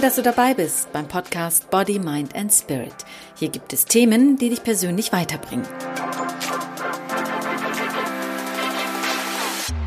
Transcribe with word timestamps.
Toll, 0.00 0.08
dass 0.08 0.16
du 0.16 0.22
dabei 0.22 0.54
bist 0.54 0.90
beim 0.94 1.06
Podcast 1.06 1.68
Body, 1.68 1.98
Mind 1.98 2.34
and 2.34 2.50
Spirit. 2.50 2.94
Hier 3.34 3.50
gibt 3.50 3.74
es 3.74 3.84
Themen, 3.84 4.38
die 4.38 4.48
dich 4.48 4.62
persönlich 4.62 5.12
weiterbringen. 5.12 5.66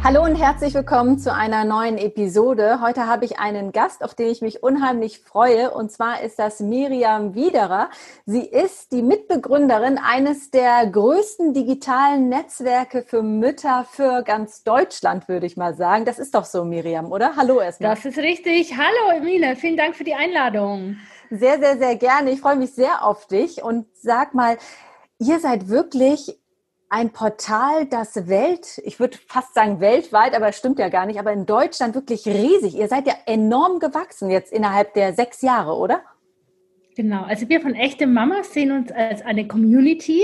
Hallo 0.04 0.22
und 0.22 0.36
herzlich 0.36 0.74
willkommen 0.74 1.18
zu 1.18 1.34
einer 1.34 1.64
neuen 1.64 1.98
Episode. 1.98 2.82
Heute 2.82 3.08
habe 3.08 3.24
ich 3.24 3.40
einen 3.40 3.72
Gast, 3.72 4.04
auf 4.04 4.14
den 4.14 4.28
ich 4.28 4.42
mich 4.42 4.62
unheimlich 4.62 5.20
freue. 5.20 5.72
Und 5.72 5.94
zwar 5.94 6.22
ist 6.22 6.38
das 6.40 6.60
Miriam 6.60 7.36
Wiederer. 7.36 7.90
Sie 8.26 8.42
ist 8.46 8.92
die 8.92 9.02
Mitbegründerin 9.02 9.98
eines 9.98 10.52
der 10.52 10.88
größten 10.88 11.54
digitalen 11.54 12.28
Netzwerke 12.28 13.04
für 13.04 13.24
Mütter 13.24 13.86
für 13.90 14.24
ganz 14.24 14.64
Deutschland, 14.64 15.30
würde 15.30 15.46
ich 15.46 15.56
mal 15.56 15.74
sagen. 15.74 16.04
Das 16.04 16.20
ist 16.20 16.36
doch 16.36 16.44
so, 16.44 16.66
Miriam, 16.66 17.10
oder? 17.10 17.38
Hallo 17.38 17.62
erstmal. 17.62 17.96
Das 17.96 18.04
ist 18.04 18.18
richtig. 18.18 18.74
Hallo, 18.78 19.18
Emine. 19.18 19.56
Vielen 19.56 19.78
Dank 19.78 19.96
für 19.96 20.04
die 20.04 20.16
Einladung. 20.16 20.98
Sehr, 21.30 21.60
sehr, 21.60 21.78
sehr 21.78 21.96
gerne. 21.96 22.32
Ich 22.32 22.42
freue 22.42 22.58
mich 22.58 22.74
sehr 22.74 23.06
auf 23.06 23.28
dich. 23.28 23.64
Und 23.64 23.86
sag 23.94 24.34
mal, 24.34 24.58
ihr 25.18 25.40
seid 25.40 25.70
wirklich 25.70 26.43
ein 26.94 27.10
Portal, 27.10 27.88
das 27.88 28.28
Welt, 28.28 28.80
ich 28.84 29.00
würde 29.00 29.18
fast 29.28 29.56
sagen 29.56 29.80
weltweit, 29.80 30.36
aber 30.36 30.52
stimmt 30.52 30.78
ja 30.78 30.90
gar 30.90 31.08
nicht, 31.08 31.18
aber 31.18 31.34
in 31.34 31.48
Deutschland 31.48 31.96
wirklich 31.96 32.28
riesig. 32.28 32.76
Ihr 32.76 32.88
seid 32.88 33.08
ja 33.08 33.16
enorm 33.26 33.80
gewachsen 33.80 34.30
jetzt 34.30 34.54
innerhalb 34.54 34.94
der 34.94 35.14
sechs 35.14 35.42
Jahre, 35.42 35.76
oder? 35.76 36.02
Genau, 36.96 37.24
also 37.24 37.50
wir 37.50 37.62
von 37.62 37.74
Echte 37.74 38.06
Mamas 38.06 38.54
sehen 38.54 38.72
uns 38.72 38.92
als 38.92 39.24
eine 39.24 39.48
Community, 39.48 40.24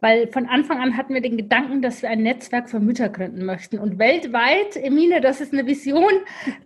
weil 0.00 0.28
von 0.28 0.46
Anfang 0.46 0.78
an 0.78 0.96
hatten 0.96 1.14
wir 1.14 1.20
den 1.20 1.36
Gedanken, 1.36 1.82
dass 1.82 2.02
wir 2.02 2.10
ein 2.10 2.22
Netzwerk 2.22 2.70
für 2.70 2.80
Mütter 2.80 3.08
gründen 3.08 3.44
möchten. 3.44 3.78
Und 3.78 3.98
weltweit, 3.98 4.76
Emine, 4.76 5.20
das 5.20 5.40
ist 5.40 5.52
eine 5.52 5.66
Vision, 5.66 6.12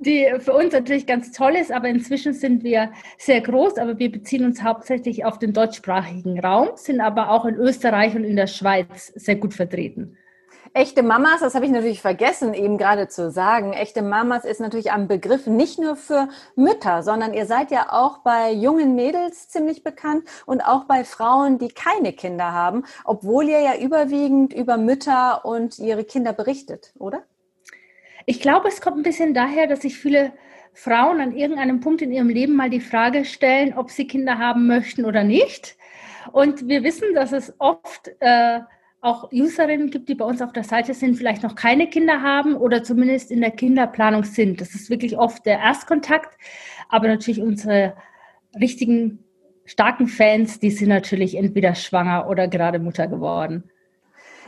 die 0.00 0.26
für 0.38 0.52
uns 0.52 0.72
natürlich 0.72 1.06
ganz 1.06 1.32
toll 1.32 1.56
ist, 1.56 1.72
aber 1.72 1.88
inzwischen 1.88 2.32
sind 2.32 2.64
wir 2.64 2.92
sehr 3.18 3.40
groß, 3.40 3.78
aber 3.78 3.98
wir 3.98 4.10
beziehen 4.10 4.44
uns 4.44 4.62
hauptsächlich 4.62 5.24
auf 5.24 5.38
den 5.38 5.52
deutschsprachigen 5.52 6.40
Raum, 6.40 6.70
sind 6.74 7.00
aber 7.00 7.30
auch 7.30 7.44
in 7.44 7.56
Österreich 7.56 8.14
und 8.14 8.24
in 8.24 8.36
der 8.36 8.46
Schweiz 8.46 9.12
sehr 9.14 9.36
gut 9.36 9.54
vertreten. 9.54 10.16
Echte 10.74 11.02
Mamas, 11.02 11.40
das 11.40 11.54
habe 11.54 11.66
ich 11.66 11.70
natürlich 11.70 12.00
vergessen, 12.00 12.54
eben 12.54 12.78
gerade 12.78 13.06
zu 13.06 13.30
sagen. 13.30 13.74
Echte 13.74 14.00
Mamas 14.00 14.46
ist 14.46 14.58
natürlich 14.58 14.90
ein 14.90 15.06
Begriff 15.06 15.46
nicht 15.46 15.78
nur 15.78 15.96
für 15.96 16.30
Mütter, 16.56 17.02
sondern 17.02 17.34
ihr 17.34 17.44
seid 17.44 17.70
ja 17.70 17.92
auch 17.92 18.18
bei 18.18 18.52
jungen 18.52 18.94
Mädels 18.94 19.50
ziemlich 19.50 19.84
bekannt 19.84 20.26
und 20.46 20.62
auch 20.62 20.84
bei 20.84 21.04
Frauen, 21.04 21.58
die 21.58 21.68
keine 21.68 22.14
Kinder 22.14 22.52
haben, 22.52 22.84
obwohl 23.04 23.50
ihr 23.50 23.60
ja 23.60 23.76
überwiegend 23.76 24.54
über 24.54 24.78
Mütter 24.78 25.44
und 25.44 25.78
ihre 25.78 26.04
Kinder 26.04 26.32
berichtet, 26.32 26.94
oder? 26.98 27.22
Ich 28.24 28.40
glaube, 28.40 28.68
es 28.68 28.80
kommt 28.80 28.96
ein 28.96 29.02
bisschen 29.02 29.34
daher, 29.34 29.66
dass 29.66 29.82
sich 29.82 29.98
viele 29.98 30.32
Frauen 30.72 31.20
an 31.20 31.32
irgendeinem 31.36 31.80
Punkt 31.80 32.00
in 32.00 32.12
ihrem 32.12 32.30
Leben 32.30 32.56
mal 32.56 32.70
die 32.70 32.80
Frage 32.80 33.26
stellen, 33.26 33.76
ob 33.76 33.90
sie 33.90 34.06
Kinder 34.06 34.38
haben 34.38 34.66
möchten 34.66 35.04
oder 35.04 35.22
nicht. 35.22 35.76
Und 36.32 36.66
wir 36.66 36.82
wissen, 36.82 37.14
dass 37.14 37.32
es 37.32 37.52
oft 37.58 38.10
äh, 38.20 38.60
auch 39.02 39.32
Userinnen 39.32 39.90
gibt, 39.90 40.08
die 40.08 40.14
bei 40.14 40.24
uns 40.24 40.40
auf 40.40 40.52
der 40.52 40.62
Seite 40.62 40.94
sind, 40.94 41.16
vielleicht 41.16 41.42
noch 41.42 41.56
keine 41.56 41.88
Kinder 41.88 42.22
haben 42.22 42.54
oder 42.54 42.84
zumindest 42.84 43.32
in 43.32 43.40
der 43.40 43.50
Kinderplanung 43.50 44.22
sind. 44.24 44.60
Das 44.60 44.74
ist 44.74 44.90
wirklich 44.90 45.18
oft 45.18 45.44
der 45.44 45.58
Erstkontakt. 45.58 46.38
Aber 46.88 47.08
natürlich 47.08 47.42
unsere 47.42 47.94
richtigen 48.58 49.24
starken 49.64 50.06
Fans, 50.06 50.60
die 50.60 50.70
sind 50.70 50.88
natürlich 50.88 51.36
entweder 51.36 51.74
schwanger 51.74 52.28
oder 52.28 52.46
gerade 52.46 52.78
Mutter 52.78 53.08
geworden. 53.08 53.64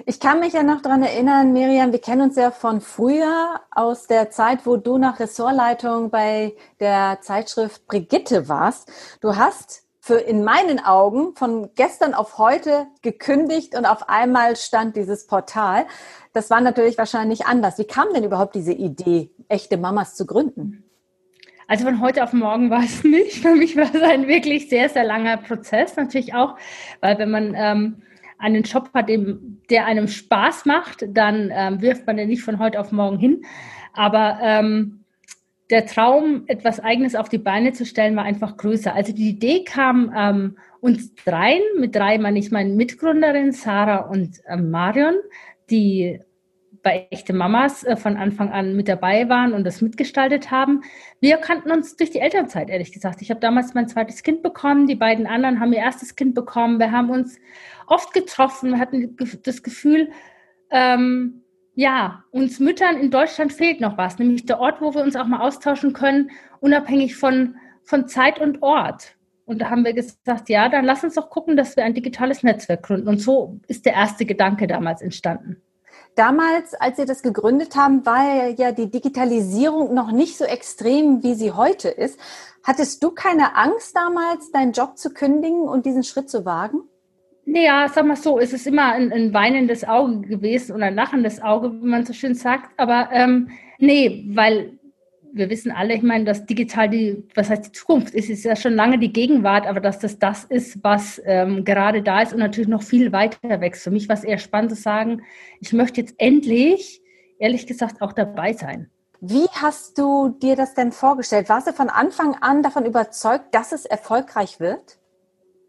Ich 0.07 0.21
kann 0.21 0.41
mich 0.41 0.53
ja 0.53 0.63
noch 0.63 0.83
daran 0.83 1.03
erinnern, 1.03 1.53
Miriam, 1.53 1.93
wir 1.93 2.01
kennen 2.01 2.23
uns 2.23 2.37
ja 2.37 2.51
von 2.51 2.81
früher 2.81 3.61
aus 3.71 4.07
der 4.07 4.31
Zeit, 4.31 4.67
wo 4.67 4.77
du 4.77 4.98
nach 4.98 5.20
Ressortleitung 5.20 6.11
bei 6.11 6.55
der 6.81 7.19
Zeitschrift 7.20 7.87
Brigitte 7.87 8.48
warst. 8.48 8.91
Du 9.20 9.37
hast 9.37 9.83
für 10.05 10.19
in 10.19 10.45
meinen 10.45 10.85
Augen 10.85 11.35
von 11.35 11.70
gestern 11.77 12.13
auf 12.13 12.37
heute 12.37 12.89
gekündigt 13.01 13.75
und 13.75 13.87
auf 13.87 14.11
einmal 14.11 14.55
stand 14.55 14.97
dieses 14.97 15.27
Portal. 15.27 15.87
Das 16.35 16.51
war 16.51 16.61
natürlich 16.61 16.98
wahrscheinlich 16.98 17.47
anders. 17.47 17.79
Wie 17.79 17.87
kam 17.87 18.13
denn 18.13 18.23
überhaupt 18.23 18.55
diese 18.55 18.75
Idee, 18.75 19.31
echte 19.48 19.79
Mamas 19.79 20.14
zu 20.14 20.27
gründen? 20.27 20.85
Also 21.69 21.87
von 21.87 22.03
heute 22.03 22.23
auf 22.23 22.35
morgen 22.35 22.69
war 22.69 22.85
es 22.85 23.03
nicht. 23.05 23.41
Für 23.41 23.55
mich 23.55 23.79
war 23.79 23.95
es 23.95 24.03
ein 24.03 24.29
wirklich 24.29 24.69
sehr, 24.69 24.91
sehr 24.91 25.05
langer 25.05 25.39
Prozess. 25.39 25.97
Natürlich 25.97 26.35
auch, 26.35 26.59
weil 27.01 27.17
wenn 27.17 27.31
man 27.31 27.55
ähm, 27.57 28.03
einen 28.37 28.64
Job 28.64 28.91
hat, 28.93 29.09
der 29.09 29.87
einem 29.87 30.09
Spaß 30.09 30.67
macht, 30.67 31.07
dann 31.09 31.51
ähm, 31.51 31.81
wirft 31.81 32.07
man 32.07 32.19
den 32.19 32.29
nicht 32.29 32.43
von 32.43 32.59
heute 32.59 32.79
auf 32.79 32.93
morgen 32.93 33.17
hin. 33.17 33.47
Aber 33.95 34.39
ähm, 34.43 35.04
der 35.70 35.86
Traum, 35.86 36.45
etwas 36.47 36.80
Eigenes 36.80 37.14
auf 37.14 37.29
die 37.29 37.39
Beine 37.39 37.73
zu 37.73 37.86
stellen, 37.86 38.17
war 38.17 38.25
einfach 38.25 38.57
größer. 38.57 38.95
Also 38.95 39.13
die 39.13 39.30
Idee 39.30 39.64
kam 39.64 40.13
ähm, 40.17 40.58
uns 40.80 41.14
dreien, 41.14 41.63
mit 41.79 41.95
drei 41.95 42.19
meine 42.19 42.39
ich 42.39 42.51
meine 42.51 42.75
Mitgründerin 42.75 43.52
Sarah 43.52 44.08
und 44.08 44.41
ähm, 44.47 44.70
Marion, 44.70 45.14
die 45.70 46.20
bei 46.83 47.08
echte 47.11 47.33
Mamas 47.33 47.83
äh, 47.83 47.97
von 47.97 48.17
Anfang 48.17 48.52
an 48.52 48.77
mit 48.77 48.89
dabei 48.89 49.29
waren 49.30 49.55
und 49.55 49.64
das 49.64 49.80
mitgestaltet 49.80 50.51
haben. 50.51 50.83
Wir 51.20 51.39
kannten 51.39 51.73
uns 51.73 51.96
durch 51.96 52.11
die 52.11 52.20
Elternzeit, 52.20 52.69
ehrlich 52.69 52.92
gesagt. 52.92 53.23
Ich 53.23 53.31
habe 53.31 53.41
damals 53.41 53.73
mein 53.73 53.89
zweites 53.89 54.23
Kind 54.23 54.42
bekommen, 54.42 54.86
die 54.86 54.95
beiden 54.95 55.27
anderen 55.27 55.61
haben 55.61 55.73
ihr 55.73 55.79
erstes 55.79 56.14
Kind 56.14 56.35
bekommen. 56.35 56.79
Wir 56.79 56.92
haben 56.92 57.08
uns 57.08 57.39
oft 57.86 58.13
getroffen, 58.13 58.79
hatten 58.79 59.17
das 59.42 59.63
Gefühl, 59.63 60.11
ähm, 60.70 61.44
ja, 61.74 62.24
uns 62.30 62.61
Müttern 62.61 62.96
in 62.96 63.11
Deutschland 63.11 63.52
fehlt 63.52 63.80
noch 63.80 63.98
was, 63.98 64.18
nämlich 64.18 64.46
der 64.46 64.61
Ort, 64.61 64.80
wo 64.80 64.95
wir 64.95 65.02
uns 65.02 65.17
auch 65.17 65.27
mal 65.27 65.40
austauschen 65.40 65.92
können, 65.92 66.30
unabhängig 66.61 67.17
von, 67.17 67.57
von 67.83 68.07
Zeit 68.08 68.40
und 68.40 68.62
Ort. 68.62 69.17
Und 69.45 69.61
da 69.61 69.70
haben 69.70 69.84
wir 69.84 69.92
gesagt, 69.92 70.48
ja, 70.48 70.68
dann 70.68 70.84
lass 70.84 71.05
uns 71.05 71.14
doch 71.14 71.29
gucken, 71.29 71.57
dass 71.57 71.77
wir 71.77 71.84
ein 71.84 71.95
digitales 71.95 72.42
Netzwerk 72.42 72.84
gründen. 72.84 73.08
Und 73.08 73.18
so 73.18 73.61
ist 73.68 73.84
der 73.84 73.92
erste 73.92 74.24
Gedanke 74.24 74.67
damals 74.67 75.02
entstanden. 75.02 75.61
Damals, 76.14 76.74
als 76.74 76.96
Sie 76.96 77.05
das 77.05 77.23
gegründet 77.23 77.74
haben, 77.74 78.07
war 78.07 78.51
ja 78.51 78.73
die 78.73 78.90
Digitalisierung 78.90 79.95
noch 79.95 80.13
nicht 80.13 80.39
so 80.39 80.45
extrem, 80.45 81.24
wie 81.24 81.34
sie 81.34 81.52
heute 81.52 81.89
ist. 81.89 82.18
Hattest 82.63 83.02
du 83.02 83.11
keine 83.11 83.57
Angst 83.57 83.96
damals, 83.96 84.52
deinen 84.52 84.73
Job 84.73 84.96
zu 84.96 85.13
kündigen 85.13 85.63
und 85.63 85.86
diesen 85.86 86.05
Schritt 86.05 86.30
zu 86.30 86.45
wagen? 86.45 86.89
Naja, 87.47 87.89
sag 87.93 88.07
mal 88.07 88.17
so, 88.17 88.39
es 88.39 88.53
ist 88.53 88.67
immer 88.67 88.93
ein, 88.93 89.13
ein 89.13 89.35
weinendes 89.35 89.85
Auge 89.85 90.21
gewesen 90.27 90.75
oder 90.75 90.87
ein 90.87 90.95
lachendes 90.95 91.43
Auge, 91.43 91.73
wie 91.73 91.87
man 91.87 92.07
so 92.07 92.13
schön 92.13 92.35
sagt. 92.35 92.71
Aber 92.79 93.11
ähm, 93.13 93.51
nee, 93.79 94.25
weil 94.29 94.79
wir 95.35 95.51
wissen 95.51 95.73
alle, 95.73 95.95
ich 95.95 96.03
meine, 96.03 96.25
dass 96.25 96.47
digital 96.47 96.89
die, 96.89 97.25
was 97.35 97.51
heißt 97.51 97.67
die 97.67 97.73
Zukunft 97.73 98.15
ist, 98.15 98.31
ist 98.31 98.45
ja 98.45 98.55
schon 98.55 98.75
lange 98.75 98.99
die 98.99 99.13
Gegenwart, 99.13 99.67
aber 99.67 99.81
dass 99.81 99.99
das 99.99 100.19
das 100.19 100.45
ist, 100.45 100.83
was 100.83 101.21
ähm, 101.25 101.65
gerade 101.65 102.03
da 102.03 102.23
ist 102.23 102.33
und 102.33 102.39
natürlich 102.39 102.69
noch 102.69 102.83
viel 102.83 103.13
weiter 103.13 103.61
wächst. 103.61 103.83
Für 103.83 103.91
mich 103.91 104.09
war 104.09 104.17
es 104.17 104.25
eher 104.25 104.39
spannend 104.39 104.71
zu 104.71 104.77
sagen, 104.77 105.23
ich 105.61 105.73
möchte 105.73 106.01
jetzt 106.01 106.15
endlich, 106.19 107.03
ehrlich 107.39 107.67
gesagt, 107.67 108.01
auch 108.01 108.13
dabei 108.13 108.53
sein. 108.53 108.91
Wie 109.21 109.47
hast 109.61 109.99
du 109.99 110.29
dir 110.29 110.55
das 110.55 110.75
denn 110.75 110.93
vorgestellt? 110.93 111.49
Warst 111.49 111.67
du 111.67 111.73
von 111.73 111.89
Anfang 111.89 112.37
an 112.41 112.63
davon 112.63 112.85
überzeugt, 112.87 113.55
dass 113.55 113.73
es 113.73 113.87
erfolgreich 113.87 114.61
wird? 114.61 114.99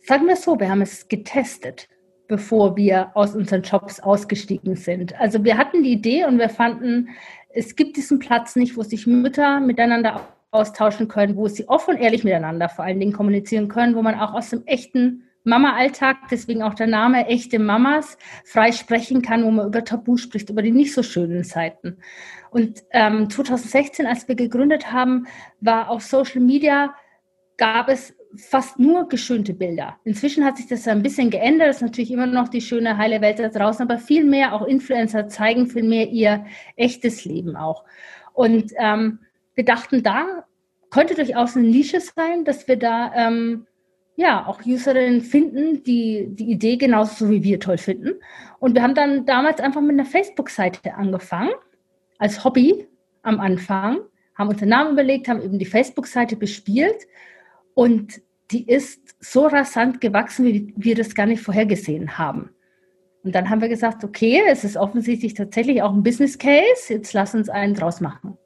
Sagen 0.08 0.28
wir 0.28 0.36
so, 0.36 0.60
wir 0.60 0.70
haben 0.70 0.84
es 0.84 1.08
getestet, 1.08 1.88
bevor 2.28 2.78
wir 2.78 3.10
aus 3.16 3.34
unseren 3.34 3.64
Jobs 3.64 4.00
ausgestiegen 4.00 4.76
sind. 4.76 5.20
Also 5.20 5.44
wir 5.44 5.58
hatten 5.58 5.82
die 5.82 5.94
Idee 5.94 6.26
und 6.26 6.38
wir 6.38 6.50
fanden, 6.50 7.10
es 7.50 7.76
gibt 7.76 7.98
diesen 7.98 8.20
Platz 8.20 8.56
nicht, 8.56 8.78
wo 8.78 8.84
sich 8.84 9.08
Mütter 9.08 9.60
miteinander 9.60 10.28
austauschen 10.52 11.08
können, 11.08 11.36
wo 11.36 11.48
sie 11.48 11.68
offen 11.68 11.96
und 11.96 12.02
ehrlich 12.02 12.24
miteinander 12.24 12.70
vor 12.70 12.86
allen 12.86 13.00
Dingen 13.00 13.14
kommunizieren 13.14 13.68
können, 13.68 13.96
wo 13.96 14.04
man 14.04 14.14
auch 14.14 14.36
aus 14.36 14.52
dem 14.52 14.64
echten 14.68 15.24
Mama-Alltag, 15.44 16.18
deswegen 16.30 16.62
auch 16.62 16.76
der 16.76 16.88
Name 16.88 17.26
echte 17.26 17.58
Mamas, 17.58 18.20
frei 18.44 18.74
sprechen 18.74 19.24
kann, 19.24 19.44
wo 19.44 19.50
man 19.50 19.68
über 19.68 19.84
Tabu 19.84 20.18
spricht, 20.18 20.52
über 20.52 20.62
die 20.62 20.72
nicht 20.72 20.94
so 20.94 21.02
schönen 21.02 21.44
Zeiten. 21.44 21.98
Und 22.52 22.84
ähm, 22.92 23.28
2016, 23.28 24.06
als 24.06 24.28
wir 24.28 24.36
gegründet 24.36 24.92
haben, 24.92 25.26
war 25.62 25.90
auf 25.90 26.04
Social 26.04 26.42
Media, 26.42 26.94
gab 27.58 27.90
es 27.90 28.14
fast 28.38 28.80
nur 28.80 29.10
geschönte 29.10 29.54
Bilder. 29.54 29.98
Inzwischen 30.04 30.44
hat 30.46 30.58
sich 30.58 30.68
das 30.68 30.88
ein 30.88 31.04
bisschen 31.04 31.30
geändert. 31.30 31.70
Es 31.70 31.78
ist 31.78 31.82
natürlich 31.82 32.12
immer 32.12 32.26
noch 32.26 32.48
die 32.48 32.62
schöne, 32.62 32.98
heile 32.98 33.22
Welt 33.22 33.40
da 33.40 33.50
draußen, 33.50 33.84
aber 33.84 34.00
viel 34.00 34.24
mehr, 34.24 34.54
auch 34.54 34.66
Influencer 34.66 35.28
zeigen 35.28 35.68
viel 35.68 35.84
mehr 35.84 36.10
ihr 36.10 36.46
echtes 36.76 37.26
Leben 37.26 37.56
auch. 37.56 37.84
Und 38.34 38.72
ähm, 38.78 39.20
wir 39.56 39.66
dachten, 39.66 40.04
da 40.04 40.46
könnte 40.90 41.16
durchaus 41.16 41.56
eine 41.56 41.68
Nische 41.68 42.00
sein, 42.00 42.46
dass 42.46 42.68
wir 42.68 42.78
da 42.78 43.12
ähm, 43.16 43.66
ja 44.16 44.46
auch 44.48 44.66
Userinnen 44.66 45.22
finden, 45.22 45.84
die 45.84 46.28
die 46.30 46.52
Idee 46.52 46.78
genauso 46.78 47.30
wie 47.30 47.44
wir 47.44 47.60
toll 47.60 47.78
finden. 47.78 48.14
Und 48.60 48.76
wir 48.76 48.84
haben 48.84 48.96
dann 48.96 49.26
damals 49.26 49.60
einfach 49.60 49.82
mit 49.82 49.92
einer 49.92 50.06
Facebook-Seite 50.06 50.96
angefangen, 50.96 51.52
als 52.18 52.44
Hobby 52.44 52.88
am 53.24 53.40
Anfang, 53.40 54.00
haben 54.36 54.50
uns 54.50 54.60
den 54.60 54.70
Namen 54.70 54.94
überlegt, 54.94 55.28
haben 55.28 55.42
eben 55.42 55.60
die 55.60 55.66
Facebook-Seite 55.66 56.36
bespielt 56.36 57.08
und 57.74 58.22
die 58.52 58.68
ist 58.70 59.16
so 59.20 59.48
rasant 59.48 60.02
gewachsen, 60.02 60.46
wie 60.46 60.74
wir 60.78 60.96
das 60.96 61.16
gar 61.16 61.26
nicht 61.26 61.42
vorhergesehen 61.42 62.18
haben. 62.18 62.52
Und 63.24 63.34
dann 63.34 63.50
haben 63.50 63.62
wir 63.62 63.70
gesagt, 63.70 64.04
okay, 64.04 64.44
es 64.48 64.64
ist 64.64 64.78
offensichtlich 64.78 65.34
tatsächlich 65.34 65.82
auch 65.82 65.92
ein 65.92 66.04
Business 66.04 66.38
Case, 66.38 66.94
jetzt 66.94 67.14
lass 67.14 67.34
uns 67.34 67.50
einen 67.50 67.74
draus 67.74 68.00
machen. 68.00 68.38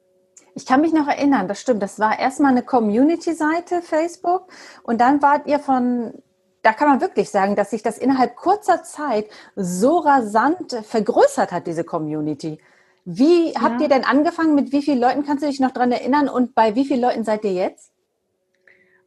Ich 0.54 0.66
kann 0.66 0.80
mich 0.80 0.92
noch 0.92 1.06
erinnern, 1.06 1.48
das 1.48 1.60
stimmt. 1.60 1.82
Das 1.82 1.98
war 1.98 2.18
erstmal 2.18 2.50
eine 2.50 2.62
Community-Seite, 2.62 3.82
Facebook. 3.82 4.48
Und 4.82 5.00
dann 5.00 5.22
wart 5.22 5.46
ihr 5.46 5.58
von, 5.58 6.14
da 6.62 6.72
kann 6.72 6.88
man 6.88 7.00
wirklich 7.00 7.30
sagen, 7.30 7.56
dass 7.56 7.70
sich 7.70 7.82
das 7.82 7.98
innerhalb 7.98 8.36
kurzer 8.36 8.82
Zeit 8.82 9.26
so 9.54 9.98
rasant 9.98 10.72
vergrößert 10.82 11.52
hat, 11.52 11.66
diese 11.66 11.84
Community. 11.84 12.58
Wie 13.04 13.52
ja. 13.52 13.60
habt 13.60 13.80
ihr 13.80 13.88
denn 13.88 14.04
angefangen? 14.04 14.54
Mit 14.54 14.72
wie 14.72 14.82
vielen 14.82 15.00
Leuten 15.00 15.24
kannst 15.24 15.42
du 15.42 15.46
dich 15.46 15.60
noch 15.60 15.70
daran 15.70 15.92
erinnern? 15.92 16.28
Und 16.28 16.54
bei 16.54 16.74
wie 16.74 16.84
vielen 16.84 17.00
Leuten 17.00 17.24
seid 17.24 17.44
ihr 17.44 17.52
jetzt? 17.52 17.89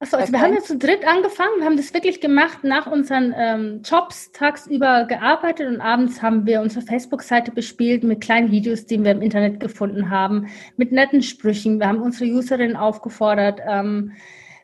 Achso, 0.03 0.17
also 0.17 0.33
wir 0.33 0.41
haben 0.41 0.53
jetzt 0.53 0.67
zu 0.67 0.77
dritt 0.77 1.07
angefangen. 1.07 1.59
Wir 1.59 1.65
haben 1.65 1.77
das 1.77 1.93
wirklich 1.93 2.19
gemacht, 2.19 2.65
nach 2.65 2.87
unseren 2.87 3.33
ähm, 3.37 3.81
Jobs 3.85 4.33
tagsüber 4.33 5.05
gearbeitet 5.05 5.69
und 5.69 5.79
abends 5.79 6.21
haben 6.21 6.45
wir 6.45 6.59
unsere 6.59 6.83
Facebook-Seite 6.85 7.51
bespielt 7.51 8.03
mit 8.03 8.19
kleinen 8.19 8.51
Videos, 8.51 8.85
die 8.85 9.01
wir 9.01 9.11
im 9.11 9.21
Internet 9.21 9.61
gefunden 9.61 10.09
haben, 10.09 10.47
mit 10.75 10.91
netten 10.91 11.21
Sprüchen. 11.21 11.79
Wir 11.79 11.87
haben 11.87 12.01
unsere 12.01 12.29
Userinnen 12.29 12.75
aufgefordert, 12.75 13.61
ähm, 13.65 14.11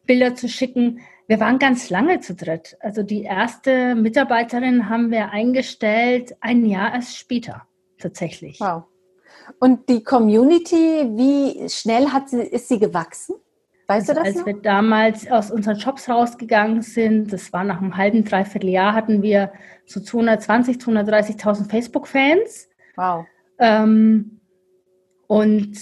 Bilder 0.06 0.36
zu 0.36 0.50
schicken. 0.50 1.00
Wir 1.28 1.40
waren 1.40 1.58
ganz 1.58 1.90
lange 1.90 2.20
zu 2.20 2.36
dritt. 2.36 2.76
Also 2.82 3.02
die 3.02 3.24
erste 3.24 3.96
Mitarbeiterin 3.96 4.90
haben 4.90 5.10
wir 5.10 5.30
eingestellt 5.30 6.36
ein 6.42 6.66
Jahr 6.66 6.94
erst 6.94 7.16
später 7.16 7.66
tatsächlich. 7.98 8.60
Wow. 8.60 8.84
Und 9.62 9.88
die 9.88 10.04
Community, 10.04 11.08
wie 11.16 11.70
schnell 11.70 12.10
hat 12.10 12.30
sie, 12.30 12.42
ist 12.42 12.68
sie 12.68 12.78
gewachsen? 12.78 13.36
Weißt 13.90 14.08
also, 14.08 14.14
du 14.14 14.20
das? 14.20 14.28
Als 14.28 14.36
noch? 14.38 14.46
wir 14.46 14.62
damals 14.62 15.32
aus 15.32 15.50
unseren 15.50 15.78
Jobs 15.78 16.08
rausgegangen 16.08 16.84
sind, 16.84 17.34
das 17.34 17.52
war 17.52 17.64
nach 17.64 17.82
einem 17.82 17.98
halben, 17.98 18.24
dreiviertel 18.24 18.70
Jahr, 18.70 18.94
hatten 18.94 19.24
wir 19.24 19.52
so 19.88 20.00
220, 20.00 20.78
230.000 20.78 21.68
Facebook-Fans. 21.72 22.70
Wow. 22.96 23.26
Ähm, 23.58 24.42
und 25.26 25.76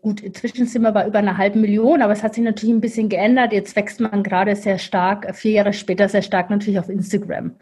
gut, 0.00 0.20
inzwischen 0.20 0.66
sind 0.66 0.82
wir 0.82 0.92
bei 0.92 1.08
über 1.08 1.18
einer 1.18 1.38
halben 1.38 1.60
Million, 1.60 2.02
aber 2.02 2.12
es 2.12 2.22
hat 2.22 2.34
sich 2.34 2.44
natürlich 2.44 2.72
ein 2.72 2.80
bisschen 2.80 3.08
geändert. 3.08 3.52
Jetzt 3.52 3.74
wächst 3.74 3.98
man 3.98 4.22
gerade 4.22 4.54
sehr 4.54 4.78
stark, 4.78 5.34
vier 5.34 5.50
Jahre 5.50 5.72
später 5.72 6.08
sehr 6.08 6.22
stark 6.22 6.50
natürlich 6.50 6.78
auf 6.78 6.88
Instagram, 6.88 7.56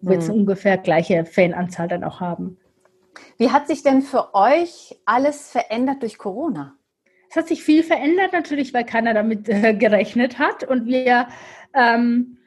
wo 0.00 0.08
wir 0.08 0.16
jetzt 0.16 0.30
hm. 0.30 0.36
ungefähr 0.36 0.78
gleiche 0.78 1.26
Fananzahl 1.26 1.88
dann 1.88 2.02
auch 2.02 2.20
haben. 2.20 2.56
Wie 3.36 3.50
hat 3.50 3.66
sich 3.66 3.82
denn 3.82 4.00
für 4.00 4.34
euch 4.34 4.98
alles 5.04 5.50
verändert 5.50 6.00
durch 6.00 6.16
Corona? 6.16 6.75
Hat 7.36 7.48
sich 7.48 7.62
viel 7.62 7.82
verändert 7.82 8.32
natürlich, 8.32 8.72
weil 8.72 8.84
keiner 8.84 9.14
damit 9.14 9.48
äh, 9.48 9.74
gerechnet 9.74 10.38
hat 10.38 10.64
und 10.64 10.86
wir 10.86 11.28
ähm, 11.74 12.38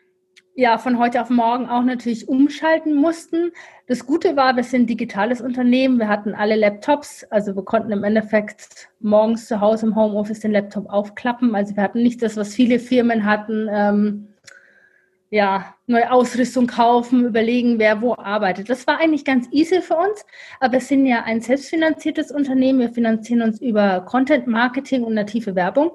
ja 0.56 0.78
von 0.78 1.00
heute 1.00 1.22
auf 1.22 1.30
morgen 1.30 1.68
auch 1.68 1.84
natürlich 1.84 2.28
umschalten 2.28 2.96
mussten. 2.96 3.52
Das 3.88 4.06
Gute 4.06 4.36
war, 4.36 4.56
wir 4.56 4.64
sind 4.64 4.84
ein 4.84 4.88
digitales 4.88 5.42
Unternehmen, 5.42 6.00
wir 6.00 6.08
hatten 6.08 6.34
alle 6.34 6.56
Laptops, 6.56 7.24
also 7.30 7.56
wir 7.56 7.64
konnten 7.64 7.92
im 7.92 8.04
Endeffekt 8.04 8.90
morgens 9.00 9.48
zu 9.48 9.62
Hause 9.62 9.88
im 9.88 9.96
Homeoffice 9.96 10.42
den 10.42 10.52
Laptop 10.52 10.90
aufklappen. 10.90 11.56
Also 11.56 11.76
wir 11.76 11.84
hatten 11.84 12.04
nicht 12.04 12.22
das, 12.22 12.36
was 12.36 12.54
viele 12.54 12.80
Firmen 12.80 13.26
hatten. 13.26 13.68
Ähm, 13.72 14.29
ja, 15.32 15.76
neue 15.86 16.12
Ausrüstung 16.12 16.66
kaufen, 16.66 17.26
überlegen, 17.26 17.78
wer 17.78 18.02
wo 18.02 18.16
arbeitet. 18.16 18.70
Das 18.70 18.88
war 18.88 19.00
eigentlich 19.00 19.26
ganz 19.26 19.48
easy 19.52 19.82
für 19.82 19.96
uns, 19.96 20.26
aber 20.60 20.74
wir 20.74 20.82
sind 20.82 21.06
ja 21.06 21.24
ein 21.24 21.42
selbstfinanziertes 21.42 22.32
Unternehmen. 22.32 22.80
Wir 22.80 22.90
finanzieren 22.90 23.44
uns 23.44 23.62
über 23.62 24.02
Content 24.02 24.48
Marketing 24.48 25.04
und 25.04 25.14
native 25.14 25.56
Werbung. 25.56 25.92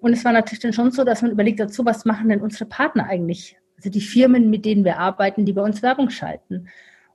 Und 0.00 0.12
es 0.12 0.24
war 0.24 0.32
natürlich 0.32 0.60
dann 0.60 0.72
schon 0.72 0.90
so, 0.90 1.04
dass 1.04 1.22
man 1.22 1.30
überlegt 1.30 1.60
dazu, 1.60 1.84
was 1.86 2.04
machen 2.04 2.28
denn 2.28 2.42
unsere 2.42 2.66
Partner 2.66 3.06
eigentlich? 3.06 3.56
Also 3.76 3.88
die 3.88 4.00
Firmen, 4.00 4.50
mit 4.50 4.64
denen 4.64 4.84
wir 4.84 4.98
arbeiten, 4.98 5.46
die 5.46 5.52
bei 5.52 5.62
uns 5.62 5.82
Werbung 5.82 6.10
schalten. 6.10 6.68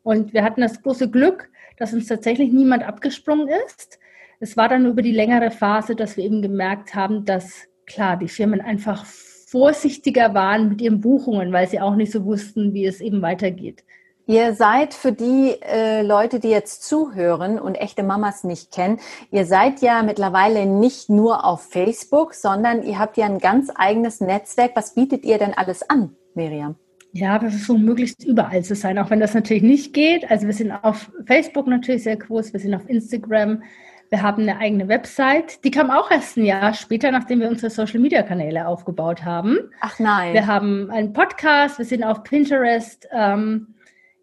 Und 0.03 0.33
wir 0.33 0.43
hatten 0.43 0.61
das 0.61 0.81
große 0.81 1.11
Glück, 1.11 1.49
dass 1.77 1.93
uns 1.93 2.07
tatsächlich 2.07 2.51
niemand 2.51 2.83
abgesprungen 2.83 3.49
ist. 3.67 3.99
Es 4.39 4.57
war 4.57 4.69
dann 4.69 4.85
über 4.85 5.01
die 5.01 5.11
längere 5.11 5.51
Phase, 5.51 5.95
dass 5.95 6.17
wir 6.17 6.23
eben 6.23 6.41
gemerkt 6.41 6.95
haben, 6.95 7.25
dass 7.25 7.67
klar, 7.85 8.17
die 8.17 8.27
Firmen 8.27 8.61
einfach 8.61 9.05
vorsichtiger 9.47 10.33
waren 10.33 10.67
mit 10.67 10.81
ihren 10.81 10.99
Buchungen, 10.99 11.53
weil 11.53 11.69
sie 11.69 11.79
auch 11.79 11.95
nicht 11.95 12.11
so 12.11 12.25
wussten, 12.25 12.73
wie 12.73 12.85
es 12.85 12.99
eben 12.99 13.21
weitergeht. 13.21 13.85
Ihr 14.25 14.53
seid 14.53 14.93
für 14.93 15.13
die 15.13 15.55
äh, 15.61 16.01
Leute, 16.01 16.41
die 16.41 16.49
jetzt 16.49 16.83
zuhören 16.83 17.57
und 17.57 17.75
echte 17.75 18.03
Mamas 18.03 18.43
nicht 18.43 18.73
kennen, 18.73 18.99
ihr 19.31 19.45
seid 19.45 19.81
ja 19.81 20.03
mittlerweile 20.03 20.65
nicht 20.65 21.09
nur 21.09 21.45
auf 21.45 21.61
Facebook, 21.61 22.33
sondern 22.33 22.83
ihr 22.83 22.99
habt 22.99 23.15
ja 23.15 23.25
ein 23.25 23.39
ganz 23.39 23.71
eigenes 23.73 24.19
Netzwerk. 24.19 24.71
Was 24.75 24.95
bietet 24.95 25.23
ihr 25.23 25.37
denn 25.37 25.53
alles 25.53 25.89
an, 25.89 26.13
Miriam? 26.35 26.75
Ja, 27.13 27.41
wir 27.41 27.49
versuchen 27.49 27.85
möglichst 27.85 28.25
überall 28.25 28.65
zu 28.65 28.75
sein, 28.75 28.99
auch 28.99 29.09
wenn 29.09 29.21
das 29.21 29.33
natürlich 29.33 29.63
nicht 29.63 29.93
geht. 29.93 30.29
Also 30.29 30.45
wir 30.45 30.53
sind 30.53 30.73
auf 30.73 31.09
Facebook 31.25 31.67
natürlich 31.67 32.03
sehr 32.03 32.17
groß, 32.17 32.51
wir 32.51 32.59
sind 32.59 32.75
auf 32.75 32.89
Instagram, 32.89 33.63
wir 34.09 34.21
haben 34.21 34.43
eine 34.43 34.57
eigene 34.57 34.87
Website. 34.87 35.63
Die 35.63 35.71
kam 35.71 35.91
auch 35.91 36.09
erst 36.11 36.37
ein 36.37 36.45
Jahr 36.45 36.73
später, 36.73 37.11
nachdem 37.11 37.41
wir 37.41 37.49
unsere 37.49 37.69
Social 37.69 37.99
Media 37.99 38.23
Kanäle 38.23 38.67
aufgebaut 38.67 39.25
haben. 39.25 39.57
Ach 39.81 39.99
nein. 39.99 40.33
Wir 40.33 40.47
haben 40.47 40.89
einen 40.91 41.13
Podcast, 41.13 41.77
wir 41.77 41.85
sind 41.85 42.03
auf 42.03 42.23
Pinterest. 42.23 43.07
Ähm, 43.11 43.75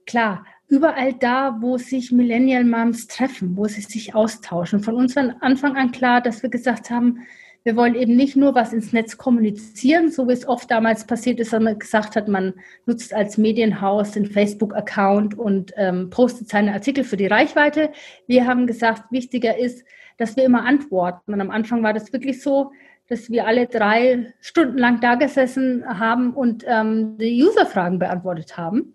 klar, 0.07 0.45
überall 0.69 1.13
da, 1.13 1.59
wo 1.61 1.77
sich 1.77 2.13
Millennial 2.13 2.65
Moms 2.65 3.07
treffen, 3.07 3.57
wo 3.57 3.67
sie 3.67 3.83
sich 3.83 4.15
austauschen. 4.15 4.81
Von 4.81 4.95
uns 4.95 5.15
war 5.17 5.37
Anfang 5.41 5.77
an 5.77 5.93
klar, 5.93 6.21
dass 6.21 6.43
wir 6.43 6.51
gesagt 6.51 6.91
haben, 6.91 7.27
wir 7.65 7.77
wollen 7.77 7.95
eben 7.95 8.15
nicht 8.15 8.37
nur 8.37 8.55
was 8.55 8.75
ins 8.75 8.93
Netz 8.93 9.17
kommunizieren, 9.17 10.11
so 10.11 10.29
wie 10.29 10.35
es 10.35 10.47
oft 10.47 10.71
damals 10.71 11.07
passiert 11.07 11.41
ist, 11.41 11.51
sondern 11.51 11.79
gesagt 11.79 12.15
hat, 12.15 12.29
man 12.29 12.53
nutzt 12.85 13.15
als 13.15 13.39
Medienhaus 13.39 14.13
den 14.13 14.27
Facebook-Account 14.27 15.39
und 15.39 15.73
ähm, 15.77 16.11
postet 16.11 16.51
seine 16.51 16.75
Artikel 16.75 17.05
für 17.05 17.17
die 17.17 17.27
Reichweite. 17.27 17.91
Wir 18.27 18.47
haben 18.47 18.67
gesagt, 18.67 19.11
wichtiger 19.11 19.59
ist, 19.59 19.83
dass 20.19 20.37
wir 20.37 20.45
immer 20.45 20.67
antworten. 20.67 21.33
Und 21.33 21.41
am 21.41 21.51
Anfang 21.51 21.83
war 21.83 21.95
das 21.95 22.13
wirklich 22.13 22.43
so, 22.43 22.71
dass 23.09 23.31
wir 23.31 23.47
alle 23.47 23.67
drei 23.67 24.35
Stunden 24.41 24.77
lang 24.77 25.01
da 25.01 25.15
gesessen 25.15 25.85
haben 25.87 26.35
und 26.35 26.65
ähm, 26.67 27.17
die 27.17 27.43
User-Fragen 27.43 27.99
beantwortet 27.99 28.59
haben. 28.59 28.93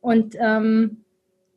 Und 0.00 0.34
ähm, 0.40 1.04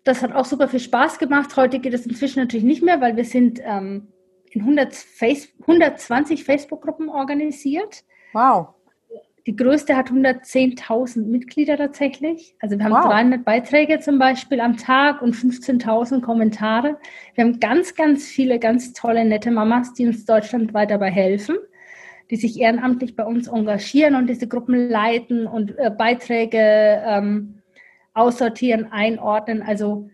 das 0.04 0.22
hat 0.22 0.34
auch 0.34 0.46
super 0.46 0.68
viel 0.68 0.80
Spaß 0.82 1.18
gemacht. 1.18 1.56
Heute 1.56 1.80
geht 1.80 1.94
es 1.94 2.06
inzwischen 2.06 2.40
natürlich 2.40 2.66
nicht 2.66 2.84
mehr, 2.84 3.00
weil 3.00 3.16
wir 3.16 3.26
sind 3.26 3.62
ähm, 3.64 4.08
in 4.52 4.62
100 4.62 4.94
Face 4.94 5.50
120 5.62 6.44
Facebook-Gruppen 6.44 7.10
organisiert. 7.10 8.04
Wow. 8.34 8.70
Die 9.48 9.56
größte 9.56 9.98
hat 9.98 10.12
110.000 10.12 11.26
Mitglieder 11.26 11.76
tatsächlich. 11.78 12.56
Also 12.60 12.78
wir 12.78 12.86
haben 12.86 12.94
wow. 12.94 13.06
300 13.06 13.44
Beiträge 13.44 14.00
zum 14.00 14.20
Beispiel 14.20 14.60
am 14.60 14.78
Tag 14.78 15.22
und 15.22 15.36
15.000 15.36 16.22
Kommentare. 16.22 17.00
Wir 17.34 17.46
haben 17.46 17.60
ganz, 17.60 17.96
ganz 17.96 18.28
viele 18.28 18.60
ganz 18.60 18.94
tolle, 18.94 19.26
nette 19.26 19.50
Mamas, 19.50 19.94
die 19.94 20.06
uns 20.06 20.26
deutschlandweit 20.26 20.92
dabei 20.92 21.10
helfen, 21.10 21.58
die 22.30 22.36
sich 22.36 22.60
ehrenamtlich 22.60 23.16
bei 23.16 23.26
uns 23.26 23.48
engagieren 23.48 24.16
und 24.16 24.28
diese 24.28 24.48
Gruppen 24.48 24.90
leiten 24.90 25.48
und 25.48 25.76
äh, 25.80 25.90
Beiträge 25.90 27.02
ähm, 27.04 27.62
aussortieren, 28.14 28.92
einordnen. 28.92 29.64
Also 29.64 30.10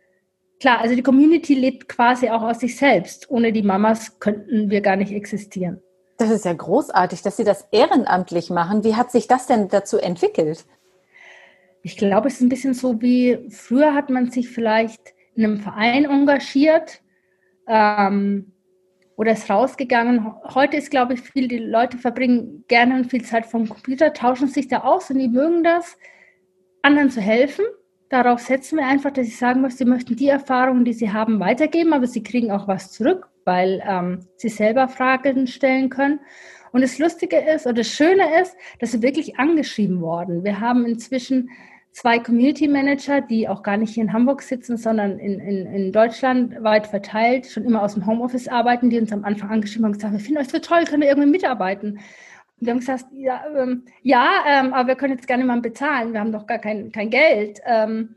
Klar, 0.59 0.79
also 0.79 0.95
die 0.95 1.03
Community 1.03 1.53
lebt 1.53 1.87
quasi 1.87 2.29
auch 2.29 2.41
aus 2.41 2.59
sich 2.59 2.77
selbst. 2.77 3.29
Ohne 3.29 3.51
die 3.53 3.61
Mamas 3.61 4.19
könnten 4.19 4.69
wir 4.69 4.81
gar 4.81 4.95
nicht 4.95 5.11
existieren. 5.11 5.81
Das 6.17 6.31
ist 6.31 6.45
ja 6.45 6.53
großartig, 6.53 7.21
dass 7.21 7.37
Sie 7.37 7.43
das 7.43 7.67
ehrenamtlich 7.71 8.49
machen. 8.49 8.83
Wie 8.83 8.95
hat 8.95 9.11
sich 9.11 9.27
das 9.27 9.45
denn 9.45 9.67
dazu 9.67 9.99
entwickelt? 9.99 10.65
Ich 11.83 11.95
glaube, 11.95 12.27
es 12.27 12.35
ist 12.35 12.41
ein 12.41 12.49
bisschen 12.49 12.73
so 12.73 13.01
wie 13.01 13.47
früher 13.51 13.93
hat 13.93 14.09
man 14.09 14.31
sich 14.31 14.49
vielleicht 14.49 15.13
in 15.35 15.45
einem 15.45 15.59
Verein 15.59 16.05
engagiert 16.05 17.01
ähm, 17.67 18.51
oder 19.15 19.33
ist 19.33 19.49
rausgegangen. 19.49 20.25
Heute 20.55 20.77
ist, 20.77 20.89
glaube 20.89 21.13
ich, 21.13 21.21
viel, 21.21 21.47
die 21.47 21.59
Leute 21.59 21.99
verbringen 21.99 22.65
gerne 22.67 22.95
und 22.95 23.11
viel 23.11 23.23
Zeit 23.23 23.45
vom 23.45 23.69
Computer, 23.69 24.11
tauschen 24.11 24.47
sich 24.47 24.67
da 24.67 24.79
aus 24.79 25.11
und 25.11 25.19
die 25.19 25.27
mögen 25.27 25.63
das, 25.63 25.97
anderen 26.81 27.11
zu 27.11 27.21
helfen 27.21 27.65
darauf 28.09 28.39
setzen 28.39 28.77
wir 28.77 28.85
einfach, 28.85 29.11
dass 29.11 29.27
ich 29.27 29.37
sagen 29.37 29.61
möchte, 29.61 29.79
sie 29.79 29.85
möchten 29.85 30.15
die 30.15 30.27
Erfahrungen, 30.27 30.85
die 30.85 30.93
sie 30.93 31.11
haben, 31.11 31.39
weitergeben, 31.39 31.93
aber 31.93 32.07
sie 32.07 32.23
kriegen 32.23 32.51
auch 32.51 32.67
was 32.67 32.91
zurück, 32.91 33.27
weil 33.45 33.83
ähm, 33.87 34.27
sie 34.37 34.49
selber 34.49 34.87
Fragen 34.87 35.47
stellen 35.47 35.89
können. 35.89 36.19
Und 36.71 36.81
das 36.81 36.99
Lustige 36.99 37.37
ist 37.37 37.65
oder 37.65 37.75
das 37.75 37.87
Schöne 37.87 38.41
ist, 38.41 38.55
dass 38.79 38.91
sie 38.91 39.01
wirklich 39.01 39.39
angeschrieben 39.39 40.01
worden. 40.01 40.43
Wir 40.43 40.59
haben 40.59 40.85
inzwischen 40.85 41.49
zwei 41.91 42.19
Community 42.19 42.67
Manager, 42.67 43.21
die 43.21 43.47
auch 43.47 43.63
gar 43.63 43.77
nicht 43.77 43.95
hier 43.95 44.03
in 44.03 44.13
Hamburg 44.13 44.43
sitzen, 44.43 44.77
sondern 44.77 45.17
in, 45.17 45.39
in, 45.39 45.65
in 45.65 45.91
Deutschland 45.91 46.61
weit 46.63 46.85
verteilt, 46.85 47.47
schon 47.47 47.63
immer 47.63 47.81
aus 47.81 47.95
dem 47.95 48.05
Homeoffice 48.05 48.47
arbeiten, 48.47 48.91
die 48.91 48.99
uns 48.99 49.11
am 49.11 49.23
Anfang 49.23 49.49
angeschrieben 49.49 49.85
haben 49.85 49.93
und 49.93 49.97
gesagt, 49.97 50.13
wir 50.13 50.19
finden 50.19 50.39
euch 50.39 50.49
so 50.49 50.59
toll, 50.59 50.83
können 50.83 51.01
wir 51.01 51.09
irgendwie 51.09 51.29
mitarbeiten? 51.29 51.99
Und 52.59 52.65
wir 52.65 52.71
haben 52.71 52.79
gesagt, 52.79 53.05
ja, 53.11 53.43
ähm, 53.55 53.85
ja 54.01 54.43
ähm, 54.47 54.73
aber 54.73 54.89
wir 54.89 54.95
können 54.95 55.13
jetzt 55.13 55.27
gerne 55.27 55.45
mal 55.45 55.61
bezahlen, 55.61 56.13
wir 56.13 56.19
haben 56.19 56.31
doch 56.31 56.47
gar 56.47 56.59
kein, 56.59 56.91
kein 56.91 57.09
Geld. 57.09 57.59
Ähm, 57.65 58.15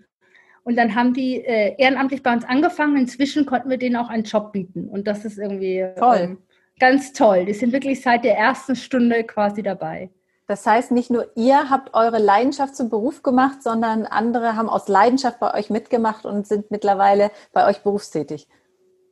und 0.63 0.77
dann 0.77 0.95
haben 0.95 1.15
die 1.15 1.45
äh, 1.45 1.75
ehrenamtlich 1.79 2.23
bei 2.23 2.33
uns 2.33 2.45
angefangen. 2.45 2.97
Inzwischen 2.97 3.47
konnten 3.47 3.71
wir 3.71 3.79
denen 3.79 3.97
auch 3.97 4.09
einen 4.09 4.25
Job 4.25 4.53
bieten. 4.53 4.89
Und 4.89 5.07
das 5.07 5.25
ist 5.25 5.39
irgendwie 5.39 5.87
toll. 5.99 6.19
Ähm, 6.21 6.39
ganz 6.79 7.13
toll. 7.13 7.45
Die 7.45 7.55
sind 7.55 7.73
wirklich 7.73 8.03
seit 8.03 8.25
der 8.25 8.37
ersten 8.37 8.77
Stunde 8.77 9.25
quasi 9.25 9.63
dabei. 9.63 10.11
Das 10.47 10.67
heißt, 10.67 10.91
nicht 10.91 11.11
nur 11.11 11.31
ihr 11.37 11.71
habt 11.71 11.95
eure 11.95 12.19
Leidenschaft 12.19 12.75
zum 12.75 12.91
Beruf 12.91 13.23
gemacht, 13.23 13.63
sondern 13.63 14.05
andere 14.05 14.57
haben 14.57 14.69
aus 14.69 14.89
Leidenschaft 14.89 15.39
bei 15.39 15.55
euch 15.55 15.71
mitgemacht 15.71 16.27
und 16.27 16.47
sind 16.47 16.73
mittlerweile 16.73 17.31
bei 17.53 17.69
euch 17.69 17.83
berufstätig. 17.83 18.49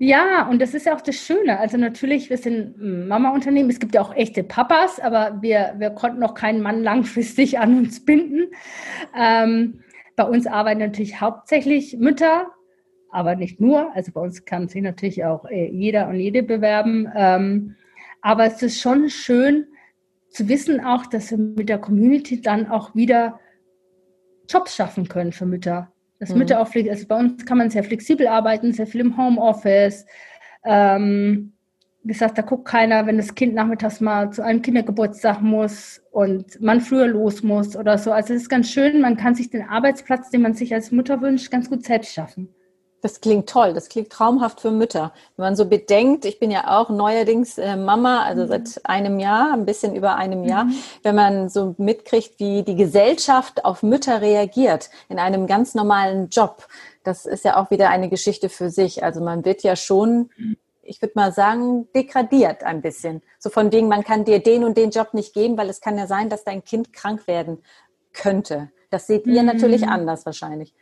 Ja, 0.01 0.49
und 0.49 0.63
das 0.63 0.75
ist 0.75 0.87
ja 0.87 0.95
auch 0.95 1.01
das 1.01 1.17
Schöne. 1.17 1.59
Also 1.59 1.77
natürlich, 1.77 2.31
wir 2.31 2.39
sind 2.39 2.77
Mama-Unternehmen, 2.79 3.69
es 3.69 3.81
gibt 3.81 3.97
ja 3.97 4.01
auch 4.01 4.15
echte 4.15 4.45
Papas, 4.45 5.01
aber 5.01 5.43
wir, 5.43 5.75
wir 5.79 5.91
konnten 5.91 6.21
noch 6.21 6.35
keinen 6.35 6.63
Mann 6.63 6.85
langfristig 6.85 7.59
an 7.59 7.79
uns 7.79 8.05
binden. 8.05 8.49
Ähm, 9.17 9.81
bei 10.15 10.23
uns 10.23 10.47
arbeiten 10.47 10.79
natürlich 10.81 11.21
hauptsächlich 11.21 11.97
Mütter, 11.99 12.47
aber 13.11 13.35
nicht 13.35 13.61
nur. 13.61 13.93
Also 13.95 14.13
bei 14.13 14.21
uns 14.21 14.45
kann 14.45 14.69
sich 14.69 14.83
natürlich 14.83 15.25
auch 15.25 15.45
äh, 15.47 15.69
jeder 15.69 16.09
und 16.09 16.17
jede 16.17 16.45
bewerben. 16.45 17.11
Ähm, 17.17 17.75
aber 18.21 18.45
es 18.45 18.63
ist 18.63 18.81
schon 18.81 19.11
schön 19.11 19.67
zu 20.29 20.49
wissen 20.49 20.85
auch, 20.85 21.07
dass 21.07 21.33
wir 21.33 21.39
mit 21.39 21.69
der 21.69 21.79
Community 21.79 22.41
dann 22.41 22.69
auch 22.69 22.95
wieder 22.95 23.41
Jobs 24.49 24.77
schaffen 24.77 25.09
können 25.09 25.33
für 25.33 25.47
Mütter. 25.47 25.93
Mhm. 26.21 26.39
Mütter 26.39 26.61
auch, 26.61 26.75
also 26.75 27.07
bei 27.07 27.17
uns 27.17 27.45
kann 27.47 27.59
man 27.59 27.71
sehr 27.71 27.85
flexibel 27.85 28.27
arbeiten, 28.27 28.73
sehr 28.73 28.87
viel 28.87 29.01
im 29.01 29.17
Homeoffice. 29.17 30.07
Ähm, 30.65 31.53
wie 32.03 32.13
gesagt, 32.13 32.39
da 32.39 32.43
guckt 32.43 32.67
keiner, 32.67 33.07
wenn 33.07 33.17
das 33.17 33.35
Kind 33.35 33.55
nachmittags 33.55 34.01
mal 34.01 34.31
zu 34.33 34.43
einem 34.43 34.63
Kindergeburtstag 34.63 35.41
muss 35.43 36.01
und 36.11 36.61
man 36.61 36.81
früher 36.81 37.07
los 37.07 37.43
muss 37.43 37.77
oder 37.77 37.99
so. 37.99 38.13
Also 38.13 38.35
es 38.35 38.43
ist 38.43 38.49
ganz 38.49 38.71
schön, 38.71 39.01
man 39.01 39.17
kann 39.17 39.35
sich 39.35 39.51
den 39.51 39.63
Arbeitsplatz, 39.63 40.31
den 40.31 40.43
man 40.43 40.55
sich 40.55 40.73
als 40.73 40.91
Mutter 40.91 41.21
wünscht, 41.21 41.51
ganz 41.51 41.69
gut 41.69 41.85
selbst 41.85 42.15
schaffen. 42.15 42.49
Das 43.01 43.21
klingt 43.21 43.49
toll, 43.49 43.75
das 43.75 43.89
klingt 43.89 44.11
traumhaft 44.11 44.61
für 44.61 44.73
Mütter. 44.73 45.13
Wenn 45.37 45.45
man 45.45 45.57
so 45.57 45.67
bedenkt, 45.67 46.25
ich 46.25 46.41
bin 46.41 46.51
ja 46.51 46.79
auch 46.79 46.91
neuerdings 46.91 47.57
äh, 47.57 47.77
Mama, 47.77 48.25
also 48.25 48.43
mhm. 48.43 48.49
seit 48.49 48.81
einem 48.85 49.21
Jahr, 49.21 49.53
ein 49.53 49.67
bisschen 49.67 49.95
über 49.95 50.17
einem 50.17 50.45
Jahr, 50.45 50.65
mhm. 50.65 50.75
wenn 51.05 51.15
man 51.15 51.49
so 51.49 51.77
mitkriegt, 51.79 52.41
wie 52.41 52.65
die 52.65 52.75
Gesellschaft 52.75 53.65
auf 53.65 53.85
Mütter 53.85 54.21
reagiert 54.21 54.91
in 55.09 55.21
einem 55.21 55.47
ganz 55.47 55.77
normalen 55.77 56.29
Job, 56.31 56.67
das 57.05 57.25
ist 57.25 57.45
ja 57.45 57.57
auch 57.57 57.71
wieder 57.71 57.89
eine 57.91 58.09
Geschichte 58.09 58.49
für 58.49 58.69
sich. 58.69 59.05
Also 59.05 59.21
man 59.21 59.45
wird 59.45 59.63
ja 59.63 59.77
schon, 59.77 60.31
ich 60.83 61.01
würde 61.01 61.13
mal 61.15 61.33
sagen, 61.33 61.89
degradiert 61.95 62.65
ein 62.65 62.83
bisschen. 62.83 63.23
So 63.39 63.49
von 63.49 63.71
wegen, 63.73 63.89
man 63.89 64.03
kann 64.03 64.25
dir 64.25 64.41
den 64.41 64.65
und 64.65 64.77
den 64.77 64.91
Job 64.91 65.15
nicht 65.15 65.35
geben, 65.35 65.57
weil 65.57 65.71
es 65.71 65.81
kann 65.81 65.97
ja 65.97 66.07
sein, 66.07 66.29
dass 66.29 66.45
dein 66.45 66.65
Kind 66.65 66.93
krank 66.93 67.27
werden 67.27 67.63
könnte. 68.13 68.71
Das 68.91 69.07
seht 69.07 69.27
ihr 69.27 69.43
mhm. 69.43 69.47
natürlich 69.47 69.87
anders 69.87 70.27
wahrscheinlich. 70.27 70.75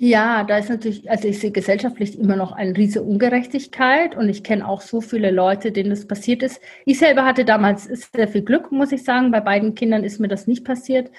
Ja, 0.00 0.44
da 0.44 0.58
ist 0.58 0.70
natürlich, 0.70 1.10
also 1.10 1.26
ich 1.26 1.40
sehe 1.40 1.50
gesellschaftlich 1.50 2.16
immer 2.16 2.36
noch 2.36 2.52
eine 2.52 2.76
riesige 2.76 3.02
Ungerechtigkeit 3.02 4.14
und 4.14 4.28
ich 4.28 4.44
kenne 4.44 4.66
auch 4.68 4.80
so 4.80 5.00
viele 5.00 5.32
Leute, 5.32 5.72
denen 5.72 5.90
das 5.90 6.06
passiert 6.06 6.44
ist. 6.44 6.60
Ich 6.84 7.00
selber 7.00 7.24
hatte 7.24 7.44
damals 7.44 7.84
sehr 7.84 8.28
viel 8.28 8.42
Glück, 8.42 8.70
muss 8.70 8.92
ich 8.92 9.02
sagen. 9.02 9.32
Bei 9.32 9.40
beiden 9.40 9.74
Kindern 9.74 10.04
ist 10.04 10.20
mir 10.20 10.28
das 10.28 10.46
nicht 10.46 10.64
passiert. 10.64 11.10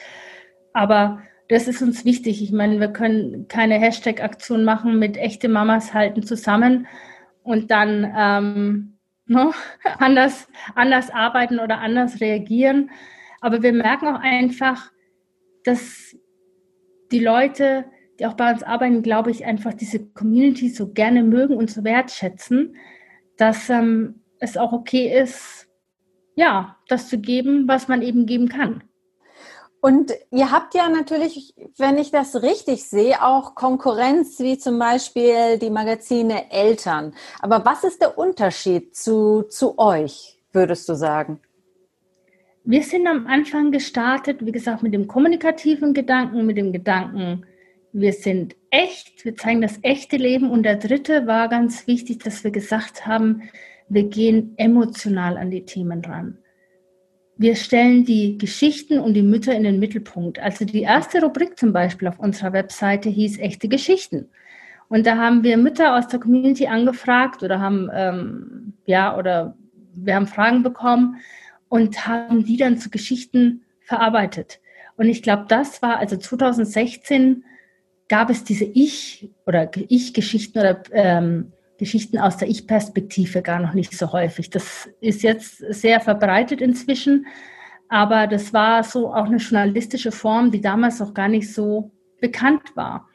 Aber 0.72 1.22
das 1.50 1.68
ist 1.68 1.82
uns 1.82 2.06
wichtig. 2.06 2.42
Ich 2.42 2.54
meine, 2.54 2.80
wir 2.80 2.88
können 2.88 3.50
keine 3.50 3.76
Hashtag-Aktion 3.76 4.64
machen 4.64 4.98
mit 4.98 5.18
echte 5.18 5.50
Mamas 5.50 5.94
halten 5.94 6.24
zusammen 6.24 6.88
und 7.44 7.72
dann 7.72 8.10
ähm, 8.18 8.94
no, 9.26 9.46
ne, 9.84 10.00
anders, 10.00 10.48
anders 10.76 11.10
arbeiten 11.10 11.60
oder 11.60 11.80
anders 11.80 12.22
reagieren. 12.22 12.92
Aber 13.42 13.62
wir 13.62 13.74
merken 13.74 14.08
auch 14.08 14.22
einfach, 14.22 14.90
dass 15.66 16.16
die 17.12 17.20
Leute 17.20 17.84
die 18.20 18.26
auch 18.26 18.34
bei 18.34 18.52
uns 18.52 18.64
arbeiten, 18.64 19.02
glaube 19.02 19.32
ich, 19.32 19.46
einfach 19.46 19.74
diese 19.74 20.06
Community 20.06 20.70
so 20.70 20.90
gerne 20.92 21.24
mögen 21.24 21.56
und 21.56 21.72
so 21.72 21.84
wertschätzen, 21.84 22.76
dass 23.38 23.70
ähm, 23.70 24.22
es 24.40 24.58
auch 24.58 24.74
okay 24.74 25.20
ist, 25.22 25.68
ja, 26.36 26.78
das 26.88 27.10
zu 27.10 27.18
geben, 27.18 27.68
was 27.68 27.88
man 27.88 28.02
eben 28.02 28.26
geben 28.26 28.50
kann. 28.50 28.84
Und 29.82 30.12
ihr 30.32 30.52
habt 30.52 30.74
ja 30.76 30.90
natürlich, 30.90 31.54
wenn 31.78 31.98
ich 31.98 32.12
das 32.12 32.42
richtig 32.42 32.84
sehe, 32.84 33.24
auch 33.24 33.56
Konkurrenz, 33.56 34.40
wie 34.40 34.58
zum 34.58 34.78
Beispiel 34.78 35.58
die 35.58 35.70
Magazine 35.70 36.52
Eltern. 36.52 37.14
Aber 37.40 37.64
was 37.64 37.86
ist 37.86 38.02
der 38.02 38.18
Unterschied 38.18 38.94
zu, 38.94 39.44
zu 39.44 39.80
euch, 39.80 40.38
würdest 40.52 40.90
du 40.90 40.96
sagen? 40.96 41.40
Wir 42.66 42.84
sind 42.84 43.08
am 43.08 43.26
Anfang 43.28 43.72
gestartet, 43.72 44.46
wie 44.46 44.52
gesagt, 44.52 44.84
mit 44.84 44.94
dem 44.94 45.08
kommunikativen 45.08 45.94
Gedanken, 45.94 46.46
mit 46.46 46.58
dem 46.58 46.74
Gedanken, 46.74 47.46
wir 47.92 48.14
sind 48.14 48.56
echt, 48.70 49.26
wir 49.26 49.36
zeigen 49.36 49.62
das 49.62 49.80
echte 49.82 50.18
Leben. 50.18 50.50
Und 50.52 50.64
der 50.64 50.76
dritte 50.76 51.28
war 51.28 51.50
ganz 51.50 51.88
wichtig, 51.88 52.20
dass 52.20 52.44
wir 52.44 52.52
gesagt 52.52 53.06
haben, 53.06 53.44
wir 53.90 54.04
gehen 54.04 54.54
emotional 54.58 55.38
an 55.38 55.50
die 55.50 55.66
Themen 55.66 56.04
ran. 56.06 56.38
Wir 57.38 57.56
stellen 57.56 58.06
die 58.06 58.38
Geschichten 58.38 59.00
und 59.00 59.14
die 59.14 59.24
Mütter 59.24 59.56
in 59.56 59.64
den 59.64 59.80
Mittelpunkt. 59.80 60.40
Also 60.40 60.66
die 60.66 60.82
erste 60.82 61.22
Rubrik 61.22 61.58
zum 61.58 61.74
Beispiel 61.74 62.08
auf 62.08 62.20
unserer 62.20 62.54
Webseite 62.54 63.10
hieß 63.10 63.40
echte 63.40 63.70
Geschichten. 63.70 64.30
Und 64.90 65.06
da 65.06 65.18
haben 65.18 65.44
wir 65.44 65.58
Mütter 65.58 65.96
aus 65.96 66.08
der 66.08 66.20
Community 66.20 66.68
angefragt 66.68 67.42
oder 67.42 67.60
haben, 67.60 67.90
ähm, 67.94 68.74
ja, 68.86 69.18
oder 69.18 69.56
wir 69.96 70.16
haben 70.16 70.28
Fragen 70.28 70.64
bekommen 70.64 71.18
und 71.70 72.08
haben 72.08 72.44
die 72.44 72.58
dann 72.58 72.78
zu 72.78 72.90
Geschichten 72.90 73.64
verarbeitet. 73.80 74.60
Und 74.98 75.08
ich 75.08 75.24
glaube, 75.24 75.46
das 75.48 75.82
war 75.82 75.98
also 75.98 76.18
2016 76.18 77.46
gab 78.10 78.30
es 78.30 78.44
diese 78.44 78.66
Ich- 78.66 79.30
oder 79.46 79.70
Ich-Geschichten 79.88 80.60
oder 80.60 80.82
ähm, 80.92 81.54
Geschichten 81.78 82.18
aus 82.18 82.38
der 82.38 82.50
Ich-Perspektive 82.50 83.42
gar 83.42 83.60
noch 83.60 83.74
nicht 83.74 83.98
so 83.98 84.12
häufig. 84.12 84.50
Das 84.50 84.90
ist 85.00 85.24
jetzt 85.24 85.60
sehr 85.70 86.02
verbreitet 86.02 86.60
inzwischen, 86.60 87.28
aber 87.88 88.28
das 88.28 88.54
war 88.54 88.84
so 88.84 89.14
auch 89.14 89.26
eine 89.26 89.38
journalistische 89.38 90.12
Form, 90.12 90.52
die 90.52 90.62
damals 90.62 91.02
auch 91.02 91.14
gar 91.14 91.30
nicht 91.30 91.54
so 91.54 91.92
bekannt 92.20 92.76
war. 92.76 93.08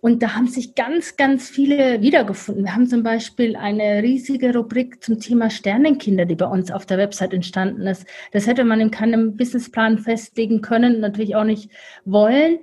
Und 0.00 0.22
da 0.22 0.34
haben 0.34 0.48
sich 0.48 0.74
ganz, 0.74 1.16
ganz 1.16 1.48
viele 1.48 2.02
wiedergefunden. 2.02 2.64
Wir 2.64 2.74
haben 2.74 2.86
zum 2.86 3.02
Beispiel 3.02 3.56
eine 3.56 4.02
riesige 4.02 4.54
Rubrik 4.54 5.02
zum 5.02 5.18
Thema 5.18 5.48
Sternenkinder, 5.48 6.26
die 6.26 6.34
bei 6.34 6.44
uns 6.44 6.70
auf 6.70 6.84
der 6.84 6.98
Website 6.98 7.32
entstanden 7.32 7.86
ist. 7.86 8.06
Das 8.30 8.46
hätte 8.46 8.64
man 8.64 8.82
in 8.82 8.90
keinem 8.90 9.34
Businessplan 9.34 9.98
festlegen 9.98 10.60
können, 10.60 11.00
natürlich 11.00 11.34
auch 11.36 11.44
nicht 11.44 11.70
wollen. 12.04 12.58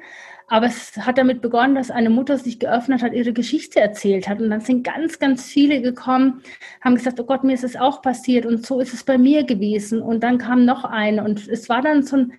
Aber 0.52 0.66
es 0.66 0.98
hat 0.98 1.18
damit 1.18 1.42
begonnen, 1.42 1.76
dass 1.76 1.90
eine 1.92 2.10
Mutter 2.10 2.38
sich 2.38 2.60
geöffnet 2.60 3.02
hat, 3.02 3.14
ihre 3.14 3.32
Geschichte 3.32 3.80
erzählt 3.80 4.28
hat. 4.28 4.42
Und 4.42 4.50
dann 4.50 4.60
sind 4.60 4.84
ganz, 4.84 5.18
ganz 5.18 5.46
viele 5.46 5.82
gekommen, 5.82 6.42
haben 6.82 6.96
gesagt, 6.96 7.22
oh 7.22 7.24
Gott, 7.24 7.46
mir 7.46 7.54
ist 7.54 7.64
es 7.64 7.78
auch 7.78 8.02
passiert 8.02 8.46
und 8.46 8.66
so 8.66 8.82
ist 8.82 8.94
es 8.94 9.06
bei 9.06 9.18
mir 9.18 9.46
gewesen. 9.46 10.02
Und 10.02 10.24
dann 10.24 10.40
kam 10.40 10.66
noch 10.66 10.84
eine 10.84 11.24
und 11.24 11.48
es 11.48 11.70
war 11.70 11.82
dann 11.82 12.04
so 12.04 12.18
ein, 12.18 12.34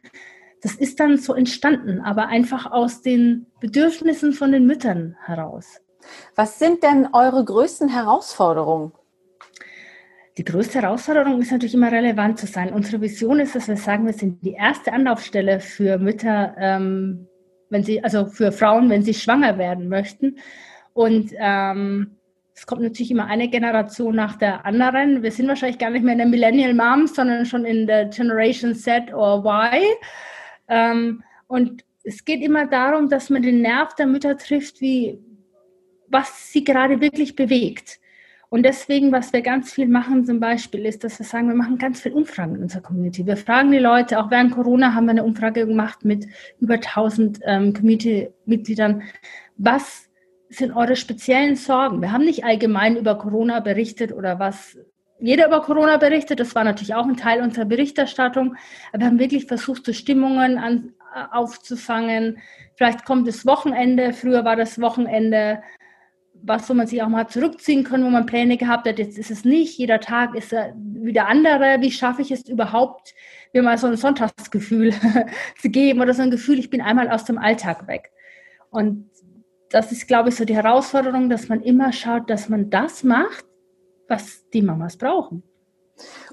das 0.60 0.74
ist 0.74 1.00
dann 1.00 1.16
so 1.16 1.32
entstanden, 1.32 2.02
aber 2.02 2.26
einfach 2.26 2.70
aus 2.70 3.00
den 3.00 3.46
Bedürfnissen 3.60 4.34
von 4.34 4.52
den 4.52 4.66
Müttern 4.66 5.16
heraus. 5.24 5.80
Was 6.34 6.58
sind 6.58 6.82
denn 6.82 7.08
eure 7.14 7.42
größten 7.42 7.88
Herausforderungen? 7.88 8.92
Die 10.36 10.44
größte 10.44 10.82
Herausforderung 10.82 11.40
ist 11.40 11.50
natürlich 11.50 11.72
immer 11.72 11.90
relevant 11.90 12.38
zu 12.38 12.46
sein. 12.46 12.74
Unsere 12.74 13.00
Vision 13.00 13.40
ist, 13.40 13.54
dass 13.54 13.68
wir 13.68 13.78
sagen, 13.78 14.04
wir 14.04 14.12
sind 14.12 14.44
die 14.44 14.52
erste 14.52 14.92
Anlaufstelle 14.92 15.60
für 15.60 15.96
Mütter, 15.96 16.54
ähm, 16.58 17.26
wenn 17.72 17.82
sie, 17.82 18.04
also 18.04 18.26
für 18.26 18.52
Frauen, 18.52 18.88
wenn 18.90 19.02
sie 19.02 19.14
schwanger 19.14 19.58
werden 19.58 19.88
möchten. 19.88 20.36
Und 20.92 21.32
ähm, 21.38 22.12
es 22.54 22.66
kommt 22.66 22.82
natürlich 22.82 23.10
immer 23.10 23.26
eine 23.26 23.48
Generation 23.48 24.14
nach 24.14 24.36
der 24.36 24.66
anderen. 24.66 25.22
Wir 25.22 25.32
sind 25.32 25.48
wahrscheinlich 25.48 25.78
gar 25.78 25.90
nicht 25.90 26.04
mehr 26.04 26.12
in 26.12 26.18
der 26.18 26.28
Millennial 26.28 26.74
Mom, 26.74 27.06
sondern 27.06 27.46
schon 27.46 27.64
in 27.64 27.86
der 27.86 28.06
Generation 28.06 28.74
Z 28.74 29.12
oder 29.12 29.38
Y. 29.38 29.82
Ähm, 30.68 31.22
und 31.46 31.82
es 32.04 32.24
geht 32.24 32.42
immer 32.42 32.66
darum, 32.66 33.08
dass 33.08 33.30
man 33.30 33.42
den 33.42 33.62
Nerv 33.62 33.94
der 33.94 34.06
Mütter 34.06 34.36
trifft, 34.36 34.80
wie 34.80 35.18
was 36.08 36.52
sie 36.52 36.62
gerade 36.62 37.00
wirklich 37.00 37.36
bewegt. 37.36 37.98
Und 38.52 38.64
deswegen, 38.64 39.12
was 39.12 39.32
wir 39.32 39.40
ganz 39.40 39.72
viel 39.72 39.88
machen 39.88 40.26
zum 40.26 40.38
Beispiel, 40.38 40.84
ist, 40.84 41.04
dass 41.04 41.18
wir 41.18 41.24
sagen, 41.24 41.48
wir 41.48 41.54
machen 41.54 41.78
ganz 41.78 42.02
viel 42.02 42.12
Umfragen 42.12 42.56
in 42.56 42.62
unserer 42.64 42.82
Community. 42.82 43.26
Wir 43.26 43.38
fragen 43.38 43.72
die 43.72 43.78
Leute, 43.78 44.20
auch 44.20 44.30
während 44.30 44.52
Corona 44.52 44.92
haben 44.92 45.06
wir 45.06 45.12
eine 45.12 45.24
Umfrage 45.24 45.66
gemacht 45.66 46.04
mit 46.04 46.26
über 46.60 46.74
1000 46.74 47.40
ähm, 47.46 47.72
Community-Mitgliedern. 47.72 49.04
Was 49.56 50.10
sind 50.50 50.76
eure 50.76 50.96
speziellen 50.96 51.56
Sorgen? 51.56 52.02
Wir 52.02 52.12
haben 52.12 52.26
nicht 52.26 52.44
allgemein 52.44 52.98
über 52.98 53.16
Corona 53.16 53.60
berichtet 53.60 54.12
oder 54.12 54.38
was 54.38 54.76
jeder 55.18 55.46
über 55.46 55.62
Corona 55.62 55.96
berichtet. 55.96 56.38
Das 56.38 56.54
war 56.54 56.64
natürlich 56.64 56.94
auch 56.94 57.06
ein 57.06 57.16
Teil 57.16 57.40
unserer 57.40 57.64
Berichterstattung. 57.64 58.56
Aber 58.92 59.00
wir 59.00 59.06
haben 59.06 59.18
wirklich 59.18 59.46
versucht, 59.46 59.86
so 59.86 59.94
Stimmungen 59.94 60.58
an, 60.58 60.92
aufzufangen. 61.30 62.36
Vielleicht 62.76 63.06
kommt 63.06 63.26
das 63.26 63.46
Wochenende. 63.46 64.12
Früher 64.12 64.44
war 64.44 64.56
das 64.56 64.78
Wochenende 64.78 65.62
was, 66.42 66.68
wo 66.68 66.74
man 66.74 66.86
sich 66.86 67.02
auch 67.02 67.08
mal 67.08 67.28
zurückziehen 67.28 67.84
kann, 67.84 68.04
wo 68.04 68.10
man 68.10 68.26
Pläne 68.26 68.56
gehabt 68.56 68.86
hat. 68.86 68.98
Jetzt 68.98 69.18
ist 69.18 69.30
es 69.30 69.44
nicht. 69.44 69.78
Jeder 69.78 70.00
Tag 70.00 70.34
ist 70.34 70.52
wieder 70.52 71.28
andere. 71.28 71.80
Wie 71.80 71.90
schaffe 71.90 72.22
ich 72.22 72.30
es 72.30 72.48
überhaupt, 72.48 73.14
mir 73.52 73.62
mal 73.62 73.78
so 73.78 73.86
ein 73.86 73.96
Sonntagsgefühl 73.96 74.92
zu 75.60 75.70
geben 75.70 76.00
oder 76.00 76.14
so 76.14 76.22
ein 76.22 76.30
Gefühl, 76.30 76.58
ich 76.58 76.70
bin 76.70 76.80
einmal 76.80 77.10
aus 77.10 77.24
dem 77.24 77.38
Alltag 77.38 77.86
weg. 77.86 78.10
Und 78.70 79.10
das 79.70 79.92
ist, 79.92 80.06
glaube 80.06 80.28
ich, 80.28 80.36
so 80.36 80.44
die 80.44 80.56
Herausforderung, 80.56 81.30
dass 81.30 81.48
man 81.48 81.62
immer 81.62 81.92
schaut, 81.92 82.28
dass 82.28 82.48
man 82.48 82.70
das 82.70 83.04
macht, 83.04 83.44
was 84.08 84.48
die 84.50 84.62
Mamas 84.62 84.96
brauchen. 84.96 85.42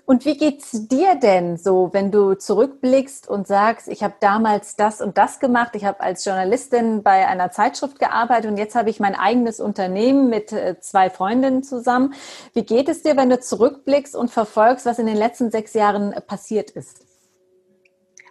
Und 0.05 0.25
wie 0.25 0.37
geht's 0.37 0.87
dir 0.87 1.15
denn 1.15 1.57
so, 1.57 1.89
wenn 1.93 2.11
du 2.11 2.33
zurückblickst 2.33 3.27
und 3.29 3.45
sagst, 3.45 3.87
ich 3.87 4.01
habe 4.01 4.15
damals 4.19 4.75
das 4.75 5.01
und 5.01 5.17
das 5.19 5.39
gemacht, 5.39 5.75
ich 5.75 5.85
habe 5.85 6.01
als 6.01 6.25
Journalistin 6.25 7.03
bei 7.03 7.27
einer 7.27 7.51
Zeitschrift 7.51 7.99
gearbeitet 7.99 8.49
und 8.49 8.57
jetzt 8.57 8.75
habe 8.75 8.89
ich 8.89 8.99
mein 8.99 9.13
eigenes 9.13 9.59
Unternehmen 9.59 10.29
mit 10.29 10.51
äh, 10.51 10.79
zwei 10.79 11.11
Freundinnen 11.11 11.61
zusammen. 11.61 12.15
Wie 12.53 12.63
geht 12.63 12.89
es 12.89 13.03
dir, 13.03 13.17
wenn 13.17 13.29
du 13.29 13.39
zurückblickst 13.39 14.15
und 14.15 14.31
verfolgst, 14.31 14.87
was 14.87 14.97
in 14.97 15.05
den 15.05 15.17
letzten 15.17 15.51
sechs 15.51 15.75
Jahren 15.75 16.15
passiert 16.25 16.71
ist? 16.71 17.05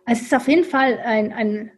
Es 0.04 0.23
ist 0.23 0.35
auf 0.35 0.49
jeden 0.49 0.64
Fall 0.64 0.99
ein, 1.04 1.33
ein 1.33 1.71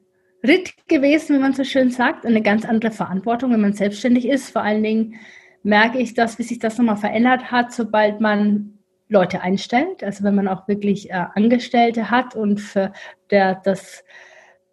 Ritt 0.42 0.72
gewesen, 0.88 1.36
wie 1.36 1.40
man 1.40 1.52
so 1.52 1.64
schön 1.64 1.90
sagt, 1.90 2.24
eine 2.24 2.42
ganz 2.42 2.64
andere 2.64 2.92
Verantwortung, 2.92 3.52
wenn 3.52 3.60
man 3.60 3.74
selbstständig 3.74 4.26
ist. 4.26 4.50
Vor 4.50 4.62
allen 4.62 4.82
Dingen 4.82 5.16
merke 5.62 5.98
ich 5.98 6.14
das, 6.14 6.38
wie 6.38 6.42
sich 6.42 6.58
das 6.58 6.78
nochmal 6.78 6.96
verändert 6.96 7.50
hat, 7.50 7.72
sobald 7.72 8.20
man 8.20 8.79
Leute 9.10 9.42
einstellt, 9.42 10.02
also 10.04 10.24
wenn 10.24 10.36
man 10.36 10.48
auch 10.48 10.68
wirklich 10.68 11.10
äh, 11.10 11.26
Angestellte 11.34 12.10
hat 12.10 12.36
und 12.36 12.60
für 12.60 12.92
der, 13.30 13.56
das, 13.56 14.04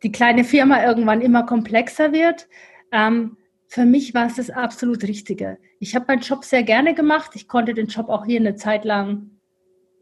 die 0.03 0.12
kleine 0.12 0.44
Firma 0.44 0.84
irgendwann 0.84 1.22
immer 1.22 1.44
komplexer 1.46 2.13
wird. 2.13 2.48
Ähm, 2.91 3.38
für 3.67 3.84
mich 3.84 4.13
war 4.13 4.27
es 4.27 4.36
das 4.36 4.50
absolut 4.50 5.03
Richtige. 5.03 5.58
Ich 5.79 5.96
habe 5.96 6.06
meinen 6.08 6.22
Job 6.22 6.46
sehr 6.46 6.63
gerne 6.63 6.94
gemacht. 6.94 7.32
Ich 7.34 7.48
konnte 7.48 7.74
den 7.74 7.88
Job 7.88 8.10
auch 8.10 8.25
hier 8.25 8.39
eine 8.39 8.56
Zeit 8.56 8.86
lang 8.86 9.32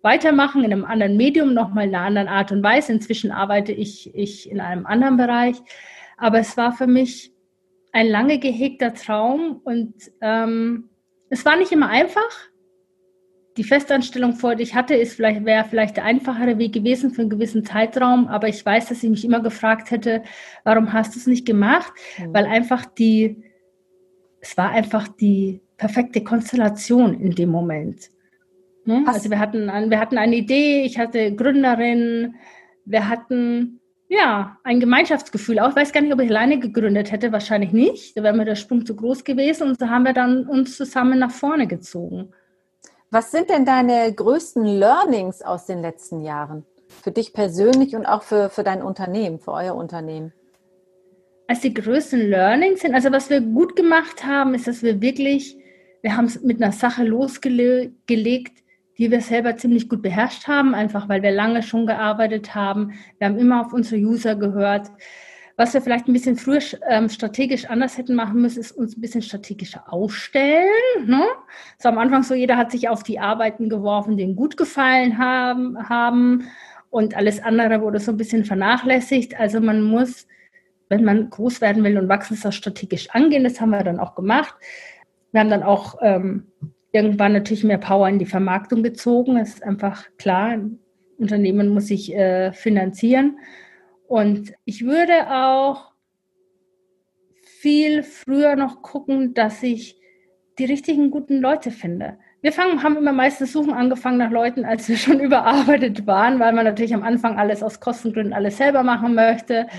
weitermachen, 0.01 0.63
in 0.63 0.71
einem 0.71 0.85
anderen 0.85 1.17
Medium, 1.17 1.53
nochmal 1.53 1.87
in 1.87 1.95
einer 1.95 2.05
anderen 2.05 2.27
Art 2.27 2.51
und 2.51 2.61
Weise. 2.61 2.91
Inzwischen 2.91 3.31
arbeite 3.31 3.71
ich, 3.71 4.13
ich 4.13 4.51
in 4.51 4.59
einem 4.59 4.85
anderen 4.85 5.17
Bereich. 5.17 5.55
Aber 6.17 6.39
es 6.39 6.57
war 6.57 6.73
für 6.73 6.87
mich 6.87 7.33
ein 7.93 8.07
lange 8.07 8.37
gehegter 8.37 8.93
Traum 8.93 9.61
und 9.63 9.93
ähm, 10.21 10.89
es 11.29 11.45
war 11.45 11.55
nicht 11.55 11.71
immer 11.71 11.89
einfach. 11.89 12.49
Die 13.57 13.63
Festanstellung, 13.63 14.33
vor 14.33 14.55
die 14.55 14.63
ich 14.63 14.75
hatte, 14.75 14.95
ist 14.95 15.15
vielleicht, 15.15 15.45
wäre 15.45 15.63
vielleicht 15.63 15.97
der 15.97 16.03
einfachere 16.03 16.57
Weg 16.57 16.73
gewesen 16.73 17.11
für 17.11 17.21
einen 17.21 17.29
gewissen 17.29 17.63
Zeitraum, 17.63 18.27
aber 18.27 18.49
ich 18.49 18.65
weiß, 18.65 18.89
dass 18.89 19.01
ich 19.01 19.09
mich 19.09 19.23
immer 19.23 19.39
gefragt 19.39 19.91
hätte, 19.91 20.23
warum 20.63 20.91
hast 20.91 21.15
du 21.15 21.19
es 21.19 21.27
nicht 21.27 21.45
gemacht? 21.45 21.93
Mhm. 22.17 22.33
Weil 22.33 22.45
einfach 22.45 22.85
die, 22.85 23.43
es 24.41 24.57
war 24.57 24.71
einfach 24.71 25.07
die 25.07 25.61
perfekte 25.77 26.23
Konstellation 26.23 27.19
in 27.19 27.31
dem 27.31 27.49
Moment. 27.49 28.09
Ne? 28.83 29.03
Also 29.07 29.29
wir 29.29 29.39
hatten, 29.39 29.67
wir 29.67 29.99
hatten 29.99 30.17
eine 30.17 30.35
Idee, 30.35 30.83
ich 30.83 30.99
hatte 30.99 31.33
Gründerin, 31.33 32.35
wir 32.83 33.07
hatten 33.07 33.79
ja, 34.07 34.57
ein 34.63 34.79
Gemeinschaftsgefühl 34.79 35.59
auch. 35.59 35.69
Ich 35.69 35.75
weiß 35.75 35.91
gar 35.91 36.01
nicht, 36.01 36.13
ob 36.13 36.21
ich 36.21 36.29
alleine 36.29 36.59
gegründet 36.59 37.11
hätte, 37.11 37.31
wahrscheinlich 37.31 37.71
nicht. 37.71 38.15
Da 38.15 38.23
wäre 38.23 38.35
mir 38.35 38.45
der 38.45 38.55
Sprung 38.55 38.85
zu 38.85 38.95
groß 38.95 39.23
gewesen 39.23 39.67
und 39.67 39.79
so 39.79 39.89
haben 39.89 40.03
wir 40.03 40.13
dann 40.13 40.47
uns 40.47 40.77
zusammen 40.77 41.19
nach 41.19 41.31
vorne 41.31 41.67
gezogen. 41.67 42.31
Was 43.11 43.31
sind 43.31 43.49
denn 43.49 43.65
deine 43.65 44.11
größten 44.13 44.65
Learnings 44.65 45.41
aus 45.41 45.65
den 45.65 45.81
letzten 45.81 46.21
Jahren? 46.21 46.65
Für 47.03 47.11
dich 47.11 47.33
persönlich 47.33 47.95
und 47.95 48.05
auch 48.05 48.23
für, 48.23 48.49
für 48.49 48.63
dein 48.63 48.81
Unternehmen, 48.81 49.39
für 49.39 49.51
euer 49.51 49.75
Unternehmen? 49.75 50.33
Also 51.47 51.61
die 51.63 51.73
größten 51.73 52.29
Learnings 52.29 52.81
sind, 52.81 52.95
also 52.95 53.11
was 53.11 53.29
wir 53.29 53.41
gut 53.41 53.75
gemacht 53.75 54.25
haben, 54.25 54.55
ist, 54.55 54.67
dass 54.67 54.81
wir 54.81 55.01
wirklich, 55.01 55.57
wir 56.01 56.17
haben 56.17 56.25
es 56.25 56.41
mit 56.41 56.61
einer 56.61 56.71
Sache 56.71 57.03
losgelegt, 57.03 58.63
die 58.97 59.11
wir 59.11 59.21
selber 59.21 59.55
ziemlich 59.57 59.89
gut 59.89 60.01
beherrscht 60.01 60.47
haben, 60.47 60.73
einfach 60.73 61.07
weil 61.07 61.21
wir 61.21 61.31
lange 61.31 61.61
schon 61.61 61.85
gearbeitet 61.85 62.55
haben. 62.55 62.93
Wir 63.19 63.27
haben 63.27 63.37
immer 63.37 63.61
auf 63.61 63.73
unsere 63.73 64.01
User 64.01 64.35
gehört. 64.35 64.89
Was 65.57 65.73
wir 65.73 65.81
vielleicht 65.81 66.07
ein 66.07 66.13
bisschen 66.13 66.35
früher 66.35 66.59
ähm, 66.89 67.07
strategisch 67.07 67.65
anders 67.69 67.97
hätten 67.97 68.13
machen 68.13 68.41
müssen, 68.41 68.59
ist 68.59 68.73
uns 68.73 68.97
ein 68.97 69.01
bisschen 69.01 69.21
strategischer 69.21 69.91
aufstellen. 69.91 70.67
Ne? 71.05 71.23
So 71.79 71.87
am 71.87 71.97
Anfang 71.97 72.23
so, 72.23 72.33
jeder 72.33 72.57
hat 72.57 72.71
sich 72.71 72.89
auf 72.89 73.03
die 73.03 73.19
Arbeiten 73.19 73.69
geworfen, 73.69 74.17
die 74.17 74.23
ihm 74.23 74.35
gut 74.35 74.57
gefallen 74.57 75.17
haben, 75.17 75.77
haben 75.87 76.47
und 76.89 77.15
alles 77.15 77.41
andere 77.41 77.81
wurde 77.81 77.99
so 77.99 78.11
ein 78.11 78.17
bisschen 78.17 78.43
vernachlässigt. 78.43 79.39
Also 79.39 79.61
man 79.61 79.81
muss, 79.81 80.27
wenn 80.89 81.03
man 81.05 81.29
groß 81.29 81.61
werden 81.61 81.83
will 81.83 81.97
und 81.97 82.09
wachsen, 82.09 82.37
das 82.41 82.55
strategisch 82.55 83.09
angehen. 83.11 83.43
Das 83.45 83.61
haben 83.61 83.69
wir 83.69 83.83
dann 83.83 83.99
auch 83.99 84.15
gemacht. 84.15 84.55
Wir 85.31 85.41
haben 85.41 85.49
dann 85.49 85.63
auch 85.63 85.97
ähm, 86.01 86.47
irgendwann 86.91 87.33
natürlich 87.33 87.63
mehr 87.63 87.77
Power 87.77 88.07
in 88.07 88.19
die 88.19 88.25
Vermarktung 88.25 88.83
gezogen. 88.83 89.35
Das 89.35 89.49
ist 89.49 89.63
einfach 89.63 90.05
klar. 90.17 90.51
Ein 90.51 90.79
Unternehmen 91.17 91.69
muss 91.69 91.87
sich 91.87 92.13
äh, 92.13 92.51
finanzieren. 92.53 93.39
Und 94.07 94.53
ich 94.65 94.85
würde 94.85 95.31
auch 95.31 95.91
viel 97.59 98.03
früher 98.03 98.55
noch 98.55 98.81
gucken, 98.81 99.33
dass 99.33 99.63
ich 99.63 99.99
die 100.59 100.65
richtigen 100.65 101.11
guten 101.11 101.41
Leute 101.41 101.71
finde. 101.71 102.17
Wir 102.41 102.51
fangen, 102.51 102.83
haben 102.83 102.95
immer 102.95 103.11
meistens 103.11 103.53
Suchen 103.53 103.73
angefangen 103.73 104.17
nach 104.17 104.29
Leuten, 104.29 104.65
als 104.65 104.87
wir 104.87 104.97
schon 104.97 105.19
überarbeitet 105.19 106.05
waren, 106.05 106.39
weil 106.39 106.53
man 106.53 106.65
natürlich 106.65 106.93
am 106.93 107.03
Anfang 107.03 107.37
alles 107.37 107.63
aus 107.63 107.79
Kostengründen 107.79 108.33
alles 108.33 108.57
selber 108.57 108.83
machen 108.83 109.15
möchte. 109.15 109.63
Mhm. 109.63 109.69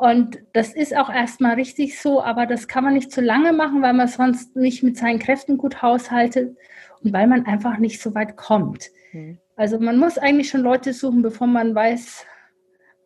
Und 0.00 0.38
das 0.54 0.72
ist 0.72 0.96
auch 0.96 1.12
erstmal 1.12 1.56
richtig 1.56 2.00
so, 2.00 2.22
aber 2.22 2.46
das 2.46 2.68
kann 2.68 2.84
man 2.84 2.94
nicht 2.94 3.12
zu 3.12 3.20
lange 3.20 3.52
machen, 3.52 3.82
weil 3.82 3.92
man 3.92 4.08
sonst 4.08 4.56
nicht 4.56 4.82
mit 4.82 4.96
seinen 4.96 5.18
Kräften 5.18 5.58
gut 5.58 5.82
haushaltet 5.82 6.56
und 7.02 7.12
weil 7.12 7.26
man 7.26 7.44
einfach 7.44 7.76
nicht 7.76 8.00
so 8.00 8.14
weit 8.14 8.38
kommt. 8.38 8.86
Mhm. 9.12 9.36
Also 9.56 9.78
man 9.78 9.98
muss 9.98 10.16
eigentlich 10.16 10.48
schon 10.48 10.62
Leute 10.62 10.94
suchen, 10.94 11.20
bevor 11.20 11.46
man 11.46 11.74
weiß, 11.74 12.24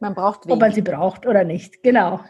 man 0.05 0.15
braucht 0.15 0.51
ob 0.51 0.61
man 0.61 0.71
sie 0.71 0.83
braucht 0.83 1.27
oder 1.27 1.45
nicht. 1.45 1.83
Genau. 1.83 2.21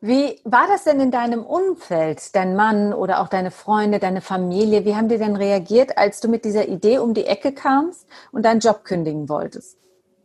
Wie 0.00 0.40
war 0.44 0.66
das 0.68 0.84
denn 0.84 1.00
in 1.00 1.10
deinem 1.10 1.44
Umfeld, 1.44 2.34
dein 2.34 2.56
Mann 2.56 2.92
oder 2.92 3.20
auch 3.20 3.28
deine 3.28 3.50
Freunde, 3.50 3.98
deine 3.98 4.20
Familie? 4.20 4.84
Wie 4.84 4.94
haben 4.96 5.08
die 5.08 5.18
denn 5.18 5.36
reagiert, 5.36 5.98
als 5.98 6.20
du 6.20 6.28
mit 6.28 6.44
dieser 6.44 6.68
Idee 6.68 6.98
um 6.98 7.14
die 7.14 7.26
Ecke 7.26 7.52
kamst 7.52 8.08
und 8.32 8.44
deinen 8.44 8.60
Job 8.60 8.84
kündigen 8.84 9.28
wolltest? 9.28 9.78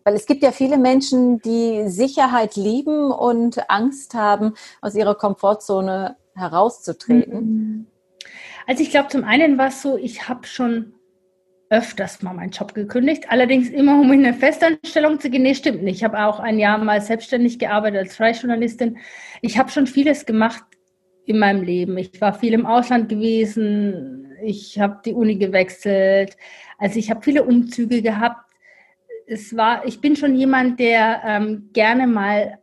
Weil 0.03 0.15
es 0.15 0.25
gibt 0.25 0.41
ja 0.41 0.51
viele 0.51 0.77
Menschen, 0.77 1.41
die 1.41 1.89
Sicherheit 1.89 2.55
lieben 2.55 3.11
und 3.11 3.69
Angst 3.69 4.13
haben, 4.13 4.53
aus 4.81 4.95
ihrer 4.95 5.15
Komfortzone 5.15 6.17
herauszutreten. 6.33 7.39
Mhm. 7.39 7.87
Also 8.67 8.83
ich 8.83 8.91
glaube, 8.91 9.09
zum 9.09 9.23
einen 9.23 9.57
war 9.57 9.67
es 9.67 9.81
so, 9.81 9.97
ich 9.97 10.29
habe 10.29 10.45
schon 10.45 10.93
öfters 11.69 12.21
mal 12.21 12.33
meinen 12.33 12.51
Job 12.51 12.73
gekündigt, 12.73 13.25
allerdings 13.29 13.69
immer 13.69 13.99
um 13.99 14.11
in 14.13 14.25
eine 14.25 14.33
Festanstellung 14.33 15.19
zu 15.19 15.29
gehen. 15.29 15.43
Nee, 15.43 15.55
stimmt 15.55 15.83
nicht. 15.83 15.97
Ich 15.97 16.03
habe 16.03 16.25
auch 16.25 16.39
ein 16.39 16.59
Jahr 16.59 16.77
mal 16.77 17.01
selbstständig 17.01 17.59
gearbeitet 17.59 17.99
als 17.99 18.15
Freijournalistin. 18.15 18.97
Ich 19.41 19.57
habe 19.57 19.69
schon 19.69 19.87
vieles 19.87 20.25
gemacht 20.25 20.63
in 21.25 21.39
meinem 21.39 21.63
Leben. 21.63 21.97
Ich 21.97 22.21
war 22.21 22.33
viel 22.33 22.53
im 22.53 22.65
Ausland 22.65 23.09
gewesen. 23.09 24.33
Ich 24.43 24.79
habe 24.79 25.01
die 25.03 25.13
Uni 25.13 25.35
gewechselt. 25.35 26.37
Also 26.77 26.99
ich 26.99 27.09
habe 27.09 27.21
viele 27.21 27.43
Umzüge 27.43 28.01
gehabt 28.01 28.47
es 29.27 29.55
war, 29.55 29.85
ich 29.85 29.99
bin 29.99 30.15
schon 30.15 30.35
jemand, 30.35 30.79
der 30.79 31.21
ähm, 31.25 31.69
gerne 31.73 32.07
mal 32.07 32.59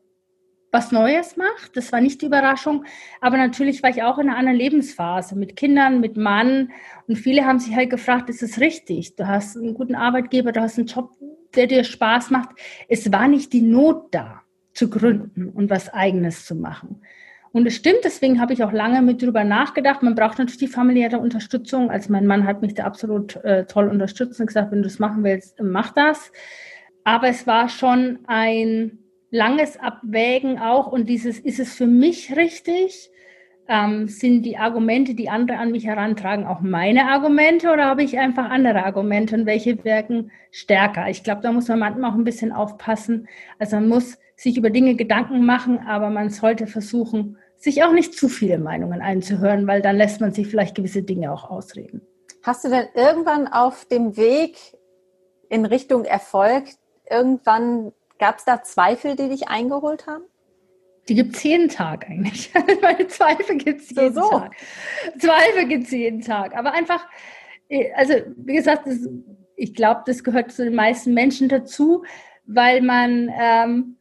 was 0.74 0.92
Neues 0.92 1.38
macht. 1.38 1.76
Das 1.76 1.92
war 1.92 2.02
nicht 2.02 2.20
die 2.20 2.26
Überraschung. 2.26 2.84
Aber 3.22 3.38
natürlich 3.38 3.82
war 3.82 3.88
ich 3.88 4.02
auch 4.02 4.18
in 4.18 4.28
einer 4.28 4.36
anderen 4.36 4.58
Lebensphase 4.58 5.36
mit 5.36 5.56
Kindern, 5.56 6.00
mit 6.00 6.18
Mann. 6.18 6.72
Und 7.06 7.16
viele 7.16 7.46
haben 7.46 7.60
sich 7.60 7.74
halt 7.74 7.88
gefragt, 7.88 8.28
ist 8.28 8.42
es 8.42 8.60
richtig? 8.60 9.16
Du 9.16 9.26
hast 9.26 9.56
einen 9.56 9.72
guten 9.72 9.94
Arbeitgeber, 9.94 10.52
du 10.52 10.60
hast 10.60 10.76
einen 10.76 10.88
Job, 10.88 11.12
der 11.54 11.68
dir 11.68 11.84
Spaß 11.84 12.30
macht. 12.30 12.50
Es 12.88 13.10
war 13.10 13.28
nicht 13.28 13.52
die 13.52 13.62
Not 13.62 14.08
da, 14.10 14.42
zu 14.74 14.90
gründen 14.90 15.48
und 15.48 15.70
was 15.70 15.94
Eigenes 15.94 16.44
zu 16.44 16.56
machen. 16.56 17.00
Und 17.52 17.68
es 17.68 17.76
stimmt, 17.76 18.00
deswegen 18.02 18.40
habe 18.40 18.52
ich 18.52 18.64
auch 18.64 18.72
lange 18.72 19.00
mit 19.00 19.22
drüber 19.22 19.44
nachgedacht. 19.44 20.02
Man 20.02 20.16
braucht 20.16 20.38
natürlich 20.38 20.58
die 20.58 20.66
familiäre 20.66 21.18
Unterstützung. 21.18 21.88
Also 21.88 22.10
mein 22.10 22.26
Mann 22.26 22.44
hat 22.44 22.62
mich 22.62 22.74
da 22.74 22.82
absolut 22.82 23.36
äh, 23.44 23.64
toll 23.66 23.88
unterstützt 23.88 24.40
und 24.40 24.48
gesagt, 24.48 24.72
wenn 24.72 24.82
du 24.82 24.88
das 24.88 24.98
machen 24.98 25.22
willst, 25.22 25.60
mach 25.62 25.92
das. 25.92 26.32
Aber 27.04 27.28
es 27.28 27.46
war 27.46 27.68
schon 27.68 28.18
ein 28.26 29.03
langes 29.34 29.76
Abwägen 29.76 30.60
auch 30.60 30.86
und 30.86 31.08
dieses, 31.08 31.40
ist 31.40 31.58
es 31.58 31.74
für 31.74 31.88
mich 31.88 32.36
richtig? 32.36 33.10
Ähm, 33.66 34.06
sind 34.08 34.42
die 34.42 34.58
Argumente, 34.58 35.14
die 35.14 35.28
andere 35.28 35.58
an 35.58 35.72
mich 35.72 35.86
herantragen, 35.86 36.46
auch 36.46 36.60
meine 36.60 37.08
Argumente 37.08 37.72
oder 37.72 37.86
habe 37.86 38.04
ich 38.04 38.18
einfach 38.18 38.50
andere 38.50 38.84
Argumente 38.84 39.34
und 39.34 39.46
welche 39.46 39.82
wirken 39.84 40.30
stärker? 40.52 41.08
Ich 41.08 41.24
glaube, 41.24 41.40
da 41.42 41.50
muss 41.50 41.66
man 41.66 41.80
manchmal 41.80 42.10
auch 42.10 42.14
ein 42.14 42.24
bisschen 42.24 42.52
aufpassen. 42.52 43.26
Also 43.58 43.76
man 43.76 43.88
muss 43.88 44.18
sich 44.36 44.56
über 44.56 44.70
Dinge 44.70 44.94
Gedanken 44.94 45.44
machen, 45.44 45.78
aber 45.78 46.10
man 46.10 46.30
sollte 46.30 46.66
versuchen, 46.66 47.38
sich 47.56 47.82
auch 47.82 47.92
nicht 47.92 48.14
zu 48.14 48.28
viele 48.28 48.58
Meinungen 48.58 49.00
einzuhören, 49.00 49.66
weil 49.66 49.82
dann 49.82 49.96
lässt 49.96 50.20
man 50.20 50.32
sich 50.32 50.46
vielleicht 50.46 50.76
gewisse 50.76 51.02
Dinge 51.02 51.32
auch 51.32 51.50
ausreden. 51.50 52.02
Hast 52.42 52.64
du 52.64 52.68
denn 52.68 52.86
irgendwann 52.94 53.48
auf 53.48 53.86
dem 53.86 54.16
Weg 54.16 54.58
in 55.48 55.64
Richtung 55.64 56.04
Erfolg, 56.04 56.64
irgendwann 57.08 57.92
gab 58.18 58.38
es 58.38 58.44
da 58.44 58.62
Zweifel, 58.62 59.16
die 59.16 59.28
dich 59.28 59.48
eingeholt 59.48 60.06
haben? 60.06 60.24
Die 61.08 61.14
gibt 61.14 61.36
es 61.36 61.42
jeden 61.42 61.68
Tag 61.68 62.08
eigentlich. 62.08 62.50
Meine 62.82 63.06
Zweifel 63.08 63.58
gibt 63.58 63.82
es 63.82 63.90
jeden 63.90 64.14
so. 64.14 64.28
Tag. 64.30 64.54
Zweifel 65.18 65.66
gibt 65.66 65.84
es 65.84 65.90
jeden 65.90 66.22
Tag. 66.22 66.56
Aber 66.56 66.72
einfach, 66.72 67.06
äh, 67.68 67.92
also 67.94 68.14
wie 68.36 68.54
gesagt, 68.54 68.86
das, 68.86 69.08
ich 69.56 69.74
glaube, 69.74 70.02
das 70.06 70.24
gehört 70.24 70.52
zu 70.52 70.64
den 70.64 70.74
meisten 70.74 71.12
Menschen 71.12 71.48
dazu, 71.48 72.04
weil 72.46 72.80
man 72.80 73.30
ähm, 73.38 73.96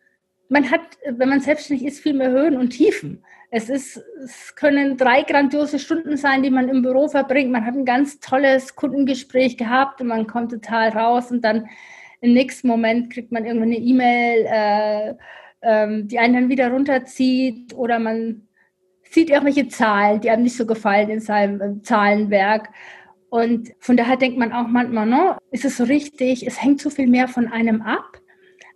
man 0.54 0.70
hat, 0.70 0.82
wenn 1.10 1.30
man 1.30 1.42
selbstständig 1.42 1.86
ist, 1.86 2.00
viel 2.00 2.14
mehr 2.14 2.30
Höhen 2.30 2.58
und 2.58 2.70
Tiefen. 2.70 3.24
Es, 3.50 3.70
ist, 3.70 4.04
es 4.24 4.56
können 4.56 4.98
drei 4.98 5.24
grandiose 5.24 5.80
Stunden 5.80 6.16
sein, 6.16 6.44
die 6.44 6.52
man 6.52 6.70
im 6.70 6.84
Büro 6.84 7.08
verbringt. 7.08 7.52
Man 7.52 7.66
hat 7.66 7.74
ein 7.74 7.86
ganz 7.86 8.20
tolles 8.20 8.76
Kundengespräch 8.76 9.58
gehabt 9.58 10.00
und 10.00 10.08
man 10.08 10.28
kommt 10.28 10.52
total 10.52 10.90
raus 10.90 11.32
und 11.32 11.44
dann 11.44 11.70
im 12.24 12.32
nächsten 12.32 12.70
Moment 12.70 13.12
kriegt 13.12 13.34
man 13.34 13.46
irgendwann 13.46 13.74
eine 13.74 13.80
E-Mail, 13.80 14.46
äh, 14.48 15.14
ähm, 15.62 16.08
die 16.08 16.20
einen 16.20 16.34
dann 16.34 16.50
wieder 16.50 16.72
runterzieht 16.72 17.74
oder 17.74 18.00
man 18.00 18.48
sieht 19.04 19.30
irgendwelche 19.30 19.68
Zahlen, 19.68 20.22
die 20.22 20.30
einem 20.30 20.44
nicht 20.44 20.56
so 20.56 20.66
gefallen 20.66 21.10
in 21.10 21.20
seinem 21.20 21.60
äh, 21.60 21.82
Zahlenwerk. 21.82 22.70
Und 23.30 23.74
von 23.80 23.98
daher 23.98 24.16
denkt 24.16 24.38
man 24.38 24.54
auch 24.54 24.68
manchmal, 24.68 25.06
no, 25.06 25.36
ist 25.52 25.66
es 25.66 25.76
so 25.76 25.84
richtig? 25.84 26.48
Es 26.48 26.64
hängt 26.64 26.80
so 26.80 26.90
viel 26.90 27.08
mehr 27.08 27.28
von 27.28 27.50
einem 27.50 27.82
ab. 27.82 28.18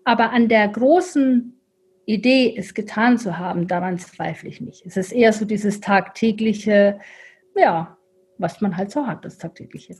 Aber 0.04 0.32
an 0.32 0.50
der 0.50 0.68
großen 0.68 1.58
Idee, 2.06 2.54
es 2.58 2.74
getan 2.74 3.18
zu 3.18 3.38
haben, 3.38 3.70
daran 3.70 3.98
zweifle 3.98 4.50
ich 4.50 4.60
nicht. 4.60 4.86
Es 4.86 4.98
ist 4.98 5.14
eher 5.14 5.32
so 5.32 5.46
dieses 5.46 5.80
tagtägliche, 5.80 7.00
ja, 7.56 7.98
was 8.38 8.60
man 8.60 8.76
halt 8.76 8.92
so 8.92 9.08
hat, 9.08 9.24
das 9.24 9.38
tagtägliche. 9.38 9.96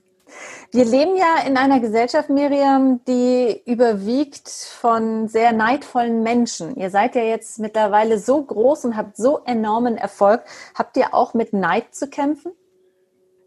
Wir 0.72 0.86
leben 0.86 1.16
ja 1.16 1.48
in 1.48 1.58
einer 1.58 1.80
Gesellschaft, 1.80 2.30
Miriam, 2.30 3.02
die 3.08 3.62
überwiegt 3.66 4.50
von 4.50 5.28
sehr 5.28 5.54
neidvollen 5.54 6.24
Menschen. 6.24 6.76
Ihr 6.76 6.90
seid 6.90 7.16
ja 7.16 7.24
jetzt 7.24 7.60
mittlerweile 7.60 8.20
so 8.20 8.44
groß 8.44 8.86
und 8.86 8.98
habt 8.98 9.18
so 9.18 9.40
enormen 9.46 9.98
Erfolg. 9.98 10.44
Habt 10.76 10.98
ihr 10.98 11.14
auch 11.14 11.34
mit 11.34 11.54
Neid 11.54 11.96
zu 11.96 12.10
kämpfen? 12.10 12.52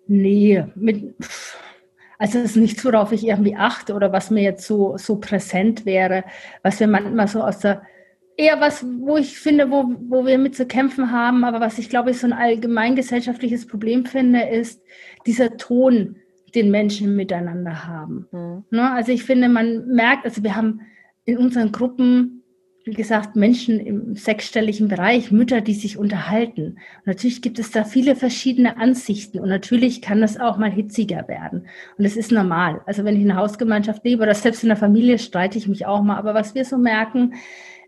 Nee, 0.07 0.65
mit, 0.75 1.15
also 2.19 2.39
es 2.39 2.45
ist 2.51 2.57
nichts, 2.57 2.85
worauf 2.85 3.13
ich 3.13 3.27
irgendwie 3.27 3.57
achte 3.57 3.95
oder 3.95 4.13
was 4.13 4.31
mir 4.31 4.43
jetzt 4.43 4.67
so, 4.67 4.97
so 4.97 5.17
präsent 5.17 5.87
wäre, 5.87 6.25
was 6.63 6.81
wir 6.81 6.89
manchmal 6.89 7.29
so 7.29 7.43
aus 7.43 7.61
der 7.61 7.83
eher 8.41 8.61
was, 8.61 8.85
wo 9.01 9.17
ich 9.19 9.39
finde, 9.39 9.71
wo, 9.71 9.85
wo 10.09 10.25
wir 10.25 10.39
mit 10.39 10.57
zu 10.57 10.67
kämpfen 10.67 11.13
haben, 11.13 11.45
aber 11.45 11.61
was 11.61 11.79
ich 11.79 11.91
glaube, 11.91 12.11
ich 12.11 12.19
so 12.19 12.27
ein 12.27 12.33
allgemeingesellschaftliches 12.33 13.67
Problem 13.67 14.07
finde, 14.07 14.43
ist 14.49 14.83
dieser 15.27 15.59
Ton, 15.59 16.17
den 16.55 16.71
Menschen 16.71 17.17
miteinander 17.17 17.87
haben. 17.87 18.27
Mhm. 18.33 18.65
Ne? 18.71 18.93
Also 18.93 19.13
ich 19.13 19.25
finde, 19.25 19.49
man 19.49 19.87
merkt, 19.87 20.25
also 20.25 20.43
wir 20.43 20.57
haben 20.57 20.81
in 21.25 21.39
unseren 21.39 21.73
Gruppen, 21.73 22.43
wie 22.85 22.95
gesagt, 22.95 23.37
Menschen 23.37 23.79
im 23.79 24.17
sechsstelligen 24.17 24.89
Bereich, 24.89 25.31
Mütter, 25.31 25.61
die 25.61 25.75
sich 25.75 25.99
unterhalten. 25.99 26.79
Und 26.99 27.07
natürlich 27.07 27.43
gibt 27.43 27.59
es 27.59 27.71
da 27.71 27.85
viele 27.85 28.17
verschiedene 28.17 28.79
Ansichten 28.79 29.39
und 29.39 29.49
natürlich 29.49 30.01
kann 30.01 30.21
das 30.21 30.41
auch 30.41 30.57
mal 30.57 30.71
hitziger 30.71 31.29
werden. 31.29 31.67
Und 31.99 32.05
das 32.05 32.17
ist 32.17 32.33
normal. 32.33 32.81
Also 32.87 33.05
wenn 33.05 33.17
ich 33.17 33.23
in 33.23 33.31
einer 33.31 33.41
Hausgemeinschaft 33.41 34.05
lebe 34.05 34.23
oder 34.23 34.35
selbst 34.35 34.63
in 34.63 34.71
der 34.71 34.79
Familie 34.79 35.19
streite 35.19 35.59
ich 35.59 35.69
mich 35.69 35.87
auch 35.87 36.03
mal. 36.03 36.17
Aber 36.17 36.35
was 36.35 36.55
wir 36.55 36.65
so 36.65 36.79
merken, 36.79 37.35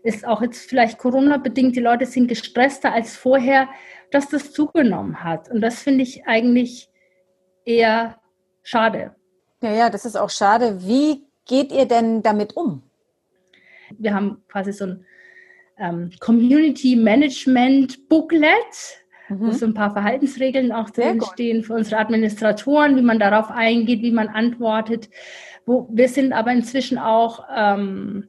ist 0.03 0.27
auch 0.27 0.41
jetzt 0.41 0.69
vielleicht 0.69 0.97
Corona-bedingt, 0.99 1.75
die 1.75 1.81
Leute 1.81 2.05
sind 2.05 2.27
gestresster 2.27 2.93
als 2.93 3.15
vorher, 3.15 3.69
dass 4.11 4.29
das 4.29 4.51
zugenommen 4.51 5.23
hat. 5.23 5.49
Und 5.49 5.61
das 5.61 5.81
finde 5.81 6.03
ich 6.03 6.27
eigentlich 6.27 6.89
eher 7.65 8.19
schade. 8.63 9.15
Ja, 9.61 9.71
ja, 9.71 9.89
das 9.89 10.05
ist 10.05 10.17
auch 10.17 10.29
schade. 10.29 10.79
Wie 10.81 11.25
geht 11.45 11.71
ihr 11.71 11.85
denn 11.85 12.21
damit 12.21 12.55
um? 12.55 12.83
Wir 13.97 14.13
haben 14.13 14.41
quasi 14.47 14.73
so 14.73 14.85
ein 14.85 15.05
ähm, 15.77 16.11
Community 16.19 16.95
Management 16.95 18.09
Booklet, 18.09 18.51
mhm. 19.29 19.39
wo 19.39 19.51
so 19.51 19.65
ein 19.65 19.73
paar 19.73 19.91
Verhaltensregeln 19.91 20.71
auch 20.71 20.89
drin 20.89 21.21
stehen 21.33 21.63
für 21.63 21.73
unsere 21.73 21.99
Administratoren, 21.99 22.95
wie 22.95 23.01
man 23.01 23.19
darauf 23.19 23.49
eingeht, 23.51 24.01
wie 24.01 24.11
man 24.11 24.27
antwortet. 24.29 25.09
Wo, 25.65 25.87
wir 25.91 26.09
sind 26.09 26.33
aber 26.33 26.51
inzwischen 26.51 26.97
auch 26.97 27.45
ähm, 27.55 28.27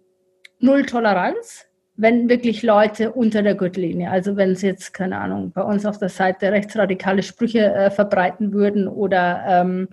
Null 0.60 0.86
Toleranz, 0.86 1.66
wenn 1.96 2.28
wirklich 2.28 2.62
Leute 2.62 3.12
unter 3.12 3.42
der 3.42 3.54
Gürtellinie, 3.54 4.10
also 4.10 4.36
wenn 4.36 4.56
sie 4.56 4.66
jetzt, 4.68 4.94
keine 4.94 5.18
Ahnung, 5.18 5.52
bei 5.52 5.62
uns 5.62 5.86
auf 5.86 5.98
der 5.98 6.08
Seite 6.08 6.50
rechtsradikale 6.50 7.22
Sprüche 7.22 7.72
äh, 7.72 7.90
verbreiten 7.90 8.52
würden 8.52 8.88
oder 8.88 9.44
ähm, 9.46 9.88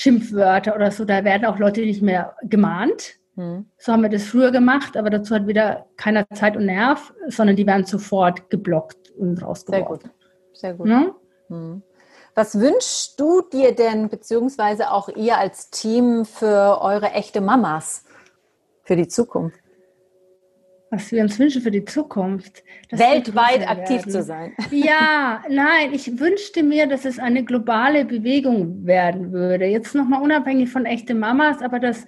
Schimpfwörter 0.00 0.74
oder 0.74 0.90
so, 0.90 1.04
da 1.04 1.24
werden 1.24 1.44
auch 1.44 1.58
Leute 1.58 1.82
nicht 1.82 2.00
mehr 2.00 2.34
gemahnt. 2.42 3.16
Hm. 3.36 3.66
So 3.76 3.92
haben 3.92 4.00
wir 4.00 4.08
das 4.08 4.24
früher 4.24 4.50
gemacht, 4.50 4.96
aber 4.96 5.10
dazu 5.10 5.34
hat 5.34 5.46
wieder 5.46 5.86
keiner 5.98 6.26
Zeit 6.30 6.56
und 6.56 6.64
Nerv, 6.64 7.12
sondern 7.28 7.56
die 7.56 7.66
werden 7.66 7.84
sofort 7.84 8.48
geblockt 8.48 9.10
und 9.10 9.42
rausgeworfen. 9.42 10.10
Sehr 10.10 10.14
gut. 10.14 10.54
Sehr 10.54 10.74
gut. 10.74 10.88
Ja? 10.88 11.14
Hm. 11.48 11.82
Was 12.34 12.58
wünschst 12.58 13.20
du 13.20 13.42
dir 13.42 13.74
denn, 13.74 14.08
beziehungsweise 14.08 14.90
auch 14.90 15.10
ihr 15.10 15.36
als 15.36 15.68
Team 15.68 16.24
für 16.24 16.80
eure 16.80 17.10
echte 17.10 17.42
Mamas 17.42 18.04
für 18.84 18.96
die 18.96 19.08
Zukunft? 19.08 19.60
Was 20.90 21.12
wir 21.12 21.22
uns 21.22 21.38
wünschen 21.38 21.62
für 21.62 21.70
die 21.70 21.84
Zukunft. 21.84 22.64
Weltweit 22.90 23.68
aktiv 23.68 24.02
zu 24.02 24.22
sein. 24.22 24.54
Ja, 24.70 25.42
nein, 25.48 25.92
ich 25.92 26.18
wünschte 26.18 26.62
mir, 26.62 26.86
dass 26.86 27.04
es 27.04 27.18
eine 27.18 27.44
globale 27.44 28.04
Bewegung 28.04 28.84
werden 28.84 29.32
würde. 29.32 29.66
Jetzt 29.66 29.94
nochmal 29.94 30.20
unabhängig 30.20 30.68
von 30.68 30.86
echten 30.86 31.18
Mamas, 31.18 31.62
aber 31.62 31.78
dass 31.78 32.06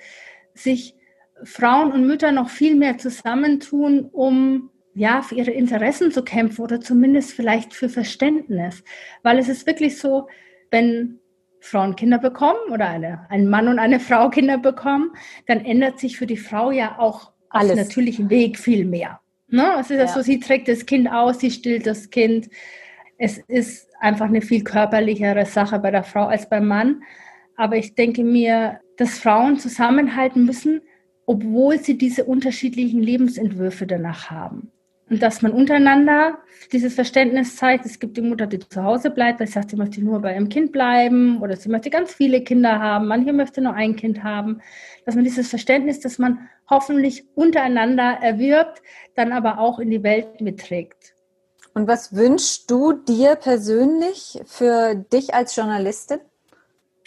sich 0.55 0.97
Frauen 1.45 1.93
und 1.93 2.07
Mütter 2.07 2.33
noch 2.33 2.51
viel 2.51 2.75
mehr 2.75 2.99
zusammentun, 2.99 4.09
um 4.13 4.71
ja, 4.95 5.23
für 5.23 5.37
ihre 5.37 5.53
Interessen 5.53 6.11
zu 6.11 6.23
kämpfen 6.23 6.63
oder 6.63 6.81
zumindest 6.81 7.33
vielleicht 7.33 7.75
für 7.75 7.89
Verständnis. 7.89 8.85
Weil 9.23 9.39
es 9.39 9.49
ist 9.49 9.67
wirklich 9.67 9.99
so, 9.99 10.29
wenn 10.71 11.19
Frauen 11.61 11.97
Kinder 11.97 12.19
bekommen 12.19 12.71
oder 12.71 12.89
eine, 12.89 13.27
ein 13.31 13.49
Mann 13.49 13.69
und 13.69 13.79
eine 13.79 14.01
Frau 14.01 14.29
Kinder 14.29 14.59
bekommen, 14.59 15.13
dann 15.47 15.65
ändert 15.65 15.99
sich 15.99 16.19
für 16.19 16.27
die 16.27 16.37
Frau 16.37 16.71
ja 16.71 16.99
auch 16.99 17.32
alles. 17.53 17.97
auf 17.97 18.31
Weg 18.31 18.59
viel 18.59 18.85
mehr. 18.85 19.21
Ne? 19.49 19.77
Es 19.79 19.91
ist 19.91 19.99
ja. 19.99 20.09
so, 20.09 20.23
sie 20.23 20.41
trägt 20.41 20.69
das 20.69 20.87
Kind 20.87 21.11
aus, 21.11 21.41
sie 21.41 21.51
stillt 21.51 21.87
das 21.87 22.11
Kind. 22.11 22.49
Es 23.19 23.39
ist 23.39 23.89
einfach 24.01 24.27
eine 24.27 24.43
viel 24.43 24.65
körperlichere 24.65 25.47
Sache 25.47 25.79
bei 25.79 25.91
der 25.91 26.05
Frau 26.05 26.27
als 26.27 26.49
beim 26.49 26.67
Mann. 26.67 27.03
Aber 27.57 27.77
ich 27.77 27.95
denke 27.95 28.25
mir, 28.25 28.81
dass 28.97 29.19
Frauen 29.19 29.59
zusammenhalten 29.59 30.47
müssen, 30.47 30.81
obwohl 31.27 31.79
sie 31.79 31.99
diese 31.99 32.25
unterschiedlichen 32.25 33.03
Lebensentwürfe 33.03 33.87
danach 33.87 34.31
haben. 34.31 34.73
Und 35.11 35.23
dass 35.23 35.43
man 35.43 35.53
untereinander 35.53 36.39
dieses 36.73 36.95
Verständnis 36.95 37.57
zeigt. 37.57 37.85
Es 37.85 37.99
gibt 37.99 38.17
die 38.17 38.23
Mutter, 38.23 38.47
die 38.47 38.59
zu 38.59 38.83
Hause 38.83 39.11
bleibt, 39.11 39.41
weil 39.41 39.47
sie 39.47 39.53
sagt, 39.53 39.71
sie 39.71 39.77
möchte 39.77 40.03
nur 40.03 40.21
bei 40.21 40.33
ihrem 40.33 40.49
Kind 40.49 40.73
bleiben 40.73 41.41
oder 41.43 41.57
sie 41.57 41.69
möchte 41.69 41.91
ganz 41.91 42.15
viele 42.15 42.43
Kinder 42.43 42.79
haben, 42.79 43.09
manche 43.09 43.33
möchte 43.33 43.61
nur 43.61 43.75
ein 43.75 43.95
Kind 43.95 44.25
haben. 44.25 44.63
Dass 45.05 45.15
man 45.15 45.25
dieses 45.25 45.49
Verständnis, 45.49 46.01
das 46.01 46.19
man 46.19 46.49
hoffentlich 46.71 47.25
untereinander 47.35 48.19
erwirbt, 48.21 48.83
dann 49.15 49.33
aber 49.33 49.59
auch 49.59 49.79
in 49.79 49.91
die 49.91 50.03
Welt 50.03 50.41
mitträgt. 50.41 51.15
Und 51.75 51.89
was 51.89 52.15
wünschst 52.15 52.71
du 52.71 52.93
dir 52.93 53.35
persönlich 53.37 54.41
für 54.47 54.95
dich 54.95 55.35
als 55.35 55.57
Journalistin? 55.57 56.21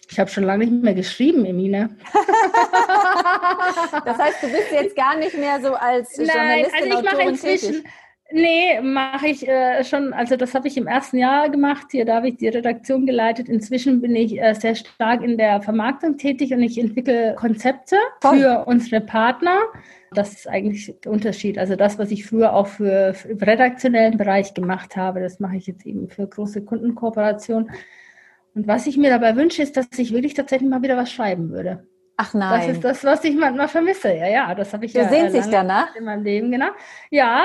Ich 0.10 0.20
habe 0.20 0.30
schon 0.30 0.44
lange 0.44 0.66
nicht 0.66 0.84
mehr 0.84 0.94
geschrieben, 0.94 1.46
Emine. 1.46 1.96
das 4.06 4.18
heißt, 4.18 4.44
du 4.44 4.48
bist 4.48 4.72
jetzt 4.72 4.96
gar 4.96 5.18
nicht 5.18 5.38
mehr 5.38 5.60
so 5.62 5.74
als 5.74 6.18
Nein, 6.18 6.28
Journalistin 6.28 6.92
also 6.92 7.00
ich 7.00 7.06
mache 7.06 7.22
inzwischen, 7.22 7.74
tätig. 7.74 7.92
Nee, 8.32 8.82
mache 8.82 9.28
ich 9.28 9.48
äh, 9.48 9.84
schon, 9.84 10.12
also 10.12 10.36
das 10.36 10.56
habe 10.56 10.68
ich 10.68 10.78
im 10.78 10.88
ersten 10.88 11.18
Jahr 11.18 11.50
gemacht. 11.50 11.88
Hier 11.92 12.06
da 12.06 12.16
habe 12.16 12.30
ich 12.30 12.38
die 12.38 12.48
Redaktion 12.48 13.06
geleitet. 13.06 13.48
Inzwischen 13.48 14.02
bin 14.02 14.16
ich 14.16 14.42
äh, 14.42 14.54
sehr 14.56 14.74
stark 14.74 15.24
in 15.24 15.38
der 15.38 15.62
Vermarktung 15.62 16.18
tätig 16.18 16.52
und 16.52 16.64
ich 16.64 16.80
entwickle 16.80 17.36
Konzepte 17.36 17.98
Toll. 18.22 18.40
für 18.40 18.66
unsere 18.66 19.02
Partner. 19.02 19.60
Das 20.12 20.34
ist 20.34 20.50
eigentlich 20.50 20.92
der 21.04 21.12
Unterschied. 21.12 21.60
Also 21.60 21.76
das, 21.76 22.00
was 22.00 22.10
ich 22.10 22.26
früher 22.26 22.54
auch 22.54 22.68
für, 22.68 23.14
für 23.14 23.30
im 23.30 23.38
redaktionellen 23.38 24.18
Bereich 24.18 24.56
gemacht 24.56 24.98
habe, 24.98 25.20
das 25.20 25.40
mache 25.40 25.58
ich 25.58 25.68
jetzt 25.68 25.86
eben 25.86 26.10
für 26.10 26.26
große 26.26 26.66
Kundenkooperationen. 26.66 27.70
Und 28.56 28.68
was 28.68 28.88
ich 28.88 28.98
mir 28.98 29.12
dabei 29.12 29.36
wünsche, 29.36 29.62
ist, 29.62 29.78
dass 29.78 29.88
ich 29.98 30.14
wirklich 30.14 30.34
tatsächlich 30.34 30.70
mal 30.70 30.82
wieder 30.82 30.98
was 30.98 31.12
schreiben 31.12 31.52
würde. 31.52 31.86
Ach 32.18 32.34
nein. 32.34 32.60
Das 32.60 32.76
ist 32.76 32.84
das, 32.84 33.04
was 33.04 33.24
ich 33.24 33.36
manchmal 33.36 33.68
vermisse. 33.68 34.14
Ja, 34.14 34.28
ja, 34.28 34.56
das 34.56 34.74
habe 34.74 34.86
ich 34.86 34.94
du 34.94 35.00
ja. 35.00 35.10
sehnt 35.10 35.32
sich 35.32 35.46
danach? 35.48 35.94
In 35.96 36.06
meinem 36.06 36.24
Leben, 36.24 36.50
genau. 36.50 36.70
Ja, 37.10 37.44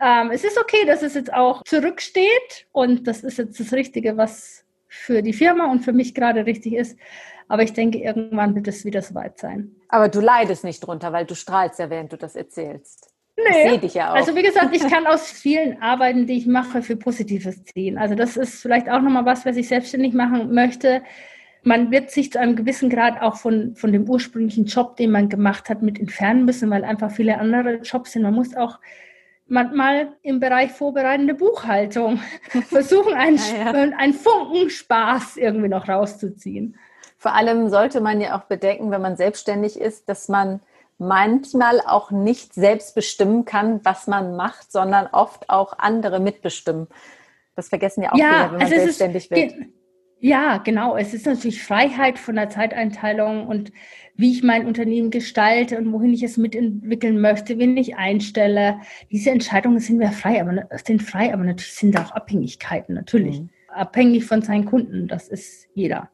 ähm, 0.00 0.30
es 0.30 0.44
ist 0.44 0.58
okay, 0.58 0.84
dass 0.86 1.02
es 1.02 1.14
jetzt 1.14 1.32
auch 1.32 1.62
zurücksteht 1.64 2.66
und 2.72 3.06
das 3.06 3.22
ist 3.22 3.38
jetzt 3.38 3.58
das 3.58 3.72
Richtige, 3.72 4.16
was 4.16 4.64
für 4.88 5.22
die 5.22 5.32
Firma 5.32 5.70
und 5.70 5.80
für 5.80 5.92
mich 5.92 6.14
gerade 6.14 6.46
richtig 6.46 6.74
ist. 6.74 6.98
Aber 7.48 7.62
ich 7.62 7.72
denke, 7.72 7.98
irgendwann 7.98 8.54
wird 8.54 8.68
es 8.68 8.84
wieder 8.84 9.02
soweit 9.02 9.38
sein. 9.38 9.70
Aber 9.88 10.08
du 10.08 10.20
leidest 10.20 10.64
nicht 10.64 10.80
drunter, 10.80 11.12
weil 11.12 11.26
du 11.26 11.34
strahlst 11.34 11.78
ja, 11.78 11.90
während 11.90 12.12
du 12.12 12.16
das 12.16 12.34
erzählst. 12.34 13.12
Nee. 13.36 13.74
Ich 13.74 13.80
dich 13.80 13.94
ja 13.94 14.10
auch. 14.10 14.16
Also 14.16 14.34
wie 14.34 14.42
gesagt, 14.42 14.74
ich 14.74 14.82
kann 14.90 15.06
aus 15.06 15.30
vielen 15.30 15.80
Arbeiten, 15.82 16.26
die 16.26 16.38
ich 16.38 16.46
mache, 16.46 16.82
für 16.82 16.96
Positives 16.96 17.64
ziehen. 17.64 17.98
Also 17.98 18.14
das 18.14 18.36
ist 18.36 18.62
vielleicht 18.62 18.88
auch 18.88 19.00
nochmal 19.00 19.26
was, 19.26 19.44
was 19.44 19.56
ich 19.56 19.68
selbstständig 19.68 20.14
machen 20.14 20.52
möchte. 20.52 21.02
Man 21.62 21.90
wird 21.90 22.10
sich 22.10 22.32
zu 22.32 22.40
einem 22.40 22.56
gewissen 22.56 22.90
Grad 22.90 23.20
auch 23.20 23.36
von, 23.36 23.74
von 23.76 23.92
dem 23.92 24.08
ursprünglichen 24.08 24.66
Job, 24.66 24.96
den 24.96 25.10
man 25.10 25.28
gemacht 25.28 25.68
hat, 25.68 25.82
mit 25.82 25.98
entfernen 26.00 26.44
müssen, 26.44 26.70
weil 26.70 26.84
einfach 26.84 27.10
viele 27.10 27.38
andere 27.38 27.80
Jobs 27.82 28.12
sind. 28.12 28.22
Man 28.22 28.34
muss 28.34 28.56
auch 28.56 28.78
manchmal 29.48 30.08
im 30.22 30.40
Bereich 30.40 30.72
vorbereitende 30.72 31.34
Buchhaltung 31.34 32.20
versuchen, 32.68 33.14
einen, 33.14 33.36
ja, 33.36 33.72
ja. 33.72 33.96
einen 33.96 34.14
Funken 34.14 34.70
Spaß 34.70 35.36
irgendwie 35.36 35.68
noch 35.68 35.88
rauszuziehen. 35.88 36.76
Vor 37.18 37.34
allem 37.34 37.70
sollte 37.70 38.00
man 38.00 38.20
ja 38.20 38.38
auch 38.38 38.44
bedenken, 38.44 38.90
wenn 38.90 39.00
man 39.00 39.16
selbstständig 39.16 39.80
ist, 39.80 40.08
dass 40.08 40.28
man 40.28 40.60
manchmal 40.98 41.80
auch 41.80 42.10
nicht 42.10 42.54
selbst 42.54 42.94
bestimmen 42.94 43.44
kann, 43.44 43.84
was 43.84 44.06
man 44.06 44.36
macht, 44.36 44.72
sondern 44.72 45.08
oft 45.12 45.50
auch 45.50 45.78
andere 45.78 46.20
mitbestimmen. 46.20 46.88
Das 47.54 47.68
vergessen 47.68 48.02
ja 48.02 48.12
auch 48.12 48.16
ja, 48.16 48.26
viele, 48.26 48.44
wenn 48.44 48.52
man 48.52 48.62
also 48.62 48.74
selbstständig 48.76 49.30
wird. 49.30 49.54
Ja, 50.18 50.58
genau. 50.58 50.96
Es 50.96 51.12
ist 51.12 51.26
natürlich 51.26 51.62
Freiheit 51.62 52.18
von 52.18 52.36
der 52.36 52.48
Zeiteinteilung 52.48 53.46
und 53.46 53.70
wie 54.14 54.32
ich 54.32 54.42
mein 54.42 54.66
Unternehmen 54.66 55.10
gestalte 55.10 55.76
und 55.76 55.92
wohin 55.92 56.14
ich 56.14 56.22
es 56.22 56.38
mitentwickeln 56.38 57.20
möchte, 57.20 57.58
wen 57.58 57.76
ich 57.76 57.96
einstelle. 57.96 58.80
Diese 59.10 59.30
Entscheidungen 59.30 59.78
sind 59.78 60.00
wir 60.00 60.10
frei, 60.10 60.40
aber 60.40 60.66
sind 60.84 61.02
frei, 61.02 61.34
aber 61.34 61.44
natürlich 61.44 61.74
sind 61.74 61.94
da 61.94 62.04
auch 62.04 62.12
Abhängigkeiten, 62.12 62.94
natürlich. 62.94 63.40
Mhm. 63.40 63.50
Abhängig 63.68 64.24
von 64.24 64.40
seinen 64.40 64.64
Kunden, 64.64 65.06
das 65.06 65.28
ist 65.28 65.68
jeder. 65.74 66.08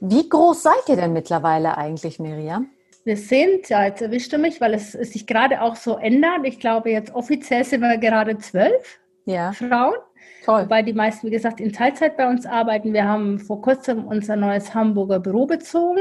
Wie 0.00 0.28
groß 0.28 0.62
seid 0.62 0.88
ihr 0.88 0.96
denn 0.96 1.14
mittlerweile 1.14 1.78
eigentlich, 1.78 2.18
Miriam? 2.18 2.68
Wir 3.04 3.16
sind, 3.16 3.68
ja, 3.68 3.84
jetzt 3.86 4.02
erwischte 4.02 4.38
mich, 4.38 4.60
weil 4.60 4.74
es, 4.74 4.94
es 4.94 5.12
sich 5.12 5.26
gerade 5.26 5.62
auch 5.62 5.74
so 5.74 5.96
ändert. 5.96 6.40
Ich 6.44 6.60
glaube, 6.60 6.90
jetzt 6.90 7.14
offiziell 7.14 7.64
sind 7.64 7.80
wir 7.80 7.96
gerade 7.98 8.38
zwölf 8.38 9.00
ja. 9.24 9.52
Frauen. 9.52 9.94
Toll. 10.44 10.62
Wobei 10.62 10.82
die 10.82 10.92
meisten, 10.92 11.26
wie 11.26 11.30
gesagt, 11.30 11.60
in 11.60 11.72
Teilzeit 11.72 12.16
bei 12.16 12.28
uns 12.28 12.46
arbeiten. 12.46 12.92
Wir 12.92 13.06
haben 13.06 13.38
vor 13.38 13.62
kurzem 13.62 14.04
unser 14.06 14.36
neues 14.36 14.74
Hamburger 14.74 15.20
Büro 15.20 15.46
bezogen. 15.46 16.00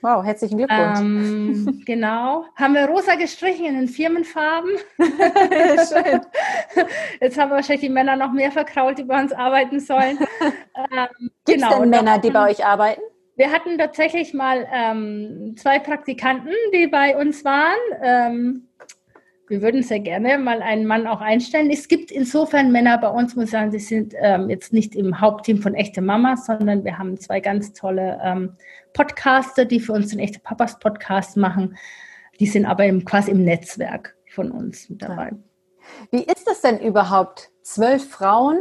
Wow, 0.00 0.24
herzlichen 0.24 0.58
Glückwunsch. 0.58 1.00
Ähm, 1.00 1.82
genau. 1.86 2.44
Haben 2.54 2.74
wir 2.74 2.86
rosa 2.86 3.16
gestrichen 3.16 3.66
in 3.66 3.74
den 3.74 3.88
Firmenfarben. 3.88 4.70
Schön. 4.98 6.20
Jetzt 7.20 7.38
haben 7.38 7.50
wahrscheinlich 7.50 7.80
die 7.80 7.88
Männer 7.88 8.14
noch 8.14 8.32
mehr 8.32 8.52
verkrault, 8.52 8.98
die 8.98 9.04
bei 9.04 9.20
uns 9.20 9.32
arbeiten 9.32 9.80
sollen. 9.80 10.18
Ähm, 10.92 11.30
Gibt 11.44 11.60
es 11.60 11.68
genau. 11.68 11.80
denn 11.80 11.90
Männer, 11.90 12.18
die 12.20 12.30
bei 12.30 12.50
euch 12.50 12.64
arbeiten? 12.64 13.00
Wir 13.34 13.50
hatten 13.50 13.76
tatsächlich 13.78 14.32
mal 14.32 14.64
ähm, 14.72 15.56
zwei 15.58 15.80
Praktikanten, 15.80 16.52
die 16.72 16.86
bei 16.86 17.16
uns 17.16 17.44
waren. 17.44 17.76
Ähm, 18.00 18.67
wir 19.48 19.62
würden 19.62 19.82
sehr 19.82 20.00
gerne 20.00 20.38
mal 20.38 20.62
einen 20.62 20.86
Mann 20.86 21.06
auch 21.06 21.20
einstellen. 21.20 21.70
Es 21.70 21.88
gibt 21.88 22.10
insofern 22.10 22.70
Männer 22.70 22.98
bei 22.98 23.08
uns, 23.08 23.34
muss 23.34 23.46
ich 23.46 23.50
sagen, 23.50 23.70
sie 23.70 23.78
sind 23.78 24.14
ähm, 24.20 24.50
jetzt 24.50 24.72
nicht 24.72 24.94
im 24.94 25.20
Hauptteam 25.20 25.62
von 25.62 25.74
Echte 25.74 26.02
Mamas, 26.02 26.46
sondern 26.46 26.84
wir 26.84 26.98
haben 26.98 27.18
zwei 27.18 27.40
ganz 27.40 27.72
tolle 27.72 28.20
ähm, 28.22 28.52
Podcaster, 28.92 29.64
die 29.64 29.80
für 29.80 29.92
uns 29.92 30.08
den 30.08 30.18
Echte 30.18 30.40
Papas 30.40 30.78
Podcast 30.78 31.36
machen. 31.36 31.76
Die 32.40 32.46
sind 32.46 32.66
aber 32.66 32.84
im, 32.84 33.04
quasi 33.04 33.30
im 33.30 33.44
Netzwerk 33.44 34.16
von 34.30 34.50
uns 34.50 34.88
mit 34.90 35.02
dabei. 35.02 35.32
Wie 36.10 36.22
ist 36.22 36.46
das 36.46 36.60
denn 36.60 36.78
überhaupt? 36.78 37.50
Zwölf 37.62 38.08
Frauen, 38.08 38.58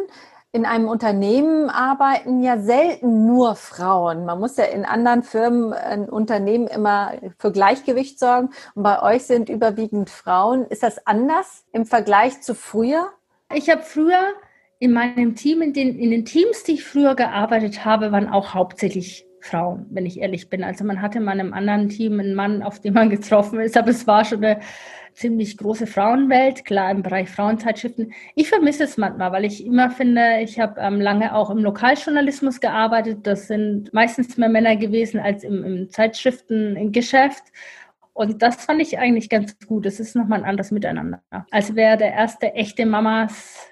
in 0.57 0.65
einem 0.65 0.87
Unternehmen 0.87 1.69
arbeiten 1.69 2.41
ja 2.41 2.57
selten 2.57 3.27
nur 3.27 3.55
Frauen. 3.55 4.25
Man 4.25 4.39
muss 4.39 4.57
ja 4.57 4.63
in 4.63 4.85
anderen 4.85 5.21
Firmen, 5.21 5.71
ein 5.71 6.09
Unternehmen 6.09 6.65
immer 6.65 7.13
für 7.37 7.51
Gleichgewicht 7.51 8.17
sorgen. 8.17 8.49
Und 8.73 8.81
bei 8.81 9.03
euch 9.03 9.23
sind 9.23 9.49
überwiegend 9.49 10.09
Frauen. 10.09 10.65
Ist 10.65 10.81
das 10.81 11.05
anders 11.05 11.63
im 11.73 11.85
Vergleich 11.85 12.41
zu 12.41 12.55
früher? 12.55 13.07
Ich 13.53 13.69
habe 13.69 13.83
früher 13.83 14.33
in 14.79 14.93
meinem 14.93 15.35
Team, 15.35 15.61
in 15.61 15.73
den, 15.73 15.99
in 15.99 16.09
den 16.09 16.25
Teams, 16.25 16.63
die 16.63 16.73
ich 16.73 16.83
früher 16.83 17.13
gearbeitet 17.13 17.85
habe, 17.85 18.11
waren 18.11 18.27
auch 18.27 18.55
hauptsächlich 18.55 19.27
Frauen, 19.39 19.85
wenn 19.91 20.07
ich 20.07 20.19
ehrlich 20.19 20.49
bin. 20.49 20.63
Also 20.63 20.83
man 20.85 21.03
hatte 21.03 21.19
in 21.19 21.23
meinem 21.23 21.53
anderen 21.53 21.89
Team 21.89 22.19
einen 22.19 22.33
Mann, 22.33 22.63
auf 22.63 22.79
den 22.79 22.95
man 22.95 23.11
getroffen 23.11 23.59
ist, 23.59 23.77
aber 23.77 23.91
es 23.91 24.07
war 24.07 24.25
schon 24.25 24.43
eine 24.43 24.59
ziemlich 25.17 25.57
große 25.57 25.87
Frauenwelt, 25.87 26.63
klar 26.63 26.91
im 26.91 27.01
Bereich 27.01 27.29
Frauenzeitschriften. 27.29 28.13
Ich 28.35 28.49
vermisse 28.49 28.83
es 28.83 28.97
manchmal, 28.97 29.31
weil 29.31 29.45
ich 29.45 29.65
immer 29.65 29.89
finde, 29.89 30.41
ich 30.41 30.59
habe 30.59 30.79
ähm, 30.79 31.01
lange 31.01 31.33
auch 31.33 31.49
im 31.49 31.57
Lokaljournalismus 31.57 32.59
gearbeitet. 32.59 33.25
Das 33.25 33.47
sind 33.47 33.91
meistens 33.93 34.37
mehr 34.37 34.49
Männer 34.49 34.75
gewesen 34.75 35.19
als 35.19 35.43
im, 35.43 35.63
im 35.63 35.89
Zeitschriftengeschäft. 35.89 37.43
Und 38.13 38.41
das 38.41 38.63
fand 38.65 38.81
ich 38.81 38.99
eigentlich 38.99 39.29
ganz 39.29 39.57
gut. 39.67 39.85
Es 39.87 39.99
ist 39.99 40.15
nochmal 40.15 40.39
ein 40.39 40.49
anderes 40.49 40.71
Miteinander. 40.71 41.21
Als 41.51 41.75
wer 41.75 41.97
der 41.97 42.13
erste 42.13 42.53
echte 42.53 42.85
Mamas 42.85 43.67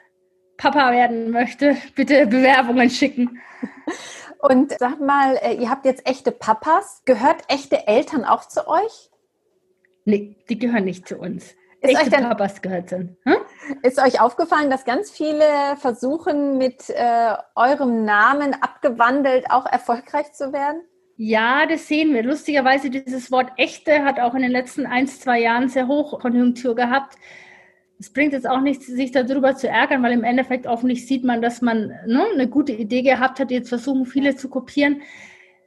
Papa 0.58 0.92
werden 0.92 1.30
möchte, 1.30 1.78
bitte 1.96 2.26
Bewerbungen 2.26 2.90
schicken. 2.90 3.40
Und 4.40 4.74
sag 4.80 5.00
mal, 5.00 5.38
äh, 5.42 5.56
ihr 5.56 5.70
habt 5.70 5.86
jetzt 5.86 6.08
echte 6.08 6.32
Papas. 6.32 7.04
Gehört 7.06 7.44
echte 7.50 7.88
Eltern 7.88 8.26
auch 8.26 8.48
zu 8.48 8.68
euch? 8.68 9.12
Nee, 10.06 10.38
die 10.50 10.60
gehören 10.60 10.86
nicht 10.86 11.08
zu 11.08 11.18
uns. 11.18 11.56
Ist 11.82 11.92
Echte 11.92 12.04
euch 12.04 12.10
denn, 12.10 12.24
Papas 12.24 12.62
gehört 12.62 12.90
sind. 12.90 13.18
Hm? 13.24 13.36
Ist 13.84 14.00
euch 14.00 14.22
aufgefallen, 14.22 14.70
dass 14.70 14.86
ganz 14.86 15.12
viele 15.12 15.76
versuchen, 15.78 16.58
mit 16.58 16.90
äh, 16.90 17.34
eurem 17.56 18.06
Namen 18.06 18.54
abgewandelt 18.54 19.50
auch 19.50 19.66
erfolgreich 19.66 20.32
zu 20.34 20.54
werden? 20.54 20.82
Ja, 21.18 21.66
das 21.66 21.88
sehen 21.88 22.14
wir. 22.14 22.24
Lustigerweise, 22.24 22.90
dieses 22.90 23.32
Wort 23.32 23.52
echte 23.58 24.04
hat 24.04 24.20
auch 24.20 24.36
in 24.36 24.42
den 24.42 24.52
letzten 24.52 24.86
ein, 24.86 25.08
zwei 25.08 25.40
Jahren 25.40 25.70
sehr 25.70 25.88
hoch 25.88 26.20
Konjunktur 26.20 26.76
gehabt. 26.76 27.16
Es 28.00 28.12
bringt 28.12 28.34
jetzt 28.34 28.50
auch 28.50 28.62
nichts, 28.62 28.88
sich 28.88 29.12
darüber 29.12 29.56
zu 29.56 29.70
ärgern, 29.70 30.04
weil 30.04 30.12
im 30.12 30.24
Endeffekt 30.24 30.68
offensichtlich 30.68 31.08
sieht 31.08 31.24
man, 31.24 31.42
dass 31.42 31.62
man 31.62 31.94
ne, 32.06 32.26
eine 32.34 32.50
gute 32.50 32.74
Idee 32.74 33.02
gehabt 33.02 33.40
hat. 33.40 33.52
Jetzt 33.52 33.70
versuchen 33.70 34.06
viele 34.06 34.36
zu 34.36 34.50
kopieren. 34.50 35.02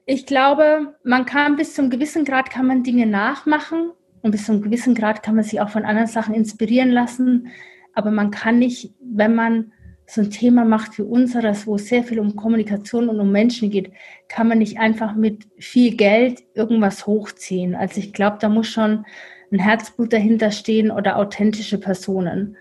Ich 0.05 0.27
glaube, 0.27 0.96
man 1.03 1.27
kann 1.27 1.57
bis 1.57 1.74
zum 1.74 1.90
gewissen 1.90 2.24
Grad 2.24 2.51
kann 2.51 2.66
man 2.66 2.83
Dinge 2.83 3.07
nachmachen 3.07 3.92
und 4.23 4.31
bis 4.31 4.47
zu 4.47 4.53
einem 4.53 4.63
gewissen 4.63 4.95
Grad 4.95 5.23
kann 5.23 5.35
man 5.35 5.45
sich 5.45 5.61
auch 5.61 5.71
von 5.71 5.85
anderen 5.85 6.09
Sachen 6.09 6.35
inspirieren 6.35 6.91
lassen. 6.91 7.49
Aber 7.95 8.11
man 8.11 8.31
kann 8.31 8.59
nicht, 8.59 8.95
wenn 9.01 9.35
man 9.35 9.73
so 10.07 10.23
ein 10.23 10.31
Thema 10.31 10.65
macht 10.65 10.99
wie 10.99 11.03
unseres, 11.03 11.67
wo 11.67 11.75
es 11.75 11.89
sehr 11.89 12.03
viel 12.03 12.19
um 12.19 12.35
Kommunikation 12.35 13.09
und 13.09 13.21
um 13.21 13.31
Menschen 13.31 13.71
geht, 13.71 13.93
kann 14.29 14.49
man 14.49 14.59
nicht 14.59 14.79
einfach 14.79 15.15
mit 15.15 15.47
viel 15.59 15.97
Geld 15.97 16.43
irgendwas 16.55 17.07
hochziehen. 17.07 17.75
Also 17.75 18.01
ich 18.01 18.15
glaube, 18.15 18.39
da 18.41 18.49
muss 18.49 18.69
schon 18.69 19.05
ein 19.53 19.59
Herzblut 19.59 20.13
dahinter 20.13 20.51
stehen 20.51 20.91
oder 20.91 21.17
authentische 21.17 21.79
Personen. 21.79 22.57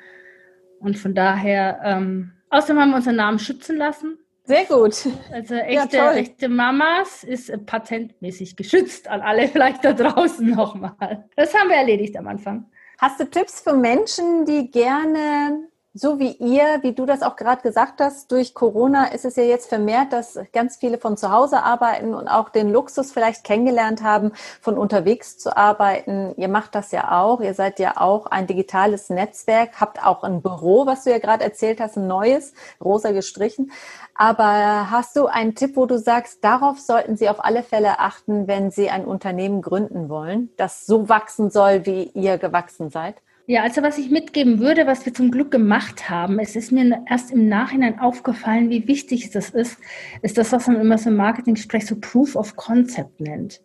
Und 0.80 0.98
von 0.98 1.16
daher, 1.16 1.80
ähm, 1.84 2.34
außerdem 2.50 2.82
haben 2.82 2.90
wir 2.92 2.98
unseren 2.98 3.16
Namen 3.16 3.40
schützen 3.40 3.78
lassen. 3.78 4.18
Sehr 4.48 4.64
gut. 4.64 5.06
Also 5.30 5.56
echte, 5.56 5.98
ja, 5.98 6.14
echte 6.14 6.48
Mamas 6.48 7.26
ist 7.26 7.52
patentmäßig 7.66 8.56
geschützt 8.56 9.10
an 9.10 9.20
alle 9.20 9.48
vielleicht 9.50 9.84
da 9.84 9.92
draußen 9.92 10.50
nochmal. 10.50 11.26
Das 11.36 11.54
haben 11.54 11.70
wir 11.70 11.76
erledigt 11.76 12.16
am 12.16 12.28
Anfang. 12.28 12.66
Hast 12.98 13.20
du 13.20 13.26
Tipps 13.30 13.60
für 13.60 13.74
Menschen, 13.74 14.46
die 14.46 14.72
gerne 14.72 15.68
so 15.98 16.20
wie 16.20 16.32
ihr, 16.34 16.80
wie 16.84 16.94
du 16.94 17.06
das 17.06 17.24
auch 17.24 17.36
gerade 17.36 17.62
gesagt 17.64 18.00
hast, 18.00 18.32
durch 18.32 18.54
Corona 18.54 19.06
ist 19.06 19.26
es 19.26 19.36
ja 19.36 19.44
jetzt 19.44 19.68
vermehrt, 19.68 20.14
dass 20.14 20.38
ganz 20.54 20.78
viele 20.78 21.00
von 21.00 21.18
zu 21.18 21.32
Hause 21.32 21.64
arbeiten 21.64 22.14
und 22.14 22.28
auch 22.28 22.50
den 22.50 22.72
Luxus 22.72 23.12
vielleicht 23.12 23.44
kennengelernt 23.44 24.04
haben, 24.04 24.32
von 24.62 24.78
unterwegs 24.78 25.40
zu 25.40 25.58
arbeiten. 25.58 26.34
Ihr 26.38 26.50
macht 26.50 26.76
das 26.76 26.92
ja 26.92 27.20
auch. 27.20 27.42
Ihr 27.42 27.56
seid 27.56 27.80
ja 27.80 27.98
auch 27.98 28.28
ein 28.28 28.46
digitales 28.46 29.10
Netzwerk, 29.10 29.82
habt 29.82 30.06
auch 30.06 30.24
ein 30.24 30.42
Büro, 30.42 30.86
was 30.86 31.04
du 31.04 31.10
ja 31.10 31.18
gerade 31.18 31.44
erzählt 31.44 31.80
hast, 31.80 31.98
ein 31.98 32.08
neues, 32.08 32.54
rosa 32.80 33.12
gestrichen. 33.12 33.72
Aber 34.14 34.92
hast 34.92 35.16
du 35.16 35.26
einen 35.26 35.56
Tipp, 35.56 35.76
wo 35.76 35.88
du 35.88 35.98
sagst, 35.98 36.44
darauf 36.44 36.80
sollten 36.80 37.18
Sie 37.18 37.28
auf 37.30 37.44
alle 37.44 37.64
Fälle 37.64 38.00
achten, 38.00 38.48
wenn 38.48 38.70
Sie 38.70 38.90
ein 38.90 39.06
Unternehmen 39.06 39.64
gründen 39.64 40.10
wollen, 40.10 40.50
das 40.58 40.86
so 40.86 41.10
wachsen 41.10 41.50
soll, 41.50 41.86
wie 41.86 42.12
ihr 42.14 42.38
gewachsen 42.38 42.92
seid? 42.92 43.16
Ja, 43.50 43.64
also 43.64 43.82
was 43.82 43.98
ich 43.98 44.10
mitgeben 44.10 44.60
würde, 44.60 44.88
was 44.88 45.06
wir 45.06 45.14
zum 45.14 45.32
Glück 45.32 45.52
gemacht 45.52 46.10
haben, 46.10 46.38
es 46.38 46.58
ist 46.58 46.74
mir 46.74 47.02
erst 47.10 47.32
im 47.32 47.48
Nachhinein 47.48 47.98
aufgefallen, 47.98 48.70
wie 48.70 48.90
wichtig 48.90 49.32
das 49.32 49.52
ist, 49.52 49.78
ist 50.22 50.38
das, 50.38 50.52
was 50.52 50.68
man 50.68 50.82
immer 50.82 50.98
so 50.98 51.10
im 51.10 51.16
Marketing-Sprech 51.16 51.86
so 51.86 51.96
Proof 51.98 52.36
of 52.36 52.58
Concept 52.58 53.22
nennt. 53.22 53.62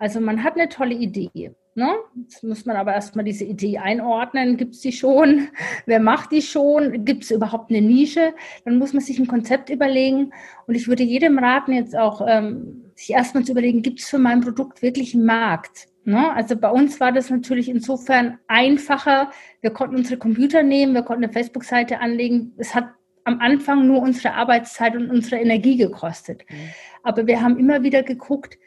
Also 0.00 0.18
man 0.18 0.42
hat 0.42 0.54
eine 0.54 0.68
tolle 0.68 0.96
Idee. 0.96 1.52
Ne? 1.76 1.94
Jetzt 2.16 2.42
muss 2.42 2.66
man 2.66 2.74
aber 2.74 2.92
erstmal 2.92 3.24
diese 3.24 3.44
Idee 3.44 3.78
einordnen. 3.78 4.56
Gibt 4.56 4.74
es 4.74 4.80
die 4.80 4.90
schon? 4.90 5.46
Wer 5.86 6.00
macht 6.00 6.32
die 6.32 6.42
schon? 6.42 7.04
Gibt 7.04 7.22
es 7.22 7.30
überhaupt 7.30 7.70
eine 7.70 7.82
Nische? 7.82 8.34
Dann 8.64 8.78
muss 8.78 8.92
man 8.92 9.02
sich 9.02 9.20
ein 9.20 9.28
Konzept 9.28 9.70
überlegen. 9.70 10.32
Und 10.66 10.74
ich 10.74 10.88
würde 10.88 11.04
jedem 11.04 11.38
raten, 11.38 11.72
jetzt 11.72 11.96
auch 11.96 12.20
ähm, 12.26 12.90
sich 12.96 13.10
erstmal 13.10 13.44
zu 13.44 13.52
überlegen, 13.52 13.82
gibt 13.82 14.00
es 14.00 14.08
für 14.08 14.18
mein 14.18 14.40
Produkt 14.40 14.82
wirklich 14.82 15.14
einen 15.14 15.24
Markt? 15.24 15.86
Ne? 16.04 16.32
Also 16.34 16.56
bei 16.56 16.70
uns 16.70 17.00
war 17.00 17.12
das 17.12 17.30
natürlich 17.30 17.68
insofern 17.68 18.38
einfacher. 18.46 19.30
Wir 19.60 19.70
konnten 19.70 19.96
unsere 19.96 20.18
Computer 20.18 20.62
nehmen, 20.62 20.94
wir 20.94 21.02
konnten 21.02 21.24
eine 21.24 21.32
Facebook-Seite 21.32 22.00
anlegen. 22.00 22.52
Es 22.58 22.74
hat 22.74 22.88
am 23.24 23.40
Anfang 23.40 23.86
nur 23.86 24.02
unsere 24.02 24.34
Arbeitszeit 24.34 24.94
und 24.96 25.10
unsere 25.10 25.40
Energie 25.40 25.76
gekostet. 25.76 26.44
Mhm. 26.48 26.56
Aber 27.02 27.26
wir 27.26 27.40
haben 27.40 27.58
immer 27.58 27.82
wieder 27.82 28.02
geguckt, 28.02 28.58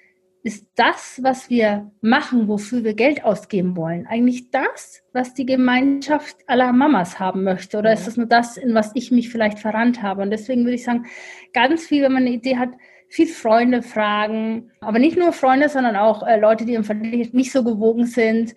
ist 0.43 0.67
das, 0.75 1.19
was 1.21 1.49
wir 1.49 1.91
machen, 1.99 2.47
wofür 2.47 2.83
wir 2.83 2.93
Geld 2.93 3.25
ausgeben 3.25 3.75
wollen, 3.75 4.07
eigentlich 4.07 4.49
das, 4.49 5.03
was 5.11 5.33
die 5.33 5.45
Gemeinschaft 5.45 6.37
aller 6.47 6.71
Mamas 6.71 7.19
haben 7.19 7.43
möchte? 7.43 7.77
Oder 7.77 7.89
mhm. 7.89 7.97
ist 7.97 8.07
das 8.07 8.17
nur 8.17 8.27
das, 8.27 8.57
in 8.57 8.73
was 8.73 8.91
ich 8.95 9.11
mich 9.11 9.29
vielleicht 9.29 9.59
verrannt 9.59 10.01
habe? 10.01 10.21
Und 10.21 10.31
deswegen 10.31 10.63
würde 10.63 10.75
ich 10.75 10.83
sagen, 10.83 11.05
ganz 11.53 11.85
viel, 11.85 12.01
wenn 12.01 12.13
man 12.13 12.23
eine 12.23 12.35
Idee 12.35 12.57
hat, 12.57 12.69
viel 13.07 13.27
Freunde 13.27 13.81
fragen, 13.81 14.71
aber 14.81 14.99
nicht 14.99 15.17
nur 15.17 15.31
Freunde, 15.31 15.69
sondern 15.69 15.95
auch 15.95 16.25
äh, 16.25 16.39
Leute, 16.39 16.65
die 16.65 16.73
im 16.73 16.85
nicht 17.31 17.51
so 17.51 17.63
gewogen 17.63 18.05
sind. 18.05 18.53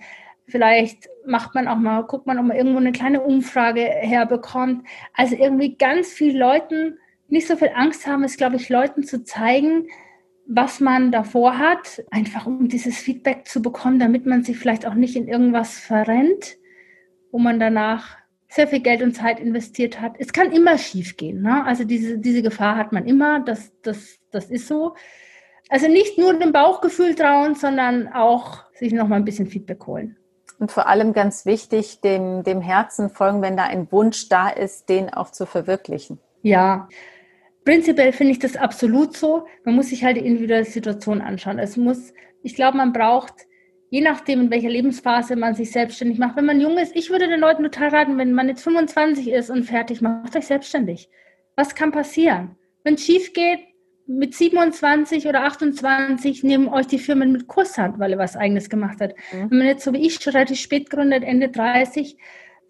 Vielleicht 0.46 1.08
macht 1.24 1.54
man 1.54 1.68
auch 1.68 1.76
mal, 1.76 2.02
guckt 2.02 2.26
man, 2.26 2.38
ob 2.38 2.46
man 2.46 2.56
irgendwo 2.56 2.78
eine 2.78 2.92
kleine 2.92 3.20
Umfrage 3.20 3.82
herbekommt. 3.82 4.84
Also 5.14 5.36
irgendwie 5.36 5.76
ganz 5.76 6.08
viel 6.08 6.36
Leuten 6.36 6.98
nicht 7.28 7.46
so 7.46 7.56
viel 7.56 7.70
Angst 7.74 8.06
haben, 8.06 8.24
ist, 8.24 8.38
glaube 8.38 8.56
ich, 8.56 8.68
Leuten 8.68 9.04
zu 9.04 9.22
zeigen, 9.22 9.86
was 10.46 10.80
man 10.80 11.12
davor 11.12 11.58
hat, 11.58 12.02
einfach 12.10 12.46
um 12.46 12.68
dieses 12.68 12.98
Feedback 12.98 13.46
zu 13.46 13.62
bekommen, 13.62 14.00
damit 14.00 14.26
man 14.26 14.42
sich 14.42 14.58
vielleicht 14.58 14.84
auch 14.84 14.94
nicht 14.94 15.14
in 15.14 15.28
irgendwas 15.28 15.78
verrennt, 15.78 16.56
wo 17.30 17.38
man 17.38 17.60
danach 17.60 18.16
sehr 18.50 18.66
viel 18.66 18.80
Geld 18.80 19.00
und 19.00 19.14
Zeit 19.14 19.38
investiert 19.38 20.00
hat. 20.00 20.16
Es 20.18 20.32
kann 20.32 20.52
immer 20.52 20.76
schief 20.76 21.16
gehen. 21.16 21.40
Ne? 21.40 21.64
Also 21.64 21.84
diese, 21.84 22.18
diese 22.18 22.42
Gefahr 22.42 22.76
hat 22.76 22.92
man 22.92 23.06
immer, 23.06 23.40
das, 23.40 23.72
das, 23.82 24.18
das 24.32 24.50
ist 24.50 24.66
so. 24.66 24.94
Also 25.68 25.86
nicht 25.86 26.18
nur 26.18 26.36
dem 26.36 26.52
Bauchgefühl 26.52 27.14
trauen, 27.14 27.54
sondern 27.54 28.08
auch 28.08 28.64
sich 28.74 28.92
noch 28.92 29.06
mal 29.06 29.16
ein 29.16 29.24
bisschen 29.24 29.46
Feedback 29.46 29.86
holen. 29.86 30.16
Und 30.58 30.72
vor 30.72 30.88
allem 30.88 31.12
ganz 31.12 31.46
wichtig, 31.46 32.00
dem, 32.00 32.42
dem 32.42 32.60
Herzen 32.60 33.08
folgen, 33.08 33.40
wenn 33.40 33.56
da 33.56 33.64
ein 33.64 33.90
Wunsch 33.92 34.28
da 34.28 34.48
ist, 34.48 34.88
den 34.88 35.14
auch 35.14 35.30
zu 35.30 35.46
verwirklichen. 35.46 36.18
Ja, 36.42 36.88
prinzipiell 37.64 38.12
finde 38.12 38.32
ich 38.32 38.40
das 38.40 38.56
absolut 38.56 39.16
so. 39.16 39.46
Man 39.64 39.76
muss 39.76 39.90
sich 39.90 40.02
halt 40.02 40.16
die 40.16 40.26
individuelle 40.26 40.64
Situation 40.64 41.20
anschauen. 41.20 41.60
Es 41.60 41.76
muss, 41.76 42.12
ich 42.42 42.56
glaube, 42.56 42.76
man 42.76 42.92
braucht 42.92 43.46
je 43.90 44.00
nachdem, 44.00 44.40
in 44.40 44.50
welcher 44.50 44.70
Lebensphase 44.70 45.36
man 45.36 45.54
sich 45.54 45.72
selbstständig 45.72 46.18
macht. 46.18 46.36
Wenn 46.36 46.46
man 46.46 46.60
jung 46.60 46.78
ist, 46.78 46.96
ich 46.96 47.10
würde 47.10 47.28
den 47.28 47.40
Leuten 47.40 47.64
total 47.64 47.88
raten, 47.88 48.18
wenn 48.18 48.32
man 48.32 48.48
jetzt 48.48 48.62
25 48.62 49.28
ist 49.28 49.50
und 49.50 49.64
fertig, 49.64 50.00
macht 50.00 50.36
euch 50.36 50.46
selbstständig. 50.46 51.08
Was 51.56 51.74
kann 51.74 51.90
passieren? 51.90 52.56
Wenn 52.84 52.94
es 52.94 53.04
schief 53.04 53.32
geht, 53.32 53.60
mit 54.06 54.34
27 54.34 55.26
oder 55.26 55.44
28 55.44 56.42
nehmen 56.42 56.68
euch 56.68 56.86
die 56.86 56.98
Firmen 56.98 57.32
mit 57.32 57.46
Kusshand, 57.46 57.98
weil 57.98 58.10
ihr 58.10 58.18
was 58.18 58.36
Eigenes 58.36 58.68
gemacht 58.68 59.00
hat. 59.00 59.14
Mhm. 59.32 59.50
Wenn 59.50 59.58
man 59.58 59.66
jetzt 59.66 59.84
so 59.84 59.92
wie 59.92 60.04
ich 60.06 60.26
relativ 60.26 60.58
spät 60.58 60.90
gründet, 60.90 61.22
Ende 61.22 61.48
30, 61.48 62.16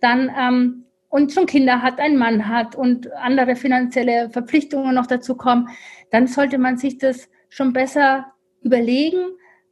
dann 0.00 0.30
ähm, 0.38 0.85
und 1.09 1.33
schon 1.33 1.46
Kinder 1.46 1.83
hat, 1.83 1.98
einen 1.98 2.16
Mann 2.16 2.48
hat 2.48 2.76
und 2.76 3.12
andere 3.12 3.56
finanzielle 3.56 4.30
Verpflichtungen 4.30 4.94
noch 4.94 5.06
dazu 5.06 5.35
kommen, 5.35 5.68
dann 6.11 6.26
sollte 6.26 6.59
man 6.59 6.76
sich 6.76 6.98
das 6.98 7.28
schon 7.48 7.72
besser 7.72 8.33
überlegen. 8.62 9.20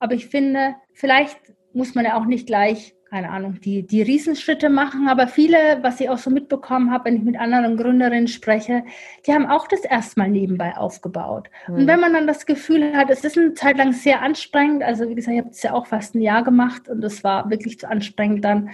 Aber 0.00 0.14
ich 0.14 0.26
finde, 0.26 0.74
vielleicht 0.98 1.38
muss 1.72 1.94
man 1.94 2.04
ja 2.04 2.18
auch 2.18 2.24
nicht 2.24 2.46
gleich, 2.46 2.94
keine 3.08 3.30
Ahnung, 3.30 3.61
die, 3.61 3.87
die 3.87 4.02
Riesenschritte 4.02 4.68
machen. 4.68 5.08
Aber 5.08 5.28
viele, 5.28 5.78
was 5.80 6.00
ich 6.00 6.11
auch 6.11 6.18
so 6.18 6.28
mitbekommen 6.28 6.90
habe, 6.90 7.06
wenn 7.06 7.16
ich 7.16 7.22
mit 7.22 7.38
anderen 7.38 7.76
Gründerinnen 7.76 8.26
spreche, 8.26 8.82
die 9.24 9.32
haben 9.32 9.46
auch 9.46 9.68
das 9.68 9.84
erstmal 9.84 10.28
nebenbei 10.28 10.76
aufgebaut. 10.76 11.48
Mhm. 11.68 11.74
Und 11.74 11.87
wenn 11.87 12.00
man 12.00 12.12
dann 12.12 12.26
das 12.26 12.46
Gefühl 12.46 12.96
hat, 12.96 13.11
es 13.11 13.24
ist 13.24 13.38
eine 13.38 13.54
Zeit 13.54 13.78
lang 13.78 13.92
sehr 13.92 14.20
anstrengend, 14.22 14.82
also 14.82 15.08
wie 15.08 15.14
gesagt, 15.14 15.34
ich 15.34 15.40
habe 15.40 15.50
es 15.50 15.62
ja 15.62 15.72
auch 15.72 15.87
fast 15.87 16.16
ein 16.16 16.20
Jahr 16.20 16.42
gemacht 16.42 16.88
und 16.88 17.02
es 17.04 17.22
war 17.22 17.48
wirklich 17.48 17.78
zu 17.78 17.88
anstrengend 17.88 18.44
dann. 18.44 18.70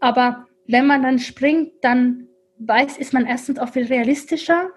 Aber 0.00 0.46
wenn 0.66 0.86
man 0.86 1.02
dann 1.02 1.20
springt, 1.20 1.72
dann 1.82 2.26
weiß, 2.58 2.98
ist 2.98 3.14
man 3.14 3.26
erstens 3.26 3.60
auch 3.60 3.68
viel 3.68 3.86
realistischer 3.86 4.70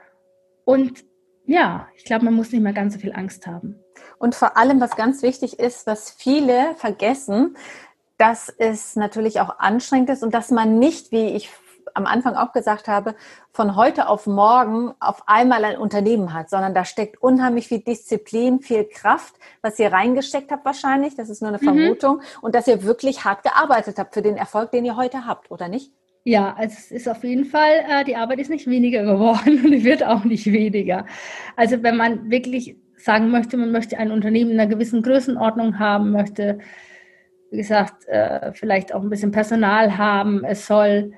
und 0.64 1.04
ja, 1.46 1.88
ich 1.96 2.04
glaube, 2.04 2.26
man 2.26 2.36
muss 2.36 2.52
nicht 2.52 2.62
mehr 2.62 2.74
ganz 2.74 2.94
so 2.94 3.00
viel 3.00 3.14
Angst 3.14 3.48
haben. 3.48 3.80
Und 4.20 4.36
vor 4.36 4.58
allem, 4.58 4.82
was 4.82 4.96
ganz 4.96 5.22
wichtig 5.22 5.60
ist, 5.60 5.88
was 5.88 6.10
viele 6.10 6.76
vergessen, 6.76 7.56
dass 8.18 8.50
es 8.50 8.96
natürlich 8.96 9.40
auch 9.40 9.60
anstrengend 9.60 10.10
ist 10.10 10.24
und 10.24 10.34
dass 10.34 10.50
man 10.50 10.80
nicht, 10.80 11.12
wie 11.12 11.28
ich 11.28 11.50
am 11.94 12.06
Anfang 12.06 12.36
auch 12.36 12.54
gesagt 12.54 12.88
habe, 12.88 13.16
von 13.52 13.76
heute 13.76 14.08
auf 14.08 14.28
morgen 14.28 14.94
auf 15.00 15.24
einmal 15.28 15.64
ein 15.66 15.78
Unternehmen 15.78 16.34
hat, 16.34 16.50
sondern 16.50 16.74
da 16.74 16.86
steckt 16.86 17.22
unheimlich 17.22 17.68
viel 17.68 17.80
Disziplin, 17.80 18.60
viel 18.60 18.84
Kraft, 18.86 19.36
was 19.62 19.80
ihr 19.80 19.92
reingesteckt 19.92 20.52
habt 20.52 20.66
wahrscheinlich, 20.66 21.16
das 21.16 21.30
ist 21.30 21.42
nur 21.42 21.50
eine 21.50 21.58
mhm. 21.60 21.64
Vermutung, 21.64 22.18
mhm. 22.18 22.22
und 22.42 22.56
dass 22.56 22.68
ihr 22.68 22.84
wirklich 22.84 23.26
hart 23.26 23.44
gearbeitet 23.44 23.98
habt 23.98 24.14
für 24.14 24.22
den 24.22 24.38
Erfolg, 24.38 24.72
den 24.72 24.86
ihr 24.86 24.96
heute 24.96 25.26
habt, 25.26 25.50
oder 25.50 25.68
nicht? 25.68 25.92
Ja, 26.24 26.54
also 26.58 26.76
es 26.78 26.92
ist 26.92 27.08
auf 27.08 27.24
jeden 27.24 27.46
Fall, 27.46 27.86
äh, 27.90 28.04
die 28.04 28.18
Arbeit 28.18 28.40
ist 28.40 28.50
nicht 28.50 28.68
weniger 28.68 29.04
geworden 29.04 29.62
und 29.66 29.84
wird 29.84 30.04
auch 30.04 30.24
nicht 30.24 30.46
weniger. 30.46 31.06
Also 31.56 31.82
wenn 31.84 31.96
man 31.96 32.30
wirklich 32.30 32.76
sagen 32.98 33.32
möchte, 33.32 33.58
man 33.58 33.72
möchte 33.72 33.98
ein 33.98 34.12
Unternehmen 34.12 34.52
in 34.52 34.60
einer 34.60 34.70
gewissen 34.70 35.02
Größenordnung 35.02 35.80
haben, 35.80 36.12
möchte, 36.12 36.60
wie 37.52 37.58
gesagt, 37.58 38.08
äh, 38.08 38.52
vielleicht 38.54 38.94
auch 38.94 39.02
ein 39.02 39.10
bisschen 39.10 39.32
Personal 39.32 39.98
haben, 39.98 40.44
es 40.44 40.68
soll 40.68 41.14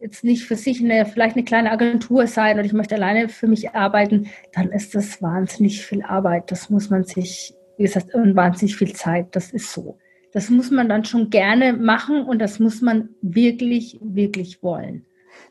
jetzt 0.00 0.24
nicht 0.24 0.44
für 0.44 0.56
sich 0.56 0.82
eine, 0.82 1.04
vielleicht 1.04 1.36
eine 1.36 1.44
kleine 1.44 1.70
Agentur 1.70 2.26
sein 2.26 2.56
oder 2.56 2.64
ich 2.64 2.72
möchte 2.72 2.94
alleine 2.94 3.28
für 3.28 3.46
mich 3.46 3.74
arbeiten, 3.74 4.28
dann 4.54 4.72
ist 4.72 4.94
das 4.94 5.20
wahnsinnig 5.20 5.84
viel 5.84 6.02
Arbeit. 6.02 6.50
Das 6.50 6.70
muss 6.70 6.88
man 6.88 7.04
sich, 7.04 7.54
wie 7.76 7.82
gesagt, 7.84 8.08
wahnsinnig 8.14 8.76
viel 8.76 8.94
Zeit. 8.94 9.36
Das 9.36 9.52
ist 9.52 9.72
so. 9.72 9.98
Das 10.32 10.48
muss 10.48 10.70
man 10.70 10.88
dann 10.88 11.04
schon 11.04 11.28
gerne 11.28 11.74
machen 11.74 12.24
und 12.24 12.38
das 12.38 12.58
muss 12.58 12.80
man 12.80 13.10
wirklich, 13.20 13.98
wirklich 14.02 14.62
wollen. 14.62 15.04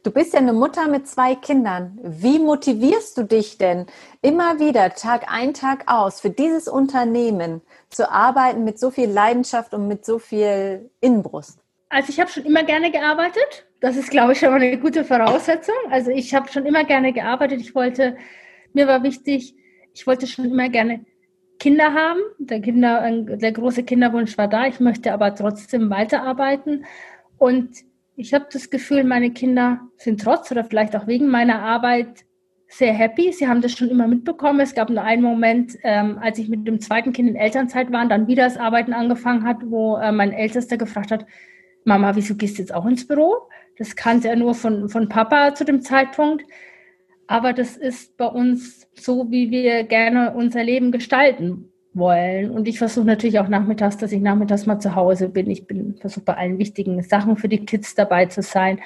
Du 0.04 0.12
bist 0.12 0.34
ja 0.34 0.39
eine 0.39 0.54
Mutter 0.54 0.88
mit 0.88 1.08
zwei 1.08 1.36
Kindern. 1.36 1.99
Wie 2.02 2.39
motivierst 2.39 3.17
du 3.17 3.23
dich 3.23 3.58
denn 3.58 3.86
immer 4.21 4.60
wieder 4.60 4.93
Tag 4.95 5.32
ein, 5.32 5.54
Tag 5.54 5.84
aus 5.88 6.21
für 6.21 6.30
dieses 6.30 6.67
Unternehmen 6.67 7.62
zu 7.89 8.10
arbeiten 8.12 8.63
mit 8.63 8.80
so 8.80 8.91
viel 8.91 9.10
Leidenschaft 9.10 9.73
und 9.73 9.88
mit 9.88 10.06
so 10.06 10.19
viel 10.19 10.89
Inbrust? 11.02 11.60
Also 11.89 12.10
ich 12.10 12.19
habe 12.19 12.30
schon 12.30 12.45
immer 12.45 12.63
gerne 12.63 12.91
gearbeitet. 12.91 13.65
Das 13.82 13.95
ist, 13.95 14.10
glaube 14.12 14.34
ich, 14.34 14.39
schon 14.39 14.49
mal 14.49 14.62
eine 14.62 14.78
gute 14.78 15.04
Voraussetzung. 15.04 15.75
Also 15.89 16.12
ich 16.12 16.34
habe 16.36 16.52
schon 16.52 16.65
immer 16.65 16.84
gerne 16.84 17.13
gearbeitet. 17.13 17.62
Ich 17.62 17.73
wollte, 17.73 18.17
mir 18.73 18.88
war 18.88 19.04
wichtig, 19.04 19.56
ich 19.93 20.06
wollte 20.06 20.28
schon 20.28 20.45
immer 20.45 20.69
gerne 20.69 21.06
Kinder 21.60 21.93
haben. 21.93 22.19
Der, 22.38 22.62
Kinder, 22.62 23.10
der 23.12 23.52
große 23.52 23.84
Kinderwunsch 23.84 24.38
war 24.38 24.47
da. 24.47 24.67
Ich 24.67 24.80
möchte 24.80 25.13
aber 25.13 25.34
trotzdem 25.36 25.89
weiterarbeiten. 25.89 26.86
Und 27.38 27.69
ich 28.19 28.34
habe 28.34 28.47
das 28.51 28.69
Gefühl, 28.69 29.05
meine 29.05 29.32
Kinder 29.32 29.79
sind 29.95 30.21
trotz 30.21 30.51
oder 30.51 30.65
vielleicht 30.65 30.93
auch 30.95 31.08
wegen 31.08 31.29
meiner 31.29 31.62
Arbeit 31.62 32.25
sehr 32.67 32.93
happy. 32.93 33.32
Sie 33.32 33.47
haben 33.47 33.62
das 33.62 33.71
schon 33.71 33.89
immer 33.89 34.08
mitbekommen. 34.08 34.60
Es 34.60 34.75
gab 34.75 34.89
nur 34.89 35.01
einen 35.01 35.23
Moment, 35.23 35.77
ähm, 35.84 36.19
als 36.21 36.38
ich 36.38 36.49
mit 36.49 36.67
dem 36.67 36.82
zweiten 36.82 37.13
Kind 37.13 37.29
in 37.29 37.38
Elternzeit 37.38 37.93
war 37.93 38.03
und 38.03 38.10
dann 38.10 38.27
wieder 38.27 38.43
das 38.43 38.58
Arbeiten 38.58 38.91
angefangen 38.91 39.45
hat, 39.45 39.60
wo 39.63 39.95
äh, 39.95 40.12
mein 40.12 40.34
Ältester 40.34 40.77
gefragt 40.77 41.12
hat, 41.12 41.25
Mama, 41.86 42.13
wieso 42.17 42.36
gehst 42.36 42.58
du 42.58 42.62
jetzt 42.62 42.73
auch 42.73 42.86
ins 42.86 43.08
Büro? 43.08 43.47
Das 43.77 43.95
kannte 43.95 44.27
er 44.27 44.36
nur 44.36 44.53
von, 44.53 44.89
von 44.89 45.08
Papa 45.08 45.55
zu 45.55 45.63
dem 45.63 45.82
Zeitpunkt. 45.82 46.43
Aber 47.25 47.53
das 47.53 47.77
ist 47.77 48.17
bei 48.17 48.25
uns 48.25 48.89
so, 48.95 49.32
wie 49.32 49.49
wir 49.49 49.86
gerne 49.86 50.34
unser 50.34 50.62
Leben 50.62 50.91
gestalten 50.91 51.71
wollen. 51.93 52.52
Und 52.52 52.67
ich 52.67 52.78
versuche 52.78 53.06
natürlich 53.06 53.39
auch 53.39 53.47
nachmittags, 53.47 53.97
dass 53.97 54.12
ich 54.12 54.21
nachmittags 54.21 54.65
mal 54.65 54.80
zu 54.80 54.95
Hause 54.95 55.30
bin. 55.30 55.49
Ich 55.49 55.67
bin 55.67 55.95
versuche 55.95 56.25
bei 56.25 56.38
allen 56.38 56.58
wichtigen 56.58 57.02
Sachen 57.04 57.38
für 57.38 57.49
die 57.49 57.65
Kids 57.65 57.95
dabei 57.95 58.25
zu 58.25 58.41
sein. 58.41 58.80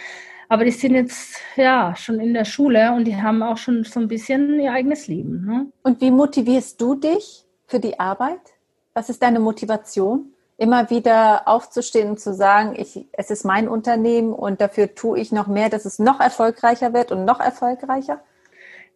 Aber 0.50 0.66
die 0.66 0.72
sind 0.72 0.94
jetzt 0.94 1.38
ja 1.56 1.96
schon 1.96 2.20
in 2.20 2.34
der 2.34 2.46
Schule 2.46 2.94
und 2.94 3.06
die 3.06 3.16
haben 3.16 3.42
auch 3.44 3.58
schon 3.58 3.84
so 3.84 4.00
ein 4.00 4.08
bisschen 4.08 4.60
ihr 4.60 4.72
eigenes 4.72 5.08
Leben. 5.08 5.46
Ne? 5.46 5.68
Und 5.84 6.02
wie 6.02 6.12
motivierst 6.12 6.80
du 6.80 6.96
dich 6.96 7.46
für 7.66 7.80
die 7.80 8.00
Arbeit? 8.00 8.42
Was 8.94 9.10
ist 9.10 9.22
deine 9.24 9.39
Motivation? 9.39 10.34
immer 10.58 10.89
wieder 10.89 11.48
aufzustehen 11.48 12.12
und 12.12 12.20
zu 12.20 12.34
sagen, 12.34 12.76
ich, 12.78 13.08
es 13.12 13.32
ist 13.32 13.44
mein 13.44 13.68
Unternehmen 13.68 14.34
und 14.34 14.62
dafür 14.62 14.94
tue 14.94 15.20
ich 15.20 15.32
noch 15.32 15.48
mehr, 15.48 15.70
dass 15.70 15.86
es 15.86 16.00
noch 16.00 16.20
erfolgreicher 16.20 16.94
wird 16.94 17.12
und 17.12 17.26
noch 17.26 17.39
erfolgreicher? 17.39 18.22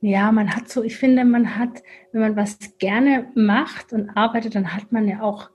Ja, 0.01 0.31
man 0.31 0.55
hat 0.55 0.69
so, 0.69 0.83
ich 0.83 0.97
finde, 0.97 1.25
man 1.25 1.57
hat, 1.57 1.81
wenn 2.12 2.21
man 2.21 2.36
was 2.36 2.57
gerne 2.77 3.31
macht 3.36 3.93
und 3.93 4.12
arbeitet, 4.12 4.55
dann 4.55 4.75
hat 4.75 4.91
man 4.91 5.07
ja 5.07 5.21
auch, 5.21 5.49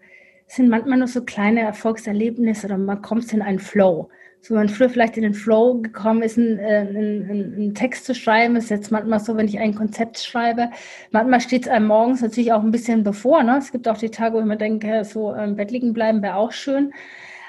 sind 0.47 0.69
manchmal 0.69 0.99
nur 0.99 1.09
so 1.09 1.25
kleine 1.25 1.61
Erfolgserlebnisse 1.61 2.67
oder 2.67 2.79
man 2.79 3.03
kommt 3.03 3.33
in 3.33 3.43
einen 3.43 3.61
Flow 3.61 4.11
so 4.43 4.55
man 4.55 4.69
früher 4.69 4.91
vielleicht 4.91 5.17
in 5.17 5.23
den 5.23 5.35
Flow 5.35 5.81
gekommen 5.81 6.23
ist, 6.23 6.37
einen, 6.37 6.59
äh, 6.59 6.87
einen, 6.89 7.31
einen, 7.31 7.75
Text 7.75 8.05
zu 8.05 8.15
schreiben, 8.15 8.57
ist 8.57 8.71
jetzt 8.71 8.91
manchmal 8.91 9.21
so, 9.21 9.37
wenn 9.37 9.47
ich 9.47 9.61
ein 9.61 9.75
Konzept 9.75 10.19
schreibe. 10.19 10.71
Manchmal 11.13 11.41
steht 11.41 11.63
es 11.63 11.69
einem 11.69 11.87
morgens 11.87 12.23
natürlich 12.23 12.53
auch 12.53 12.63
ein 12.63 12.73
bisschen 12.73 13.05
bevor. 13.05 13.45
Ne? 13.45 13.57
Es 13.59 13.71
gibt 13.71 13.87
auch 13.87 13.99
die 13.99 14.11
Tage, 14.11 14.35
wo 14.35 14.41
ich 14.41 14.45
mir 14.45 14.57
denke, 14.57 15.05
so 15.05 15.33
im 15.33 15.55
Bett 15.55 15.71
liegen 15.71 15.93
bleiben 15.93 16.23
wäre 16.23 16.35
auch 16.35 16.51
schön. 16.51 16.93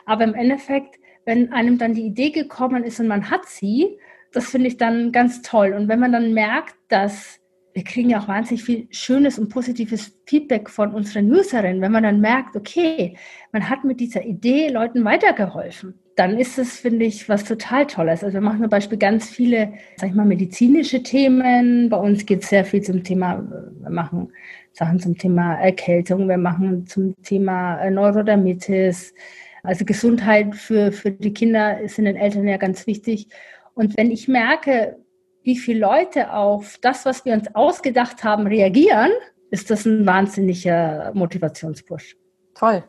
Aber 0.06 0.24
im 0.24 0.36
Endeffekt, 0.36 1.00
wenn 1.26 1.52
einem 1.52 1.80
dann 1.80 1.96
die 1.96 2.06
Idee 2.06 2.30
gekommen 2.30 2.84
ist 2.84 3.00
und 3.00 3.08
man 3.08 3.32
hat 3.32 3.48
sie, 3.48 3.98
das 4.34 4.50
finde 4.50 4.68
ich 4.68 4.78
dann 4.78 5.12
ganz 5.12 5.42
toll. 5.42 5.74
Und 5.74 5.88
wenn 5.88 6.00
man 6.00 6.12
dann 6.12 6.34
merkt, 6.34 6.76
dass 6.90 7.40
wir 7.74 7.84
kriegen 7.84 8.12
ja 8.12 8.20
auch 8.20 8.28
wahnsinnig 8.28 8.64
viel 8.64 8.88
schönes 8.92 9.40
und 9.40 9.50
positives 9.50 10.20
Feedback 10.28 10.70
von 10.70 10.94
unseren 10.94 11.32
Userinnen, 11.32 11.82
wenn 11.82 11.92
man 11.92 12.04
dann 12.04 12.22
merkt, 12.22 12.56
okay, 12.56 13.18
man 13.52 13.68
hat 13.68 13.84
mit 13.84 14.00
dieser 14.00 14.24
Idee 14.24 14.70
Leuten 14.70 15.04
weitergeholfen 15.04 15.96
dann 16.16 16.38
ist 16.38 16.60
es, 16.60 16.80
finde 16.80 17.06
ich, 17.06 17.28
was 17.28 17.44
total 17.44 17.88
Tolles. 17.88 18.24
Also 18.24 18.36
wir 18.36 18.42
machen 18.42 18.60
zum 18.60 18.70
Beispiel 18.70 18.98
ganz 18.98 19.30
viele, 19.30 19.74
sag 19.98 20.10
ich 20.10 20.16
mal, 20.16 20.26
medizinische 20.26 21.02
Themen. 21.02 21.90
Bei 21.90 21.98
uns 21.98 22.26
geht 22.26 22.44
es 22.44 22.50
sehr 22.50 22.66
viel 22.66 22.82
zum 22.82 23.04
Thema, 23.04 23.44
wir 23.82 23.90
machen 23.90 24.32
Sachen 24.74 25.00
zum 25.00 25.18
Thema 25.18 25.56
Erkältung, 25.56 26.28
wir 26.28 26.38
machen 26.38 26.86
zum 26.86 27.16
Thema 27.24 27.80
äh, 27.82 27.90
Neurodermitis. 27.90 29.14
Also 29.64 29.86
Gesundheit 29.86 30.56
für, 30.56 30.92
für 30.92 31.12
die 31.12 31.34
Kinder 31.34 31.80
ist 31.80 31.98
in 31.98 32.06
den 32.06 32.18
Eltern 32.18 32.48
ja 32.48 32.58
ganz 32.58 32.86
wichtig. 32.86 33.28
Und 33.76 33.98
wenn 33.98 34.12
ich 34.12 34.28
merke, 34.28 34.98
wie 35.44 35.58
viele 35.58 35.80
Leute 35.80 36.34
auf 36.34 36.78
das, 36.82 37.06
was 37.06 37.26
wir 37.26 37.34
uns 37.34 37.54
ausgedacht 37.54 38.24
haben, 38.24 38.48
reagieren, 38.48 39.12
ist 39.52 39.70
das 39.70 39.86
ein 39.86 40.06
wahnsinniger 40.06 41.12
Motivationspush. 41.14 42.16
Toll. 42.56 42.84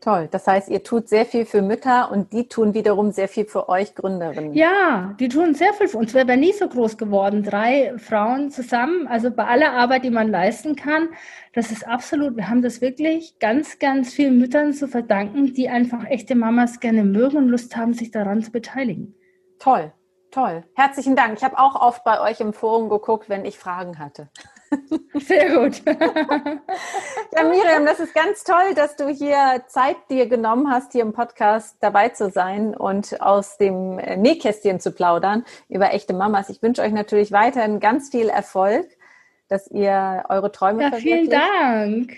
Toll. 0.00 0.28
Das 0.30 0.46
heißt, 0.46 0.70
ihr 0.70 0.82
tut 0.82 1.10
sehr 1.10 1.26
viel 1.26 1.44
für 1.44 1.60
Mütter 1.60 2.10
und 2.10 2.32
die 2.32 2.48
tun 2.48 2.72
wiederum 2.72 3.10
sehr 3.10 3.28
viel 3.28 3.44
für 3.44 3.68
euch 3.68 3.94
Gründerinnen. 3.94 4.54
Ja, 4.54 5.14
die 5.20 5.28
tun 5.28 5.54
sehr 5.54 5.74
viel 5.74 5.88
für 5.88 5.98
uns. 5.98 6.14
Wir 6.14 6.26
wären 6.26 6.40
nie 6.40 6.54
so 6.54 6.66
groß 6.68 6.96
geworden. 6.96 7.42
Drei 7.42 7.92
Frauen 7.98 8.50
zusammen, 8.50 9.06
also 9.06 9.30
bei 9.30 9.44
aller 9.44 9.72
Arbeit, 9.72 10.04
die 10.04 10.10
man 10.10 10.28
leisten 10.28 10.74
kann. 10.74 11.10
Das 11.52 11.70
ist 11.70 11.86
absolut, 11.86 12.36
wir 12.36 12.48
haben 12.48 12.62
das 12.62 12.80
wirklich 12.80 13.38
ganz, 13.40 13.78
ganz 13.78 14.14
vielen 14.14 14.38
Müttern 14.38 14.72
zu 14.72 14.88
verdanken, 14.88 15.52
die 15.52 15.68
einfach 15.68 16.06
echte 16.06 16.34
Mamas 16.34 16.80
gerne 16.80 17.04
mögen 17.04 17.36
und 17.36 17.48
Lust 17.48 17.76
haben, 17.76 17.92
sich 17.92 18.10
daran 18.10 18.42
zu 18.42 18.52
beteiligen. 18.52 19.14
Toll. 19.58 19.92
Toll. 20.30 20.62
Herzlichen 20.74 21.16
Dank. 21.16 21.36
Ich 21.38 21.44
habe 21.44 21.58
auch 21.58 21.74
oft 21.74 22.04
bei 22.04 22.20
euch 22.20 22.40
im 22.40 22.52
Forum 22.52 22.88
geguckt, 22.88 23.28
wenn 23.28 23.44
ich 23.44 23.58
Fragen 23.58 23.98
hatte. 23.98 24.28
Sehr 25.14 25.56
gut. 25.56 25.82
ja, 25.86 27.42
Miriam, 27.42 27.84
das 27.84 27.98
ist 27.98 28.14
ganz 28.14 28.44
toll, 28.44 28.74
dass 28.76 28.94
du 28.94 29.08
hier 29.08 29.64
Zeit 29.66 29.96
dir 30.08 30.28
genommen 30.28 30.70
hast, 30.70 30.92
hier 30.92 31.02
im 31.02 31.12
Podcast 31.12 31.78
dabei 31.80 32.10
zu 32.10 32.30
sein 32.30 32.76
und 32.76 33.20
aus 33.20 33.56
dem 33.56 33.96
Nähkästchen 33.96 34.78
zu 34.78 34.92
plaudern 34.92 35.44
über 35.68 35.92
echte 35.92 36.14
Mamas. 36.14 36.48
Ich 36.48 36.62
wünsche 36.62 36.82
euch 36.82 36.92
natürlich 36.92 37.32
weiterhin 37.32 37.80
ganz 37.80 38.10
viel 38.10 38.28
Erfolg, 38.28 38.86
dass 39.48 39.66
ihr 39.66 40.24
eure 40.28 40.52
Träume 40.52 40.84
ja, 40.84 40.92
Vielen 40.92 41.28
Dank. 41.28 42.12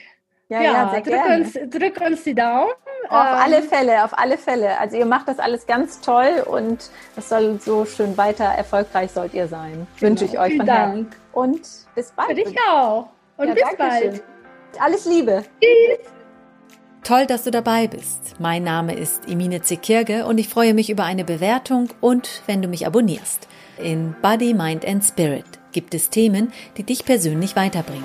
Ja, 0.52 0.60
ja, 0.60 0.72
ja 0.72 0.90
sehr 0.90 1.00
drück, 1.00 1.14
gerne. 1.14 1.44
Uns, 1.44 1.52
drück 1.70 2.00
uns 2.06 2.24
die 2.24 2.34
Daumen. 2.34 2.70
Auf 3.08 3.26
ähm, 3.26 3.38
alle 3.42 3.62
Fälle, 3.62 4.04
auf 4.04 4.18
alle 4.18 4.36
Fälle. 4.36 4.78
Also 4.78 4.98
ihr 4.98 5.06
macht 5.06 5.26
das 5.26 5.38
alles 5.38 5.66
ganz 5.66 6.00
toll 6.00 6.44
und 6.44 6.90
es 7.16 7.28
soll 7.30 7.58
so 7.58 7.86
schön 7.86 8.18
weiter 8.18 8.44
erfolgreich 8.44 9.10
sollt 9.12 9.32
ihr 9.32 9.48
sein. 9.48 9.86
Genau. 9.98 10.10
Wünsche 10.10 10.26
ich 10.26 10.38
euch 10.38 10.48
Vielen 10.48 10.58
von 10.58 10.66
Dank. 10.66 10.94
Herzen. 10.94 11.16
Und 11.32 11.60
bis 11.94 12.12
bald. 12.12 12.28
Für 12.28 12.34
dich 12.34 12.56
auch. 12.70 13.08
Und 13.38 13.48
ja, 13.48 13.54
bis 13.54 13.76
bald. 13.78 14.22
Alles 14.78 15.06
Liebe. 15.06 15.42
Tschüss. 15.60 16.06
Toll, 17.02 17.26
dass 17.26 17.44
du 17.44 17.50
dabei 17.50 17.86
bist. 17.86 18.34
Mein 18.38 18.62
Name 18.62 18.94
ist 18.94 19.28
Emine 19.28 19.62
Zekirge 19.62 20.26
und 20.26 20.38
ich 20.38 20.48
freue 20.48 20.74
mich 20.74 20.90
über 20.90 21.04
eine 21.04 21.24
Bewertung 21.24 21.88
und 22.00 22.42
wenn 22.46 22.60
du 22.60 22.68
mich 22.68 22.86
abonnierst. 22.86 23.48
In 23.78 24.14
Body, 24.20 24.52
Mind 24.52 24.86
and 24.86 25.02
Spirit 25.02 25.46
gibt 25.72 25.94
es 25.94 26.10
Themen, 26.10 26.52
die 26.76 26.84
dich 26.84 27.04
persönlich 27.04 27.56
weiterbringen. 27.56 28.04